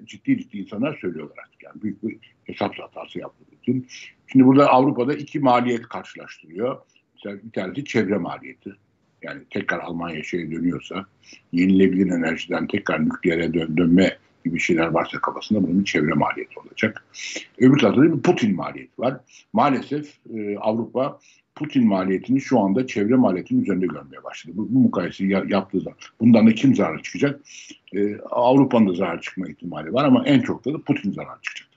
ciddi 0.05 0.39
ciddi 0.39 0.59
insanlar 0.59 0.99
söylüyorlar 1.01 1.37
artık. 1.45 1.63
Yani 1.63 1.83
büyük 1.83 2.03
bir 2.03 2.19
hesap 2.45 2.79
hatası 2.79 3.19
yaptı 3.19 3.45
Putin. 3.45 3.87
Şimdi 4.27 4.45
burada 4.45 4.71
Avrupa'da 4.71 5.15
iki 5.15 5.41
maliyet 5.41 5.83
karşılaştırıyor. 5.89 6.79
Mesela 7.15 7.43
bir 7.45 7.51
tanesi 7.51 7.85
çevre 7.85 8.19
maliyeti. 8.19 8.77
Yani 9.23 9.43
tekrar 9.51 9.79
Almanya 9.79 10.23
şeye 10.23 10.51
dönüyorsa 10.51 11.07
yenilebilir 11.53 12.11
enerjiden 12.11 12.67
tekrar 12.67 13.05
nükleere 13.05 13.55
dön 13.55 13.77
dönme 13.77 14.19
gibi 14.45 14.61
şeyler 14.61 14.87
varsa 14.87 15.19
kafasında 15.19 15.63
bunun 15.63 15.85
çevre 15.85 16.13
maliyeti 16.13 16.61
olacak. 16.61 17.05
Öbür 17.59 17.79
tarafta 17.79 18.03
da 18.03 18.17
bir 18.17 18.23
Putin 18.23 18.57
maliyeti 18.57 18.93
var. 18.99 19.21
Maalesef 19.53 20.15
e, 20.35 20.59
Avrupa 20.59 21.19
Putin 21.55 21.87
maliyetini 21.87 22.41
şu 22.41 22.61
anda 22.61 22.87
çevre 22.87 23.15
maliyetinin 23.15 23.63
üzerinde 23.63 23.87
görmeye 23.87 24.25
başladı. 24.25 24.57
Bu, 24.57 24.75
bu 24.75 24.79
mukayeseyi 24.79 25.31
yaptığı 25.31 25.81
zaman. 25.81 25.99
Bundan 26.21 26.47
da 26.47 26.55
kim 26.55 26.75
zarar 26.75 27.03
çıkacak? 27.03 27.41
Ee, 27.95 28.17
Avrupa'nın 28.31 28.89
da 28.89 28.95
zarar 28.95 29.21
çıkma 29.21 29.49
ihtimali 29.49 29.93
var 29.93 30.05
ama 30.05 30.27
en 30.27 30.41
çok 30.41 30.65
da, 30.65 30.75
da 30.75 30.79
Putin 30.79 31.13
zarar 31.13 31.43
çıkacak. 31.43 31.74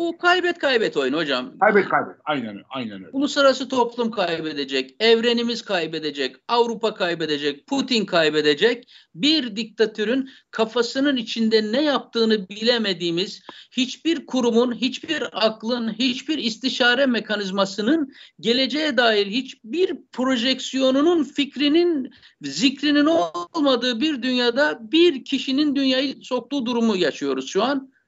Bu 0.00 0.18
kaybet 0.18 0.58
kaybet 0.58 0.96
oyun 0.96 1.12
hocam. 1.12 1.58
Kaybet 1.58 1.88
kaybet. 1.88 2.16
Aynen, 2.24 2.62
aynen 2.70 2.94
öyle. 2.94 3.08
Uluslararası 3.12 3.68
toplum 3.68 4.10
kaybedecek, 4.10 4.96
evrenimiz 5.00 5.62
kaybedecek, 5.62 6.36
Avrupa 6.48 6.94
kaybedecek, 6.94 7.66
Putin 7.66 8.06
kaybedecek. 8.06 8.92
Bir 9.14 9.56
diktatörün 9.56 10.30
kafasının 10.50 11.16
içinde 11.16 11.72
ne 11.72 11.82
yaptığını 11.82 12.48
bilemediğimiz 12.48 13.42
hiçbir 13.72 14.26
kurumun, 14.26 14.74
hiçbir 14.74 15.46
aklın, 15.46 15.92
hiçbir 15.92 16.38
istişare 16.38 17.06
mekanizmasının 17.06 18.12
geleceğe 18.40 18.96
dair 18.96 19.26
hiçbir 19.26 19.96
projeksiyonunun, 20.12 21.24
fikrinin, 21.24 22.10
zikrinin 22.42 23.06
olmadığı 23.06 24.00
bir 24.00 24.22
dünyada 24.22 24.78
bir 24.92 25.24
kişinin 25.24 25.76
dünyayı 25.76 26.14
soktuğu 26.22 26.66
durumu 26.66 26.96
yaşıyoruz 26.96 27.48
şu 27.48 27.62
an. 27.62 27.99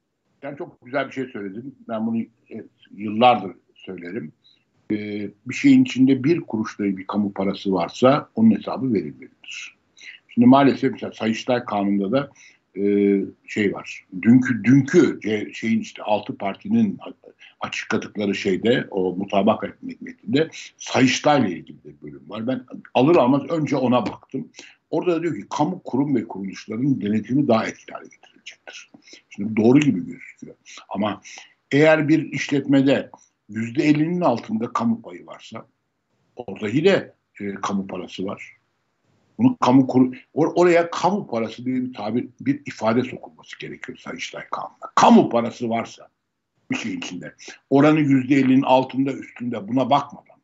Sen 0.43 0.57
çok 0.57 0.85
güzel 0.85 1.07
bir 1.07 1.13
şey 1.13 1.27
söyledin. 1.27 1.77
Ben 1.89 2.07
bunu 2.07 2.23
yıllardır 2.91 3.53
söylerim. 3.75 4.33
Ee, 4.93 5.31
bir 5.47 5.55
şeyin 5.55 5.85
içinde 5.85 6.25
bir 6.25 6.41
kuruşta 6.41 6.85
bir 6.85 7.07
kamu 7.07 7.33
parası 7.33 7.73
varsa 7.73 8.29
onun 8.35 8.57
hesabı 8.57 8.93
verilmelidir. 8.93 9.77
Şimdi 10.29 10.47
maalesef 10.47 10.93
mesela 10.93 11.13
Sayıştay 11.13 11.65
Kanunu'nda 11.65 12.13
da 12.13 12.31
e, 12.77 12.83
şey 13.47 13.75
var. 13.75 14.07
Dünkü 14.23 14.65
dünkü 14.65 15.21
şeyin 15.55 15.81
işte 15.81 16.03
altı 16.03 16.37
partinin 16.37 16.99
açıkladıkları 17.61 18.35
şeyde 18.35 18.87
o 18.91 19.17
mutabakat 19.17 19.83
metninde 19.83 20.51
Sayıştay'la 20.77 21.49
ilgili 21.49 21.77
bir 21.85 21.95
bölüm 22.03 22.23
var. 22.29 22.47
Ben 22.47 22.65
alır 22.95 23.17
almaz 23.17 23.43
önce 23.51 23.77
ona 23.77 24.07
baktım. 24.07 24.49
Orada 24.93 25.17
da 25.17 25.23
diyor 25.23 25.37
ki 25.37 25.47
kamu 25.51 25.83
kurum 25.83 26.15
ve 26.17 26.29
kuruluşların 26.29 27.01
denetimi 27.01 27.49
daha 27.49 27.67
etkili 27.67 27.95
hale 27.95 28.09
getirilecektir. 28.09 28.91
Şimdi 29.29 29.57
doğru 29.57 29.81
gibi 29.81 30.07
gözüküyor. 30.07 30.55
Ama 30.89 31.23
eğer 31.71 32.09
bir 32.09 32.33
işletmede 32.33 33.11
yüzde 33.49 33.85
elli'nin 33.85 34.21
altında 34.21 34.73
kamu 34.73 35.03
payı 35.03 35.27
varsa 35.27 35.67
orada 36.37 36.69
yine 36.69 37.13
e, 37.41 37.55
kamu 37.55 37.87
parası 37.87 38.25
var. 38.25 38.57
Bunu 39.39 39.57
kamu 39.61 39.87
kur 39.87 40.17
or 40.35 40.53
oraya 40.55 40.91
kamu 40.91 41.27
parası 41.27 41.65
diye 41.65 41.77
bir 41.77 41.93
tabir, 41.93 42.29
bir 42.41 42.63
ifade 42.67 43.03
sokulması 43.03 43.59
gerekiyor 43.59 43.99
Sayıştay 43.99 44.45
Kanun'da. 44.51 44.93
Kamu 44.95 45.29
parası 45.29 45.69
varsa 45.69 46.09
bir 46.71 46.77
şeyin 46.77 46.99
içinde. 46.99 47.35
Oranı 47.71 48.01
yüzde 48.01 48.35
ellinin 48.35 48.63
altında 48.63 49.13
üstünde 49.13 49.69
buna 49.69 49.91
bakmadan. 49.91 50.37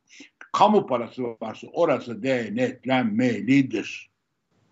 Kamu 0.53 0.87
parası 0.87 1.23
varsa 1.23 1.67
orası 1.73 2.23
denetlenmelidir. 2.23 4.11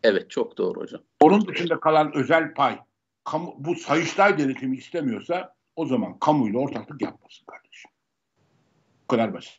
Evet 0.07 0.31
çok 0.31 0.59
doğru 0.59 0.81
hocam. 0.81 1.01
Onun 1.21 1.49
dışında 1.49 1.81
kalan 1.81 2.17
özel 2.17 2.55
pay 2.55 2.79
kamu, 3.25 3.55
bu 3.59 3.75
Sayıştay 3.75 4.39
denetimi 4.39 4.77
istemiyorsa 4.77 5.55
o 5.77 5.87
zaman 5.87 6.19
kamuyla 6.19 6.59
ortaklık 6.59 7.03
yapmasın 7.03 7.45
kardeşim. 7.47 7.91
Bu 9.03 9.07
kadar 9.07 9.35
basit. 9.35 9.59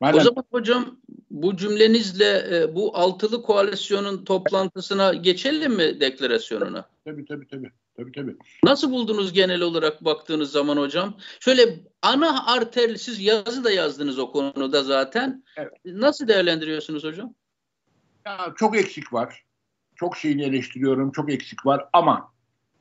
Madem... 0.00 0.20
O 0.20 0.20
zaman 0.20 0.44
hocam 0.50 1.00
bu 1.30 1.56
cümlenizle 1.56 2.56
e, 2.56 2.74
bu 2.74 2.96
altılı 2.96 3.42
koalisyonun 3.42 4.24
toplantısına 4.24 5.14
geçelim 5.14 5.72
mi 5.72 6.00
deklarasyonuna? 6.00 6.88
Tabii 7.04 7.24
tabii 7.24 7.48
tabii. 7.48 7.70
Tabii 7.96 8.12
tabii. 8.12 8.36
Nasıl 8.64 8.90
buldunuz 8.90 9.32
genel 9.32 9.60
olarak 9.60 10.04
baktığınız 10.04 10.52
zaman 10.52 10.76
hocam? 10.76 11.16
Şöyle 11.40 11.80
ana 12.02 12.46
arter, 12.46 12.94
siz 12.94 13.20
yazı 13.20 13.64
da 13.64 13.70
yazdınız 13.70 14.18
o 14.18 14.32
konuda 14.32 14.82
zaten. 14.82 15.44
Evet. 15.56 15.72
Nasıl 15.84 16.28
değerlendiriyorsunuz 16.28 17.04
hocam? 17.04 17.34
Ya, 18.26 18.54
çok 18.56 18.76
eksik 18.76 19.12
var. 19.12 19.45
Çok 19.96 20.16
şeyini 20.16 20.42
eleştiriyorum. 20.42 21.12
Çok 21.12 21.32
eksik 21.32 21.66
var 21.66 21.84
ama 21.92 22.32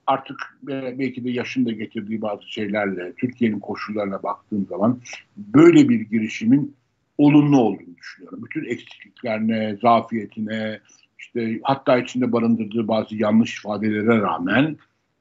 artık 0.08 0.58
belki 0.64 1.24
de 1.24 1.32
yaşın 1.32 1.66
da 1.66 1.72
getirdiği 1.72 2.22
bazı 2.22 2.52
şeylerle, 2.52 3.14
Türkiye'nin 3.14 3.60
koşullarına 3.60 4.24
baktığım 4.24 4.68
zaman 4.70 5.02
böyle 5.38 5.90
bir 5.90 6.00
girişimin 6.00 6.76
olumlu 7.18 7.58
olduğunu 7.58 7.98
düşünüyorum. 7.98 8.44
Bütün 8.44 8.66
eksikliklerine, 8.66 9.78
zafiyetine, 9.82 10.80
işte 11.20 11.60
hatta 11.64 11.98
içinde 11.98 12.32
barındırdığı 12.32 12.88
bazı 12.88 13.16
yanlış 13.16 13.58
ifadelere 13.58 14.22
rağmen 14.22 14.78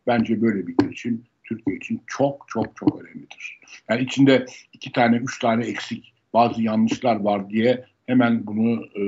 bence 0.06 0.42
böyle 0.42 0.66
bir 0.66 0.76
girişim 0.76 1.22
Türkiye 1.44 1.76
için 1.76 2.00
çok 2.06 2.44
çok 2.48 2.76
çok 2.76 3.02
önemlidir. 3.02 3.60
Yani 3.88 4.02
içinde 4.02 4.46
iki 4.72 4.92
tane, 4.92 5.16
üç 5.16 5.38
tane 5.38 5.64
eksik, 5.64 6.14
bazı 6.34 6.62
yanlışlar 6.62 7.16
var 7.16 7.50
diye 7.50 7.84
hemen 8.06 8.46
bunu 8.46 8.84
e, 8.84 9.04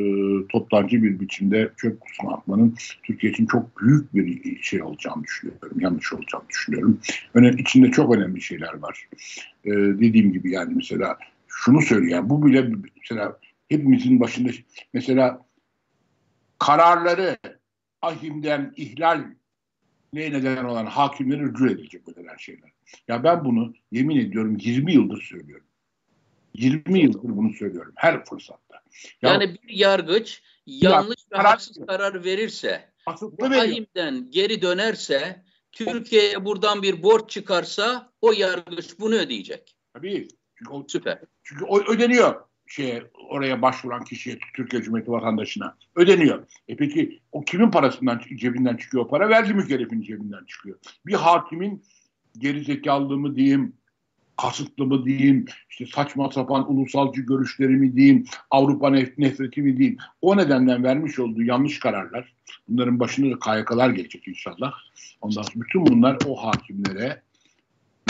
toptancı 0.48 1.02
bir 1.02 1.20
biçimde 1.20 1.72
çöp 1.76 2.00
kutusuna 2.00 2.32
atmanın 2.32 2.74
Türkiye 3.02 3.32
için 3.32 3.46
çok 3.46 3.80
büyük 3.80 4.14
bir 4.14 4.62
şey 4.62 4.82
olacağını 4.82 5.24
düşünüyorum. 5.24 5.80
Yanlış 5.80 6.12
olacağını 6.12 6.48
düşünüyorum. 6.48 7.00
Önemli, 7.34 7.60
içinde 7.60 7.90
çok 7.90 8.16
önemli 8.16 8.40
şeyler 8.40 8.74
var. 8.74 9.08
E, 9.64 9.70
dediğim 9.70 10.32
gibi 10.32 10.50
yani 10.50 10.74
mesela 10.74 11.18
şunu 11.48 11.82
söyleyen 11.82 12.30
bu 12.30 12.46
bile 12.46 12.70
mesela 12.96 13.38
hepimizin 13.68 14.20
başında 14.20 14.50
mesela 14.92 15.46
kararları 16.58 17.36
ahimden 18.02 18.72
ihlal 18.76 19.24
ne 20.12 20.32
neden 20.32 20.64
olan 20.64 20.86
hakimleri 20.86 21.42
rücu 21.42 21.66
edilecek 21.66 22.06
bu 22.06 22.16
denen 22.16 22.36
şeyler. 22.36 22.70
Ya 23.08 23.24
ben 23.24 23.44
bunu 23.44 23.74
yemin 23.92 24.16
ediyorum 24.16 24.56
20 24.60 24.92
yıldır 24.92 25.22
söylüyorum. 25.22 25.66
20 26.58 27.00
yıldır 27.00 27.36
bunu 27.36 27.52
söylüyorum 27.52 27.92
her 27.96 28.24
fırsatta. 28.24 28.74
Ya, 29.22 29.30
yani 29.32 29.54
bir 29.54 29.74
yargıç 29.74 30.42
yanlış 30.66 31.26
ya, 31.32 31.38
ve 31.38 31.42
haksız 31.42 31.86
karar 31.86 32.24
verirse, 32.24 32.90
ahimden 33.06 34.30
geri 34.30 34.62
dönerse, 34.62 35.44
Türkiye'ye 35.72 36.44
buradan 36.44 36.82
bir 36.82 37.02
borç 37.02 37.30
çıkarsa 37.30 38.12
o 38.20 38.32
yargıç 38.32 38.98
bunu 38.98 39.14
ödeyecek. 39.14 39.76
Tabii. 39.94 40.28
Çünkü 40.54 40.72
o, 40.72 40.84
Süper. 40.88 41.18
Çünkü 41.42 41.64
o 41.64 41.80
ödeniyor 41.80 42.46
şeye 42.66 43.02
oraya 43.28 43.62
başvuran 43.62 44.04
kişiye 44.04 44.38
Türkiye 44.54 44.82
Cumhuriyeti 44.82 45.12
vatandaşına 45.12 45.76
ödeniyor. 45.96 46.46
E 46.68 46.76
peki 46.76 47.20
o 47.32 47.44
kimin 47.44 47.70
parasından 47.70 48.20
cebinden 48.36 48.76
çıkıyor 48.76 49.04
o 49.04 49.08
para? 49.08 49.28
Vergi 49.28 49.54
mükerrefinin 49.54 50.02
cebinden 50.02 50.44
çıkıyor. 50.44 50.78
Bir 51.06 51.14
hakimin 51.14 51.82
gerizekalı 52.38 53.18
mı 53.18 53.36
diyeyim, 53.36 53.76
kasıtlı 54.36 54.86
mı 54.86 55.04
diyeyim, 55.04 55.44
işte 55.70 55.86
saçma 55.86 56.32
sapan 56.32 56.72
ulusalcı 56.72 57.20
görüşleri 57.20 57.72
mi 57.72 57.96
diyeyim, 57.96 58.24
Avrupa 58.50 58.90
nef 58.90 59.18
nefreti 59.18 59.62
mi 59.62 59.76
diyeyim. 59.76 59.98
O 60.22 60.36
nedenden 60.36 60.84
vermiş 60.84 61.18
olduğu 61.18 61.42
yanlış 61.42 61.78
kararlar, 61.78 62.32
bunların 62.68 63.00
başında 63.00 63.36
da 63.36 63.38
KYK'lar 63.38 63.90
gelecek 63.90 64.28
inşallah. 64.28 64.72
Ondan 65.20 65.42
sonra 65.42 65.64
bütün 65.64 65.86
bunlar 65.86 66.18
o 66.26 66.46
hakimlere 66.46 67.22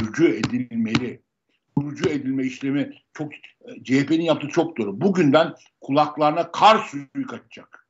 rücu 0.01 0.29
edilmeli 0.29 1.21
kurucu 1.77 2.09
edilme 2.09 2.45
işlemi 2.45 2.93
çok 3.15 3.33
CHP'nin 3.85 4.23
yaptığı 4.23 4.49
çok 4.49 4.79
doğru. 4.79 5.01
Bugünden 5.01 5.55
kulaklarına 5.81 6.53
kar 6.53 6.79
suyu 6.79 7.27
kaçacak. 7.27 7.87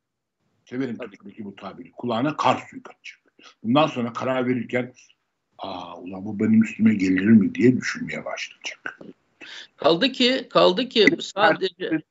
Severim 0.65 0.99
Türkiye'deki 0.99 1.45
bu 1.45 1.57
tabiri. 1.57 1.93
Kulağına 1.93 2.37
kar 2.37 2.67
suyu 2.71 2.83
kaçacak. 2.83 3.21
Bundan 3.63 3.87
sonra 3.87 4.13
karar 4.13 4.47
verirken 4.47 4.93
aa 5.59 5.97
ulan 5.97 6.25
bu 6.25 6.41
benim 6.41 6.63
üstüme 6.63 6.95
gelir 6.95 7.27
mi 7.27 7.55
diye 7.55 7.77
düşünmeye 7.77 8.25
başlayacak. 8.25 9.01
Kaldı 9.77 10.13
ki 10.13 10.47
kaldı 10.51 10.89
ki 10.89 11.07
sadece 11.21 12.03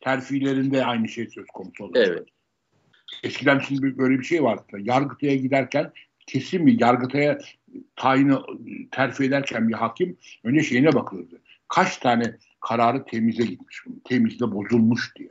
terfilerinde 0.00 0.84
aynı 0.84 1.08
şey 1.08 1.26
söz 1.26 1.46
konusu 1.46 1.84
olacak. 1.84 2.08
Evet. 2.08 2.28
Eskiden 3.22 3.58
şimdi 3.58 3.98
böyle 3.98 4.18
bir 4.18 4.24
şey 4.24 4.42
vardı. 4.42 4.62
Yargıtay'a 4.78 5.36
giderken 5.36 5.92
kesin 6.26 6.66
bir 6.66 6.80
yargıtaya 6.80 7.38
tayini 7.96 8.34
terfi 8.90 9.24
ederken 9.24 9.68
bir 9.68 9.74
hakim 9.74 10.16
önce 10.44 10.62
şeyine 10.62 10.92
bakılırdı. 10.92 11.40
Kaç 11.68 11.96
tane 11.96 12.36
kararı 12.60 13.04
temize 13.04 13.44
gitmiş, 13.44 13.84
temizde 14.04 14.52
bozulmuş 14.52 15.16
diye. 15.16 15.30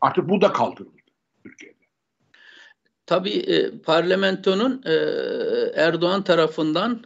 Artık 0.00 0.28
bu 0.28 0.40
da 0.40 0.52
kaldırıldı 0.52 0.96
Türkiye'de. 1.42 1.77
Tabii 3.08 3.30
e, 3.30 3.78
parlamentonun 3.78 4.82
e, 4.86 4.92
Erdoğan 5.74 6.24
tarafından 6.24 7.04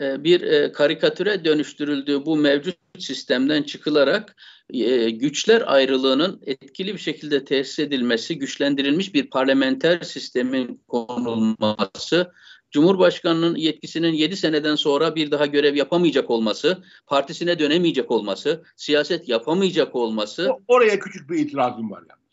e, 0.00 0.24
bir 0.24 0.40
e, 0.40 0.72
karikatüre 0.72 1.44
dönüştürüldüğü 1.44 2.26
bu 2.26 2.36
mevcut 2.36 2.76
sistemden 2.98 3.62
çıkılarak 3.62 4.36
e, 4.70 5.10
güçler 5.10 5.62
ayrılığının 5.66 6.42
etkili 6.46 6.94
bir 6.94 6.98
şekilde 6.98 7.44
tesis 7.44 7.78
edilmesi, 7.78 8.38
güçlendirilmiş 8.38 9.14
bir 9.14 9.30
parlamenter 9.30 10.00
sistemin 10.00 10.82
konulması 10.88 12.32
Cumhurbaşkanının 12.70 13.56
yetkisinin 13.56 14.12
7 14.12 14.36
seneden 14.36 14.74
sonra 14.74 15.14
bir 15.14 15.30
daha 15.30 15.46
görev 15.46 15.74
yapamayacak 15.74 16.30
olması, 16.30 16.84
partisine 17.06 17.58
dönemeyecek 17.58 18.10
olması, 18.10 18.62
siyaset 18.76 19.28
yapamayacak 19.28 19.94
olması. 19.94 20.50
Oraya 20.68 20.98
küçük 20.98 21.30
bir 21.30 21.38
itirazım 21.38 21.90
var 21.90 22.02
yalnız. 22.08 22.29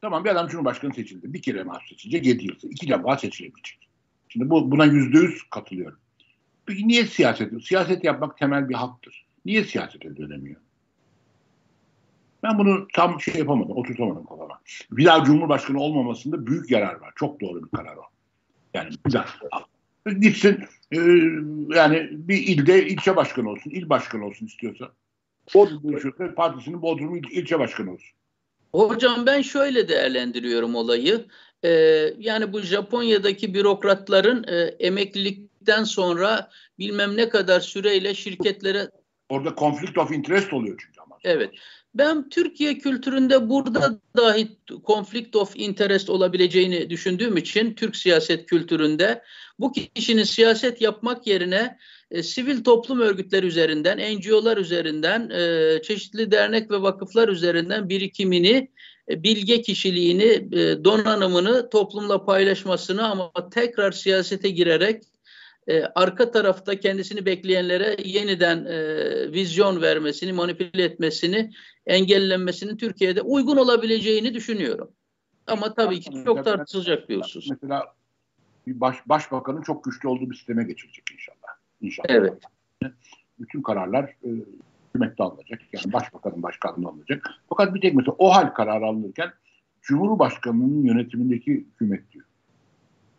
Tamam 0.00 0.24
bir 0.24 0.30
adam 0.30 0.48
Cumhurbaşkanı 0.48 0.94
seçildi. 0.94 1.32
Bir 1.32 1.42
kere 1.42 1.62
maaş 1.62 1.88
seçilecek 1.88 2.26
7 2.26 2.44
yıl. 2.44 2.54
İki 2.62 2.88
defa 2.88 3.18
seçilebilecek. 3.18 3.88
Şimdi 4.28 4.50
bu, 4.50 4.70
buna 4.70 4.84
yüzde 4.84 5.18
yüz 5.18 5.42
katılıyorum. 5.50 5.98
Peki 6.66 6.88
niye 6.88 7.06
siyaset? 7.06 7.64
Siyaset 7.64 8.04
yapmak 8.04 8.38
temel 8.38 8.68
bir 8.68 8.74
haktır. 8.74 9.26
Niye 9.44 9.64
siyasete 9.64 10.16
dönemiyor? 10.16 10.60
Ben 12.42 12.58
bunu 12.58 12.88
tam 12.94 13.20
şey 13.20 13.34
yapamadım, 13.34 13.76
oturtamadım 13.76 14.26
kafama. 14.26 14.60
Bir 14.90 15.04
daha 15.04 15.24
Cumhurbaşkanı 15.24 15.80
olmamasında 15.80 16.46
büyük 16.46 16.70
yarar 16.70 16.94
var. 16.94 17.12
Çok 17.16 17.40
doğru 17.40 17.64
bir 17.64 17.68
karar 17.68 17.96
o. 17.96 18.02
Yani 18.74 18.90
güzel. 19.04 19.26
Gitsin 20.20 20.64
e, 20.92 20.98
yani 21.76 22.08
bir 22.12 22.38
ilde 22.38 22.86
ilçe 22.86 23.16
başkanı 23.16 23.50
olsun, 23.50 23.70
il 23.70 23.88
başkanı 23.88 24.26
olsun 24.26 24.46
istiyorsa. 24.46 24.92
Bodrum 25.54 26.34
Partisi'nin 26.34 26.82
Bodrum 26.82 27.16
il, 27.16 27.24
ilçe 27.30 27.58
başkanı 27.58 27.92
olsun. 27.92 28.16
Hocam 28.76 29.26
ben 29.26 29.42
şöyle 29.42 29.88
değerlendiriyorum 29.88 30.74
olayı. 30.74 31.24
Ee, 31.64 31.68
yani 32.18 32.52
bu 32.52 32.60
Japonya'daki 32.60 33.54
bürokratların 33.54 34.44
e, 34.48 34.56
emeklilikten 34.60 35.84
sonra 35.84 36.50
bilmem 36.78 37.16
ne 37.16 37.28
kadar 37.28 37.60
süreyle 37.60 38.14
şirketlere... 38.14 38.90
Orada 39.28 39.54
conflict 39.58 39.98
of 39.98 40.12
interest 40.12 40.52
oluyor 40.52 40.76
çünkü 40.86 41.00
ama. 41.00 41.18
Evet. 41.24 41.50
Ben 41.94 42.28
Türkiye 42.28 42.78
kültüründe 42.78 43.48
burada 43.48 44.00
dahi 44.16 44.48
konflikt 44.84 45.36
of 45.36 45.52
interest 45.54 46.10
olabileceğini 46.10 46.90
düşündüğüm 46.90 47.36
için 47.36 47.74
Türk 47.74 47.96
siyaset 47.96 48.46
kültüründe 48.46 49.22
bu 49.58 49.72
kişinin 49.72 50.24
siyaset 50.24 50.80
yapmak 50.80 51.26
yerine 51.26 51.78
e, 52.10 52.22
sivil 52.22 52.64
toplum 52.64 53.00
örgütleri 53.00 53.46
üzerinden, 53.46 53.98
NGO'lar 53.98 54.56
üzerinden, 54.56 55.30
e, 55.30 55.82
çeşitli 55.82 56.30
dernek 56.30 56.70
ve 56.70 56.82
vakıflar 56.82 57.28
üzerinden 57.28 57.88
birikimini, 57.88 58.70
e, 59.10 59.22
bilge 59.22 59.62
kişiliğini, 59.62 60.48
e, 60.52 60.84
donanımını 60.84 61.70
toplumla 61.70 62.24
paylaşmasını 62.24 63.08
ama 63.08 63.32
tekrar 63.50 63.92
siyasete 63.92 64.50
girerek 64.50 65.02
e, 65.68 65.82
arka 65.82 66.30
tarafta 66.30 66.80
kendisini 66.80 67.26
bekleyenlere 67.26 67.96
yeniden 68.04 68.64
e, 68.64 69.32
vizyon 69.32 69.82
vermesini, 69.82 70.32
manipüle 70.32 70.84
etmesini, 70.84 71.52
engellenmesinin 71.86 72.76
Türkiye'de 72.76 73.22
uygun 73.22 73.56
olabileceğini 73.56 74.34
düşünüyorum. 74.34 74.90
ama 75.46 75.74
tabii 75.74 76.00
ki 76.00 76.10
çok 76.24 76.44
tartışılacak 76.44 77.08
bir 77.08 77.16
husus. 77.16 77.50
Mesela 77.50 77.84
bir 78.66 78.80
baş, 78.80 78.96
başbakanın 79.06 79.62
çok 79.62 79.84
güçlü 79.84 80.08
olduğu 80.08 80.30
bir 80.30 80.34
sisteme 80.34 80.64
geçilecek 80.64 81.04
inşallah. 81.12 81.35
İnşallah. 81.80 82.08
Evet. 82.08 82.42
Bütün 83.38 83.62
kararlar 83.62 84.04
e, 84.04 84.28
hükümette 84.88 85.22
alınacak. 85.22 85.60
Yani 85.72 85.92
başbakanın 85.92 86.42
başkanlığı 86.42 86.88
alınacak. 86.88 87.30
Fakat 87.48 87.74
bir 87.74 87.80
tek 87.80 87.94
mesela 87.94 88.14
o 88.18 88.34
hal 88.34 88.46
kararı 88.46 88.86
alınırken 88.86 89.32
Cumhurbaşkanının 89.82 90.82
yönetimindeki 90.82 91.52
hükümet 91.52 92.12
diyor. 92.12 92.24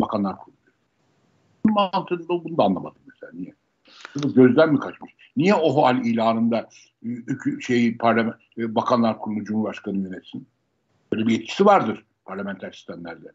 Bakanlar 0.01 0.37
Kurulu 0.37 0.55
diyor. 0.65 0.75
Mantığında 1.75 2.43
bunu 2.43 2.57
da 2.57 2.63
anlamadım 2.63 3.01
mesela. 3.07 3.31
Niye? 3.33 3.53
Bunu 4.15 4.33
gözden 4.33 4.73
mi 4.73 4.79
kaçmış? 4.79 5.15
Niye 5.37 5.55
o 5.55 5.83
hal 5.83 6.05
ilanında 6.05 6.69
şey 7.61 7.97
parlament 7.97 8.35
e, 8.57 8.75
bakanlar 8.75 9.19
kurulu 9.19 9.43
cumhurbaşkanı 9.43 9.97
yönetsin? 9.97 10.47
Böyle 11.13 11.27
bir 11.27 11.31
yetkisi 11.31 11.65
vardır 11.65 12.05
parlamenter 12.25 12.71
sistemlerde. 12.71 13.31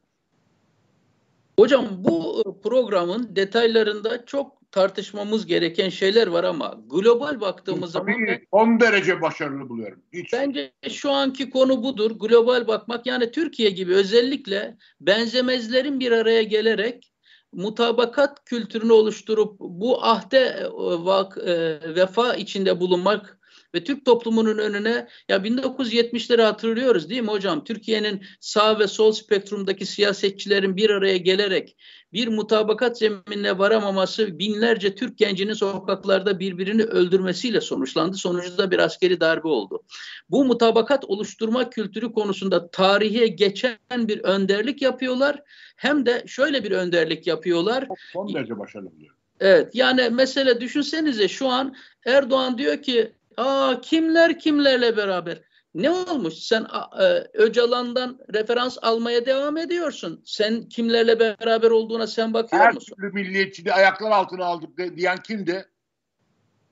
Hocam 1.58 1.86
bu 1.98 2.42
programın 2.62 3.36
detaylarında 3.36 4.26
çok 4.26 4.61
tartışmamız 4.72 5.46
gereken 5.46 5.88
şeyler 5.88 6.26
var 6.26 6.44
ama 6.44 6.80
global 6.86 7.40
baktığımız 7.40 7.92
Tabii, 7.92 8.12
zaman 8.12 8.26
ben, 8.26 8.40
10 8.52 8.80
derece 8.80 9.20
başarılı 9.20 9.68
buluyorum. 9.68 10.02
Hiç. 10.12 10.32
Bence 10.32 10.72
şu 10.90 11.10
anki 11.10 11.50
konu 11.50 11.82
budur. 11.82 12.10
Global 12.10 12.66
bakmak 12.66 13.06
yani 13.06 13.30
Türkiye 13.30 13.70
gibi 13.70 13.94
özellikle 13.94 14.76
benzemezlerin 15.00 16.00
bir 16.00 16.12
araya 16.12 16.42
gelerek 16.42 17.12
mutabakat 17.52 18.44
kültürünü 18.44 18.92
oluşturup 18.92 19.60
bu 19.60 20.04
ahde 20.04 20.38
e, 20.38 20.68
vak, 21.04 21.38
e, 21.38 21.80
vefa 21.94 22.34
içinde 22.34 22.80
bulunmak 22.80 23.38
ve 23.74 23.84
Türk 23.84 24.04
toplumunun 24.04 24.58
önüne 24.58 25.08
ya 25.28 25.36
1970'leri 25.36 26.42
hatırlıyoruz 26.42 27.10
değil 27.10 27.22
mi 27.22 27.28
hocam? 27.28 27.64
Türkiye'nin 27.64 28.22
sağ 28.40 28.78
ve 28.78 28.86
sol 28.86 29.12
spektrumdaki 29.12 29.86
siyasetçilerin 29.86 30.76
bir 30.76 30.90
araya 30.90 31.16
gelerek 31.16 31.76
bir 32.12 32.28
mutabakat 32.28 32.98
zeminine 32.98 33.58
varamaması 33.58 34.38
binlerce 34.38 34.94
Türk 34.94 35.18
gencinin 35.18 35.52
sokaklarda 35.52 36.40
birbirini 36.40 36.82
öldürmesiyle 36.82 37.60
sonuçlandı. 37.60 38.16
Sonucunda 38.16 38.70
bir 38.70 38.78
askeri 38.78 39.20
darbe 39.20 39.48
oldu. 39.48 39.82
Bu 40.30 40.44
mutabakat 40.44 41.04
oluşturma 41.04 41.70
kültürü 41.70 42.12
konusunda 42.12 42.70
tarihe 42.70 43.26
geçen 43.26 43.78
bir 43.94 44.20
önderlik 44.20 44.82
yapıyorlar. 44.82 45.42
Hem 45.76 46.06
de 46.06 46.24
şöyle 46.26 46.64
bir 46.64 46.70
önderlik 46.70 47.26
yapıyorlar. 47.26 47.88
Son 48.12 48.34
derece 48.34 48.58
başarılı 48.58 48.92
buluyor. 48.92 49.14
Evet 49.40 49.74
yani 49.74 50.08
mesela 50.12 50.60
düşünsenize 50.60 51.28
şu 51.28 51.48
an 51.48 51.74
Erdoğan 52.06 52.58
diyor 52.58 52.82
ki 52.82 53.12
Aa 53.36 53.80
kimler 53.80 54.38
kimlerle 54.38 54.96
beraber? 54.96 55.42
Ne 55.74 55.90
olmuş? 55.90 56.34
Sen 56.34 56.66
e, 57.00 57.04
Öcalan'dan 57.34 58.18
referans 58.34 58.78
almaya 58.82 59.26
devam 59.26 59.56
ediyorsun. 59.56 60.22
Sen 60.24 60.68
kimlerle 60.68 61.20
beraber 61.20 61.70
olduğuna 61.70 62.06
sen 62.06 62.34
bakıyor 62.34 62.62
Her 62.62 62.74
musun? 62.74 62.96
Her 62.98 63.10
türlü 63.10 63.22
milliyetçiliği 63.22 63.74
ayaklar 63.74 64.10
altına 64.10 64.44
aldık 64.44 64.78
de, 64.78 64.96
diyen 64.96 65.18
kimdi? 65.22 65.66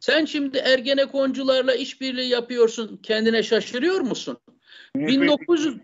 Sen 0.00 0.24
şimdi 0.24 0.58
Ergenekoncularla 0.58 1.74
işbirliği 1.74 2.28
yapıyorsun. 2.28 2.96
Kendine 3.02 3.42
şaşırıyor 3.42 4.00
musun? 4.00 4.38
MHP 4.94 5.08
1900 5.08 5.76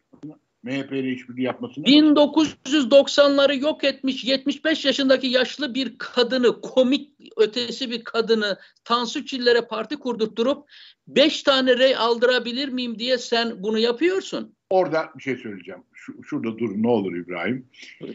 MHP 0.66 0.92
ile 0.92 1.12
işbirliği 1.12 1.42
yapmasını 1.42 1.84
1990'ları 1.84 3.60
yok 3.62 3.84
etmiş 3.84 4.24
75 4.24 4.84
yaşındaki 4.84 5.26
yaşlı 5.26 5.74
bir 5.74 5.98
kadını 5.98 6.60
komik 6.60 7.10
ötesi 7.36 7.90
bir 7.90 8.04
kadını 8.04 8.58
Tansu 8.84 9.26
Çiller'e 9.26 9.60
parti 9.60 9.96
kurdurtturup 9.96 10.70
5 11.08 11.42
tane 11.42 11.78
rey 11.78 11.96
aldırabilir 11.96 12.68
miyim 12.68 12.98
diye 12.98 13.18
sen 13.18 13.62
bunu 13.62 13.78
yapıyorsun. 13.78 14.52
Orada 14.70 15.10
bir 15.16 15.22
şey 15.22 15.36
söyleyeceğim. 15.36 15.80
Şu, 15.94 16.22
şurada 16.24 16.58
dur 16.58 16.70
ne 16.76 16.88
olur 16.88 17.16
İbrahim. 17.16 17.66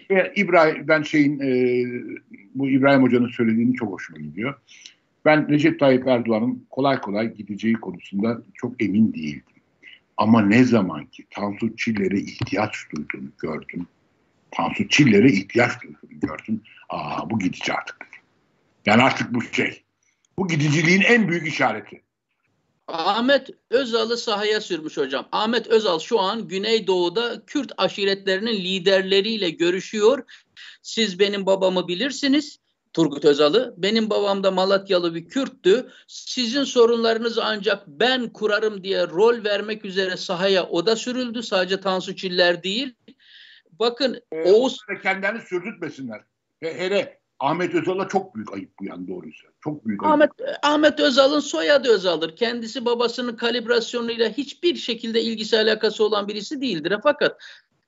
E, 0.09 0.33
İbrahim 0.35 0.87
ben 0.87 1.01
şeyin 1.01 1.39
e, 1.39 1.85
bu 2.55 2.69
İbrahim 2.69 3.01
Hoca'nın 3.01 3.29
söylediğini 3.29 3.75
çok 3.75 3.91
hoşuma 3.91 4.19
gidiyor. 4.19 4.53
Ben 5.25 5.49
Recep 5.49 5.79
Tayyip 5.79 6.07
Erdoğan'ın 6.07 6.65
kolay 6.69 7.01
kolay 7.01 7.33
gideceği 7.33 7.73
konusunda 7.73 8.41
çok 8.53 8.83
emin 8.83 9.13
değildim. 9.13 9.50
Ama 10.17 10.41
ne 10.41 10.63
zaman 10.63 11.05
ki 11.05 11.25
Tansu 11.29 11.75
Çiller'e 11.77 12.19
ihtiyaç 12.19 12.75
duyduğunu 12.95 13.29
gördüm. 13.37 13.87
Tansu 14.51 14.87
Çiller'e 14.87 15.31
ihtiyaç 15.31 15.71
duyduğunu 15.83 16.19
gördüm. 16.19 16.61
Aa 16.89 17.29
bu 17.29 17.39
gidici 17.39 17.73
artık. 17.73 17.97
Yani 18.85 19.03
artık 19.03 19.33
bu 19.33 19.41
şey. 19.41 19.83
Bu 20.37 20.47
gidiciliğin 20.47 21.01
en 21.01 21.27
büyük 21.27 21.47
işareti. 21.47 22.01
Ahmet 22.87 23.49
Özal'ı 23.69 24.17
sahaya 24.17 24.61
sürmüş 24.61 24.97
hocam. 24.97 25.27
Ahmet 25.31 25.67
Özal 25.67 25.99
şu 25.99 26.19
an 26.19 26.47
Güneydoğu'da 26.47 27.45
Kürt 27.45 27.71
aşiretlerinin 27.77 28.53
liderleriyle 28.53 29.49
görüşüyor. 29.49 30.23
Siz 30.81 31.19
benim 31.19 31.45
babamı 31.45 31.87
bilirsiniz. 31.87 32.60
Turgut 32.93 33.25
Özal'ı. 33.25 33.73
Benim 33.77 34.09
babam 34.09 34.43
da 34.43 34.51
Malatyalı 34.51 35.15
bir 35.15 35.27
Kürttü. 35.27 35.89
Sizin 36.07 36.63
sorunlarınızı 36.63 37.43
ancak 37.43 37.87
ben 37.87 38.29
kurarım 38.29 38.83
diye 38.83 39.07
rol 39.07 39.43
vermek 39.43 39.85
üzere 39.85 40.17
sahaya 40.17 40.63
o 40.63 40.85
da 40.85 40.95
sürüldü. 40.95 41.43
Sadece 41.43 41.79
Tansu 41.79 42.15
Çiller 42.15 42.63
değil. 42.63 42.93
Bakın 43.79 44.21
ee, 44.31 44.51
Oğuz... 44.51 44.77
Kendilerini 45.03 45.41
sürdürtmesinler. 45.41 46.21
Hele 46.61 47.21
Ahmet 47.39 47.75
Özal'a 47.75 48.07
çok 48.07 48.35
büyük 48.35 48.53
ayıp 48.53 48.69
bu 48.79 48.85
yani 48.85 49.07
doğruysa. 49.07 49.47
Çok 49.63 49.85
büyük 49.85 50.03
ayıp. 50.03 50.13
Ahmet, 50.13 50.31
Ahmet 50.63 50.99
Özal'ın 50.99 51.39
soyadı 51.39 51.89
Özal'dır. 51.89 52.35
Kendisi 52.35 52.85
babasının 52.85 53.35
kalibrasyonuyla 53.35 54.29
hiçbir 54.29 54.75
şekilde 54.75 55.21
ilgisi 55.21 55.57
alakası 55.57 56.03
olan 56.03 56.27
birisi 56.27 56.61
değildir. 56.61 56.93
Fakat 57.03 57.41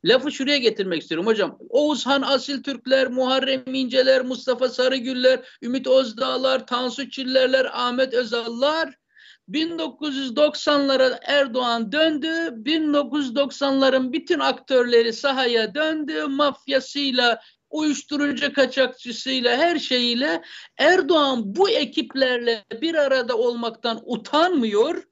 Lafı 0.06 0.32
şuraya 0.32 0.58
getirmek 0.58 1.02
istiyorum 1.02 1.28
hocam. 1.28 1.58
Oğuzhan 1.70 2.22
Asil 2.22 2.64
Türkler, 2.64 3.08
Muharrem 3.08 3.64
İnceler, 3.76 4.22
Mustafa 4.26 4.70
Sarıgüller, 4.70 5.40
Ümit 5.62 5.88
Özdağlar, 5.88 6.68
Tansu 6.68 7.10
Çillerler, 7.10 7.66
Ahmet 7.74 8.14
Özallar 8.14 8.98
1990'lara 9.50 11.20
Erdoğan 11.22 11.92
döndü. 11.92 12.28
1990'ların 12.28 14.14
bütün 14.14 14.40
aktörleri 14.40 15.14
sahaya 15.14 15.76
döndü. 15.76 16.24
Mafyasıyla, 16.24 17.42
uyuşturucu 17.70 18.54
kaçakçısıyla, 18.54 19.58
her 19.58 19.80
şeyiyle 19.80 20.42
Erdoğan 20.78 21.56
bu 21.56 21.70
ekiplerle 21.70 22.66
bir 22.82 22.96
arada 22.96 23.38
olmaktan 23.38 24.02
utanmıyor. 24.06 25.04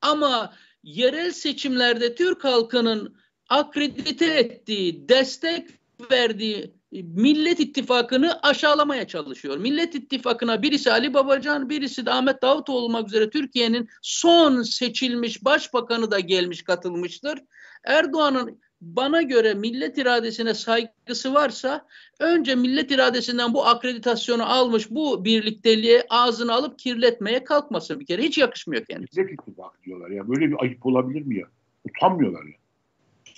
Ama 0.00 0.54
yerel 0.82 1.30
seçimlerde 1.30 2.14
Türk 2.14 2.44
halkının 2.44 3.23
akredite 3.48 4.26
ettiği, 4.26 5.08
destek 5.08 5.68
verdiği 6.10 6.70
Millet 7.02 7.60
İttifakı'nı 7.60 8.40
aşağılamaya 8.42 9.06
çalışıyor. 9.06 9.56
Millet 9.56 9.94
İttifakı'na 9.94 10.62
birisi 10.62 10.92
Ali 10.92 11.14
Babacan, 11.14 11.70
birisi 11.70 12.06
de 12.06 12.10
Ahmet 12.10 12.42
Davutoğlu 12.42 12.78
olmak 12.78 13.08
üzere 13.08 13.30
Türkiye'nin 13.30 13.88
son 14.02 14.62
seçilmiş 14.62 15.44
başbakanı 15.44 16.10
da 16.10 16.20
gelmiş 16.20 16.62
katılmıştır. 16.62 17.38
Erdoğan'ın 17.84 18.60
bana 18.80 19.22
göre 19.22 19.54
millet 19.54 19.98
iradesine 19.98 20.54
saygısı 20.54 21.34
varsa 21.34 21.86
önce 22.20 22.54
millet 22.54 22.90
iradesinden 22.90 23.54
bu 23.54 23.66
akreditasyonu 23.66 24.52
almış 24.52 24.90
bu 24.90 25.24
birlikteliğe 25.24 26.06
ağzını 26.10 26.52
alıp 26.52 26.78
kirletmeye 26.78 27.44
kalkmasın 27.44 28.00
bir 28.00 28.06
kere. 28.06 28.22
Hiç 28.22 28.38
yakışmıyor 28.38 28.84
kendisine. 28.84 29.24
Millet 29.24 29.40
İttifakı 29.40 29.82
diyorlar 29.82 30.10
ya. 30.10 30.28
Böyle 30.28 30.48
bir 30.50 30.56
ayıp 30.62 30.86
olabilir 30.86 31.22
mi 31.22 31.38
ya? 31.38 31.46
Utanmıyorlar 31.84 32.44
ya. 32.44 32.63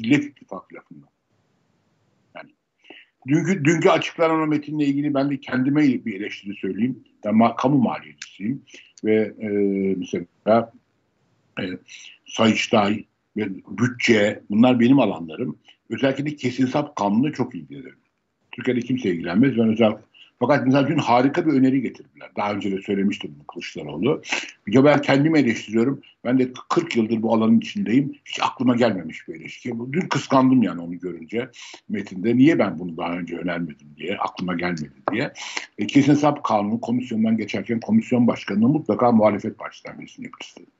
Millet 0.00 0.24
İttifakı 0.24 0.74
lafından. 0.74 1.08
Yani 2.36 2.50
dünkü, 3.28 3.64
dünkü 3.64 3.88
açıklanan 3.88 4.48
metinle 4.48 4.84
ilgili 4.84 5.14
ben 5.14 5.30
de 5.30 5.40
kendime 5.40 5.82
bir 5.82 6.20
eleştiri 6.20 6.54
söyleyeyim. 6.54 7.04
Ben 7.24 7.34
ma 7.34 7.56
kamu 7.56 7.78
maliyecisiyim 7.78 8.62
ve 9.04 9.34
e, 9.40 9.48
mesela 9.98 10.72
e, 11.60 11.64
Sayıştay 12.26 13.04
ve 13.36 13.48
bütçe 13.54 14.42
bunlar 14.50 14.80
benim 14.80 14.98
alanlarım. 14.98 15.58
Özellikle 15.90 16.26
de 16.26 16.36
kesin 16.36 16.66
sap 16.66 16.96
kanunu 16.96 17.32
çok 17.32 17.54
ilgilenirim. 17.54 17.98
Türkiye'de 18.52 18.80
kimse 18.80 19.10
ilgilenmez. 19.10 19.56
Ben 19.56 19.68
özel 19.68 19.92
fakat 20.38 20.66
mesela 20.66 20.88
dün 20.88 20.98
harika 20.98 21.46
bir 21.46 21.52
öneri 21.52 21.82
getirdiler. 21.82 22.30
Daha 22.36 22.52
önce 22.52 22.72
de 22.72 22.82
söylemiştim 22.82 23.36
Kılıçdaroğlu. 23.52 24.22
Ya 24.66 24.84
ben 24.84 25.02
kendimi 25.02 25.38
eleştiriyorum. 25.38 26.02
Ben 26.24 26.38
de 26.38 26.52
40 26.68 26.96
yıldır 26.96 27.22
bu 27.22 27.34
alanın 27.34 27.60
içindeyim. 27.60 28.12
Hiç 28.24 28.40
aklıma 28.42 28.76
gelmemiş 28.76 29.28
bir 29.28 29.34
eleştiri. 29.34 29.74
Dün 29.92 30.08
kıskandım 30.08 30.62
yani 30.62 30.80
onu 30.80 30.98
görünce 30.98 31.50
metinde. 31.88 32.36
Niye 32.36 32.58
ben 32.58 32.78
bunu 32.78 32.96
daha 32.96 33.12
önce 33.12 33.36
önermedim 33.36 33.88
diye, 33.96 34.18
aklıma 34.18 34.54
gelmedi 34.54 34.92
diye. 35.12 35.32
E, 35.78 35.86
kesin 35.86 36.12
hesap 36.12 36.44
kanunu 36.44 36.80
komisyondan 36.80 37.36
geçerken 37.36 37.80
komisyon 37.80 38.26
başkanına 38.26 38.68
mutlaka 38.68 39.12
muhalefet 39.12 39.58
partisinden 39.58 40.00
birisini 40.00 40.24
yapıştırdı. 40.24 40.70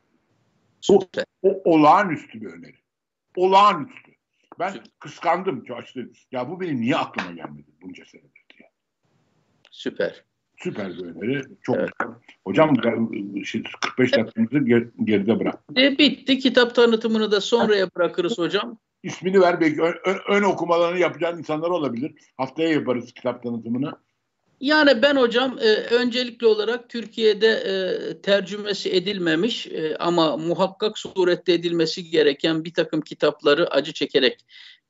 O, 0.91 1.01
o 1.43 1.63
olağanüstü 1.65 2.41
bir 2.41 2.47
öneri. 2.47 2.77
Olağanüstü. 3.37 4.13
Ben 4.59 4.75
kıskandım. 4.99 5.65
Ya 6.33 6.51
bu 6.51 6.61
benim 6.61 6.81
niye 6.81 6.97
aklıma 6.97 7.31
gelmedi 7.31 7.71
bunca 7.83 8.05
senedir. 8.05 8.36
Süper. 9.77 10.25
Süper 10.57 10.99
bir 10.99 11.05
öneri. 11.05 11.43
Çok 11.63 11.77
evet. 11.77 11.89
güzel. 11.99 12.15
Hocam 12.45 12.77
45 13.81 14.13
dakikamızı 14.13 14.57
ger- 14.57 14.91
geride 15.05 15.41
bırak. 15.41 15.59
E, 15.77 15.99
bitti. 15.99 16.39
Kitap 16.39 16.75
tanıtımını 16.75 17.31
da 17.31 17.41
sonraya 17.41 17.89
bırakırız 17.97 18.39
hocam. 18.39 18.79
ismini 19.03 19.41
ver 19.41 19.61
belki 19.61 19.83
ön, 19.83 19.95
ön 20.29 20.43
okumalarını 20.43 20.99
yapacağın 20.99 21.39
insanlar 21.39 21.71
olabilir. 21.71 22.15
Haftaya 22.37 22.69
yaparız 22.69 23.13
kitap 23.13 23.43
tanıtımını. 23.43 23.93
Yani 24.61 25.03
ben 25.03 25.17
hocam 25.17 25.59
e, 25.59 25.95
öncelikli 25.95 26.47
olarak 26.47 26.89
Türkiye'de 26.89 27.49
e, 27.49 27.73
tercümesi 28.23 28.93
edilmemiş 28.93 29.67
e, 29.67 29.97
ama 29.97 30.37
muhakkak 30.37 30.99
surette 30.99 31.53
edilmesi 31.53 32.11
gereken 32.11 32.65
bir 32.65 32.75
takım 32.75 33.01
kitapları 33.01 33.71
acı 33.71 33.93
çekerek 33.93 34.39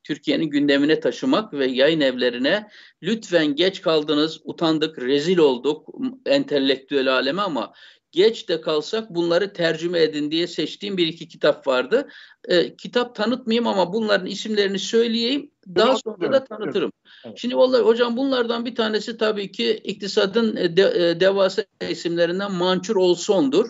Türkiye'nin 0.07 0.45
gündemine 0.45 0.99
taşımak 0.99 1.53
ve 1.53 1.67
yayın 1.67 2.01
evlerine 2.01 2.67
lütfen 3.03 3.55
geç 3.55 3.81
kaldınız, 3.81 4.41
utandık, 4.43 4.99
rezil 4.99 5.37
olduk 5.37 5.87
entelektüel 6.25 7.13
aleme 7.13 7.41
ama 7.41 7.73
geç 8.11 8.49
de 8.49 8.61
kalsak 8.61 9.09
bunları 9.09 9.53
tercüme 9.53 10.01
edin 10.01 10.31
diye 10.31 10.47
seçtiğim 10.47 10.97
bir 10.97 11.07
iki 11.07 11.27
kitap 11.27 11.67
vardı. 11.67 12.09
E, 12.47 12.75
kitap 12.75 13.15
tanıtmayayım 13.15 13.67
ama 13.67 13.93
bunların 13.93 14.27
isimlerini 14.27 14.79
söyleyeyim. 14.79 15.51
Daha 15.75 15.91
evet, 15.91 16.01
sonra 16.03 16.33
da 16.33 16.43
tanıtırım. 16.43 16.91
Evet. 17.25 17.37
Şimdi 17.37 17.57
vallahi 17.57 17.81
hocam 17.81 18.17
bunlardan 18.17 18.65
bir 18.65 18.75
tanesi 18.75 19.17
tabii 19.17 19.51
ki 19.51 19.81
iktisadın 19.83 20.55
e, 20.55 20.77
de, 20.77 20.81
e, 20.81 21.19
devasa 21.19 21.65
isimlerinden 21.89 22.51
Mançur 22.51 22.95
Olson'dur. 22.95 23.69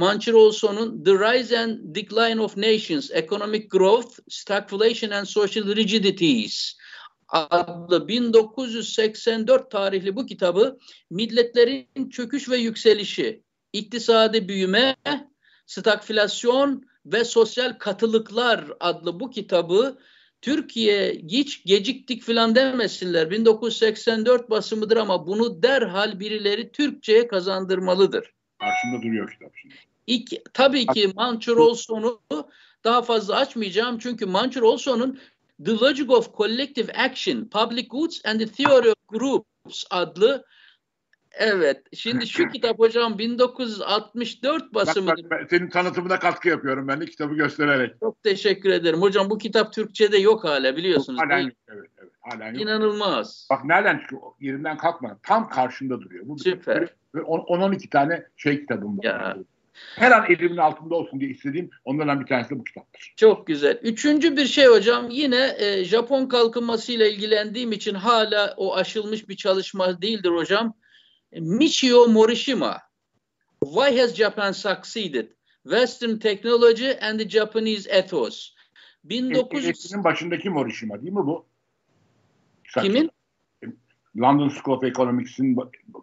Mançur 0.00 0.34
Olson'un 0.34 1.04
The 1.04 1.12
Rise 1.12 1.58
and 1.58 1.94
Decline 1.94 2.40
of 2.40 2.56
Nations, 2.56 3.10
Economic 3.10 3.70
Growth, 3.70 4.18
Stagflation 4.28 5.10
and 5.10 5.24
Social 5.24 5.76
Rigidities 5.76 6.76
adlı 7.28 8.08
1984 8.08 9.70
tarihli 9.70 10.16
bu 10.16 10.26
kitabı 10.26 10.78
milletlerin 11.10 12.10
çöküş 12.10 12.48
ve 12.48 12.56
yükselişi, 12.56 13.42
iktisadi 13.72 14.48
büyüme, 14.48 14.96
stagflasyon 15.66 16.84
ve 17.06 17.24
sosyal 17.24 17.78
katılıklar 17.78 18.64
adlı 18.80 19.20
bu 19.20 19.30
kitabı 19.30 19.98
Türkiye 20.42 21.12
hiç 21.12 21.64
geciktik 21.64 22.22
filan 22.22 22.54
demesinler. 22.54 23.30
1984 23.30 24.50
basımıdır 24.50 24.96
ama 24.96 25.26
bunu 25.26 25.62
derhal 25.62 26.20
birileri 26.20 26.72
Türkçe'ye 26.72 27.28
kazandırmalıdır. 27.28 28.32
Karşımda 28.58 29.02
duruyor 29.02 29.30
kitap 29.30 29.52
şimdi. 29.62 29.89
İki, 30.10 30.42
tabii 30.52 30.86
ki 30.86 31.12
Mançur 31.16 31.56
Olson'u 31.56 32.20
daha 32.84 33.02
fazla 33.02 33.36
açmayacağım 33.36 33.98
çünkü 33.98 34.26
Mançur 34.26 34.62
Olson'un 34.62 35.18
The 35.64 35.70
Logic 35.70 36.12
of 36.12 36.36
Collective 36.36 36.92
Action, 36.92 37.44
Public 37.44 37.86
Goods 37.90 38.20
and 38.24 38.40
the 38.40 38.46
Theory 38.46 38.88
of 38.88 39.08
Groups 39.08 39.84
adlı 39.90 40.44
Evet. 41.32 41.86
Şimdi 41.92 42.26
şu 42.26 42.48
kitap 42.52 42.78
hocam 42.78 43.18
1964 43.18 44.74
basımıdır. 44.74 45.24
Bak, 45.24 45.30
bak, 45.30 45.46
senin 45.50 45.68
tanıtımına 45.68 46.18
katkı 46.18 46.48
yapıyorum 46.48 46.88
ben 46.88 47.00
de 47.00 47.06
kitabı 47.06 47.34
göstererek. 47.34 47.94
Çok 48.00 48.22
teşekkür 48.22 48.70
ederim. 48.70 49.02
Hocam 49.02 49.30
bu 49.30 49.38
kitap 49.38 49.72
Türkçe'de 49.72 50.18
yok 50.18 50.44
hala 50.44 50.76
biliyorsunuz. 50.76 51.20
Hala 51.20 51.38
yok. 51.38 51.52
Evet, 51.68 51.90
evet. 51.98 52.12
Hala 52.20 52.48
yok. 52.48 52.60
İnanılmaz. 52.60 53.48
Bak 53.50 53.64
nereden 53.64 53.98
çıkıyor? 53.98 54.22
Yerinden 54.40 54.76
kalkma. 54.76 55.18
Tam 55.22 55.48
karşında 55.48 56.00
duruyor. 56.00 56.28
Bu 56.28 56.38
Süper. 56.38 56.88
10-12 57.14 57.88
tane 57.88 58.26
şey 58.36 58.60
kitabım 58.60 58.98
var. 58.98 59.04
Ya. 59.04 59.36
Her 59.96 60.12
an 60.12 60.26
elimin 60.28 60.56
altında 60.56 60.94
olsun 60.94 61.20
diye 61.20 61.30
istediğim 61.30 61.70
onlardan 61.84 62.20
bir 62.20 62.26
tanesi 62.26 62.50
de 62.50 62.58
bu 62.58 62.64
kitaptır. 62.64 63.14
Çok 63.16 63.46
güzel. 63.46 63.78
Üçüncü 63.82 64.36
bir 64.36 64.46
şey 64.46 64.66
hocam 64.66 65.10
yine 65.10 65.56
e, 65.58 65.84
Japon 65.84 66.26
kalkınmasıyla 66.26 67.06
ilgilendiğim 67.06 67.72
için 67.72 67.94
hala 67.94 68.54
o 68.56 68.76
aşılmış 68.76 69.28
bir 69.28 69.36
çalışma 69.36 70.02
değildir 70.02 70.30
hocam. 70.30 70.74
Michio 71.32 72.08
Morishima. 72.08 72.78
Why 73.64 74.00
has 74.00 74.14
Japan 74.14 74.52
succeeded? 74.52 75.28
Western 75.62 76.16
technology 76.16 76.90
and 77.02 77.18
the 77.18 77.28
Japanese 77.28 77.90
ethos. 77.90 78.54
1900 79.04 80.04
başındaki 80.04 80.50
Morishima 80.50 81.02
değil 81.02 81.12
mi 81.12 81.26
bu? 81.26 81.46
Kimin? 82.82 83.10
London 84.20 84.48
School 84.48 84.76
of 84.76 84.84
Economics'in 84.84 85.56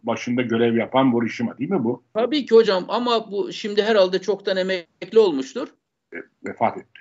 başında 0.03 0.41
görev 0.41 0.77
yapan 0.77 1.07
Morishima 1.07 1.57
değil 1.57 1.69
mi 1.69 1.83
bu? 1.83 2.03
Tabii 2.13 2.45
ki 2.45 2.55
hocam 2.55 2.85
ama 2.87 3.31
bu 3.31 3.53
şimdi 3.53 3.83
herhalde 3.83 4.21
çoktan 4.21 4.57
emekli 4.57 5.19
olmuştur. 5.19 5.67
E, 6.13 6.17
vefat 6.45 6.77
etti. 6.77 6.99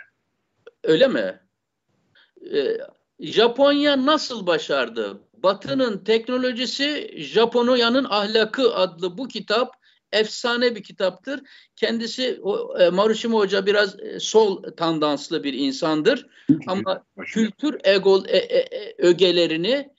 Öyle 0.84 1.08
mi? 1.08 1.40
E, 2.54 2.78
Japonya 3.20 4.06
nasıl 4.06 4.46
başardı? 4.46 5.20
Batı'nın 5.34 6.04
teknolojisi, 6.04 7.14
Japonya'nın 7.16 8.06
ahlakı 8.10 8.74
adlı 8.74 9.18
bu 9.18 9.28
kitap 9.28 9.74
efsane 10.12 10.74
bir 10.74 10.82
kitaptır. 10.82 11.40
Kendisi 11.76 12.40
e, 12.78 12.88
Maruşima 12.90 13.38
Hoca 13.38 13.66
biraz 13.66 14.00
e, 14.00 14.20
sol 14.20 14.62
tandanslı 14.62 15.44
bir 15.44 15.52
insandır. 15.52 16.26
Ama 16.66 17.04
kültür 17.26 17.80
ego, 17.84 18.22
e, 18.28 18.36
e, 18.36 18.58
e, 18.58 18.94
ögelerini 18.98 19.95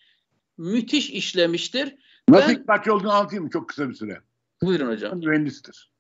müthiş 0.58 1.10
işlemiştir. 1.10 1.96
Nasıl 2.30 2.50
ben, 2.50 2.54
iktidarcı 2.54 2.94
olduğunu 2.94 3.12
anlatayım 3.12 3.44
mı 3.44 3.50
çok 3.50 3.70
kısa 3.70 3.90
bir 3.90 3.94
süre? 3.94 4.22
Buyurun 4.62 4.92
hocam. 4.92 5.20
Mühendistir. 5.20 5.92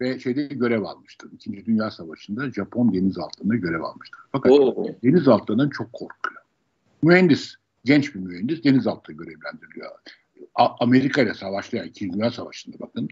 Ve 0.00 0.20
şeyde 0.20 0.46
görev 0.46 0.82
almıştır. 0.82 1.32
İkinci 1.32 1.66
Dünya 1.66 1.90
Savaşı'nda 1.90 2.50
Japon 2.50 2.94
denizaltılarında 2.94 3.56
görev 3.56 3.80
almıştır. 3.80 4.20
Fakat 4.32 4.52
Oo. 4.52 4.86
denizaltılarından 5.04 5.70
çok 5.70 5.92
korkuyor. 5.92 6.42
Mühendis, 7.02 7.54
genç 7.84 8.14
bir 8.14 8.20
mühendis 8.20 8.64
denizaltı 8.64 9.12
görevlendiriliyor. 9.12 9.90
Amerika 10.54 11.22
ile 11.22 11.34
savaşta 11.34 11.76
yani 11.76 11.88
İkinci 11.88 12.12
Dünya 12.12 12.30
Savaşı'nda 12.30 12.78
bakın. 12.80 13.08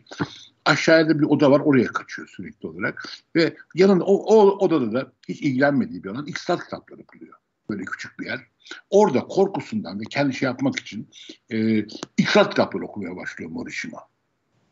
Aşağıda 0.65 1.21
bir 1.21 1.25
oda 1.25 1.51
var 1.51 1.61
oraya 1.61 1.87
kaçıyor 1.87 2.29
sürekli 2.29 2.69
olarak. 2.69 3.09
Ve 3.37 3.57
yanında 3.75 4.05
o, 4.05 4.15
o 4.15 4.59
odada 4.59 4.93
da 4.93 5.13
hiç 5.29 5.43
ilgilenmediği 5.43 6.05
bir 6.05 6.09
alan 6.09 6.27
iktisat 6.27 6.65
kitapları 6.65 7.01
buluyor. 7.15 7.35
Böyle 7.71 7.85
küçük 7.85 8.21
bir 8.21 8.27
yer. 8.27 8.41
Orada 8.91 9.21
korkusundan 9.21 10.01
ve 10.01 10.05
kendi 10.11 10.35
şey 10.35 10.47
yapmak 10.47 10.79
için 10.79 11.11
e, 11.51 11.79
iktisat 12.17 12.51
kitapları 12.51 12.85
okumaya 12.85 13.17
başlıyor 13.17 13.51
Morishima. 13.51 13.99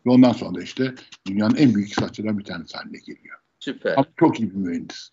Ve 0.07 0.11
ondan 0.11 0.33
sonra 0.33 0.63
işte 0.63 0.95
dünyanın 1.27 1.57
en 1.57 1.75
büyük 1.75 1.89
iktisatçılarından 1.89 2.39
bir 2.39 2.45
tanesi 2.45 2.77
haline 2.77 2.99
geliyor. 2.99 3.39
Süper. 3.61 3.93
Ama 3.97 4.07
çok 4.17 4.41
iyi 4.41 4.51
bir 4.51 4.57
mühendis. 4.57 5.11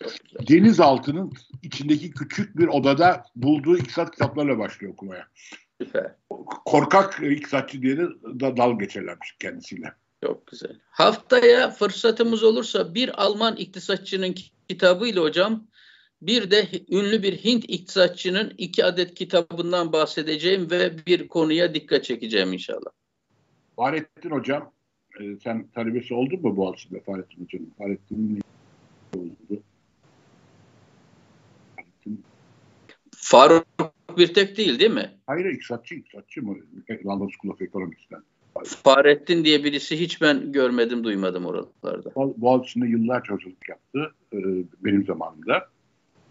Denizaltının 0.50 1.34
içindeki 1.64 2.12
küçük 2.12 2.58
bir 2.58 2.68
odada 2.68 3.24
bulduğu 3.36 3.78
iktisat 3.78 4.12
kitaplarla 4.12 4.58
başlıyor 4.58 4.94
okumaya. 4.94 5.28
Süper. 5.82 6.16
Korkak 6.66 7.20
iktisatçı 7.24 7.82
diye 7.82 7.98
de 7.98 8.08
dal 8.58 8.80
geçerlermiş 8.80 9.36
kendisiyle. 9.40 9.94
Çok 10.24 10.48
güzel. 10.48 10.80
Haftaya 10.90 11.72
fırsatımız 11.72 12.44
olursa 12.44 12.94
bir 12.94 13.24
Alman 13.24 13.56
iktisatçının 13.56 14.36
kitabıyla 14.70 15.22
hocam 15.22 15.68
bir 16.22 16.52
de 16.52 16.68
ünlü 16.92 17.24
bir 17.24 17.34
Hint 17.34 17.64
iktisatçının 17.68 18.54
iki 18.58 18.86
adet 18.86 19.14
kitabından 19.14 19.94
bahsedeceğim 19.94 20.72
ve 20.72 21.06
bir 21.08 21.28
konuya 21.28 21.74
dikkat 21.74 22.04
çekeceğim 22.04 22.54
inşallah. 22.54 22.92
Fahrettin 23.76 24.30
Hocam, 24.30 24.72
e, 25.20 25.36
sen 25.44 25.68
talebesi 25.68 26.14
oldun 26.14 26.42
mu 26.42 26.58
Boğaziçi'nde 26.58 27.00
Fahrettin 27.00 27.44
Hocam? 27.44 27.62
Fahrettin'in 27.78 28.42
oldu? 29.18 29.62
Fahrettin. 31.76 32.24
Faruk 33.16 33.66
bir 34.18 34.34
tek 34.34 34.58
değil 34.58 34.80
değil 34.80 34.92
mi? 34.92 35.12
Hayır, 35.28 35.46
iktisatçı, 35.46 35.96
iktisatçı 35.96 36.42
mı? 36.42 36.58
London 37.06 37.30
School 37.30 37.54
of 37.54 37.62
Economics'ten. 37.62 38.24
Fahrettin 38.66 39.44
diye 39.44 39.64
birisi 39.64 40.00
hiç 40.00 40.22
ben 40.22 40.52
görmedim, 40.52 41.04
duymadım 41.04 41.46
oralarda. 41.46 42.12
Boğaziçi'nde 42.16 42.88
yıllarca 42.88 43.34
hocalık 43.34 43.70
yaptı 43.70 44.12
e, 44.34 44.38
benim 44.84 45.06
zamanımda 45.06 45.71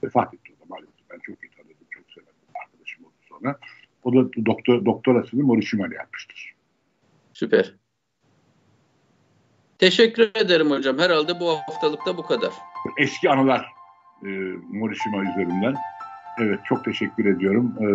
vefat 0.04 0.34
etti 0.34 0.54
o 0.58 0.62
da 0.62 0.64
maalesef. 0.68 1.10
Ben 1.10 1.18
çok 1.18 1.44
iyi 1.44 1.50
tanıdım, 1.50 1.86
çok 1.90 2.10
severim. 2.10 2.34
Arkadaşım 2.64 3.04
oldu 3.04 3.14
sonra. 3.28 3.58
O 4.04 4.14
da 4.14 4.46
doktor, 4.46 4.84
doktorasını 4.84 5.42
Morishima'yla 5.42 5.96
yapmıştır. 5.96 6.54
Süper. 7.32 7.74
Teşekkür 9.78 10.30
ederim 10.34 10.70
hocam. 10.70 10.98
Herhalde 10.98 11.40
bu 11.40 11.50
haftalıkta 11.50 12.16
bu 12.16 12.26
kadar. 12.26 12.52
Eski 12.98 13.30
anılar 13.30 13.66
e, 14.22 14.28
Morishima 14.68 15.22
üzerinden. 15.22 15.74
Evet 16.38 16.60
çok 16.64 16.84
teşekkür 16.84 17.24
ediyorum. 17.24 17.74
E, 17.80 17.86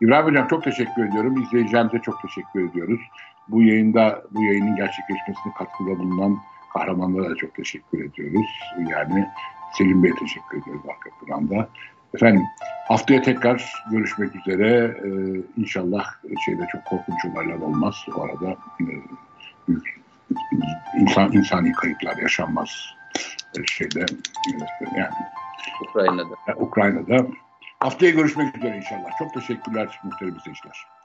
İbrahim 0.00 0.26
Hocam 0.26 0.48
çok 0.48 0.64
teşekkür 0.64 1.08
ediyorum. 1.08 1.42
İzleyicilerimize 1.42 1.98
çok 1.98 2.22
teşekkür 2.22 2.70
ediyoruz. 2.70 3.00
Bu 3.48 3.62
yayında 3.62 4.22
bu 4.30 4.44
yayının 4.44 4.76
gerçekleşmesine 4.76 5.52
katkıda 5.58 5.98
bulunan 5.98 6.38
kahramanlara 6.72 7.30
da 7.30 7.36
çok 7.36 7.54
teşekkür 7.54 8.04
ediyoruz. 8.04 8.46
Yani 8.90 9.28
Selim 9.72 10.02
Bey'e 10.02 10.14
teşekkür 10.14 10.62
ediyoruz 10.62 10.82
arka 10.88 11.10
planda. 11.26 11.68
Efendim 12.14 12.42
haftaya 12.88 13.22
tekrar 13.22 13.72
görüşmek 13.90 14.36
üzere. 14.36 14.96
Ee, 15.04 15.60
inşallah 15.60 16.04
şeyde 16.44 16.66
çok 16.72 16.84
korkunç 16.84 17.24
olaylar 17.24 17.54
olmaz. 17.54 18.06
O 18.16 18.22
arada 18.22 18.50
e, 18.80 18.84
büyük 19.68 20.00
insan 21.00 21.32
insani 21.32 21.72
kayıplar 21.72 22.16
yaşanmaz 22.16 22.94
e, 23.58 23.66
şeyde 23.66 24.00
e, 24.00 24.98
yani 24.98 25.14
Ukrayna'da. 25.88 26.34
Ukrayna'da. 26.56 27.26
Haftaya 27.80 28.12
görüşmek 28.12 28.56
üzere 28.56 28.76
inşallah. 28.76 29.18
Çok 29.18 29.34
teşekkürler 29.34 30.00
muhterem 30.04 30.36
izleyiciler. 30.36 30.95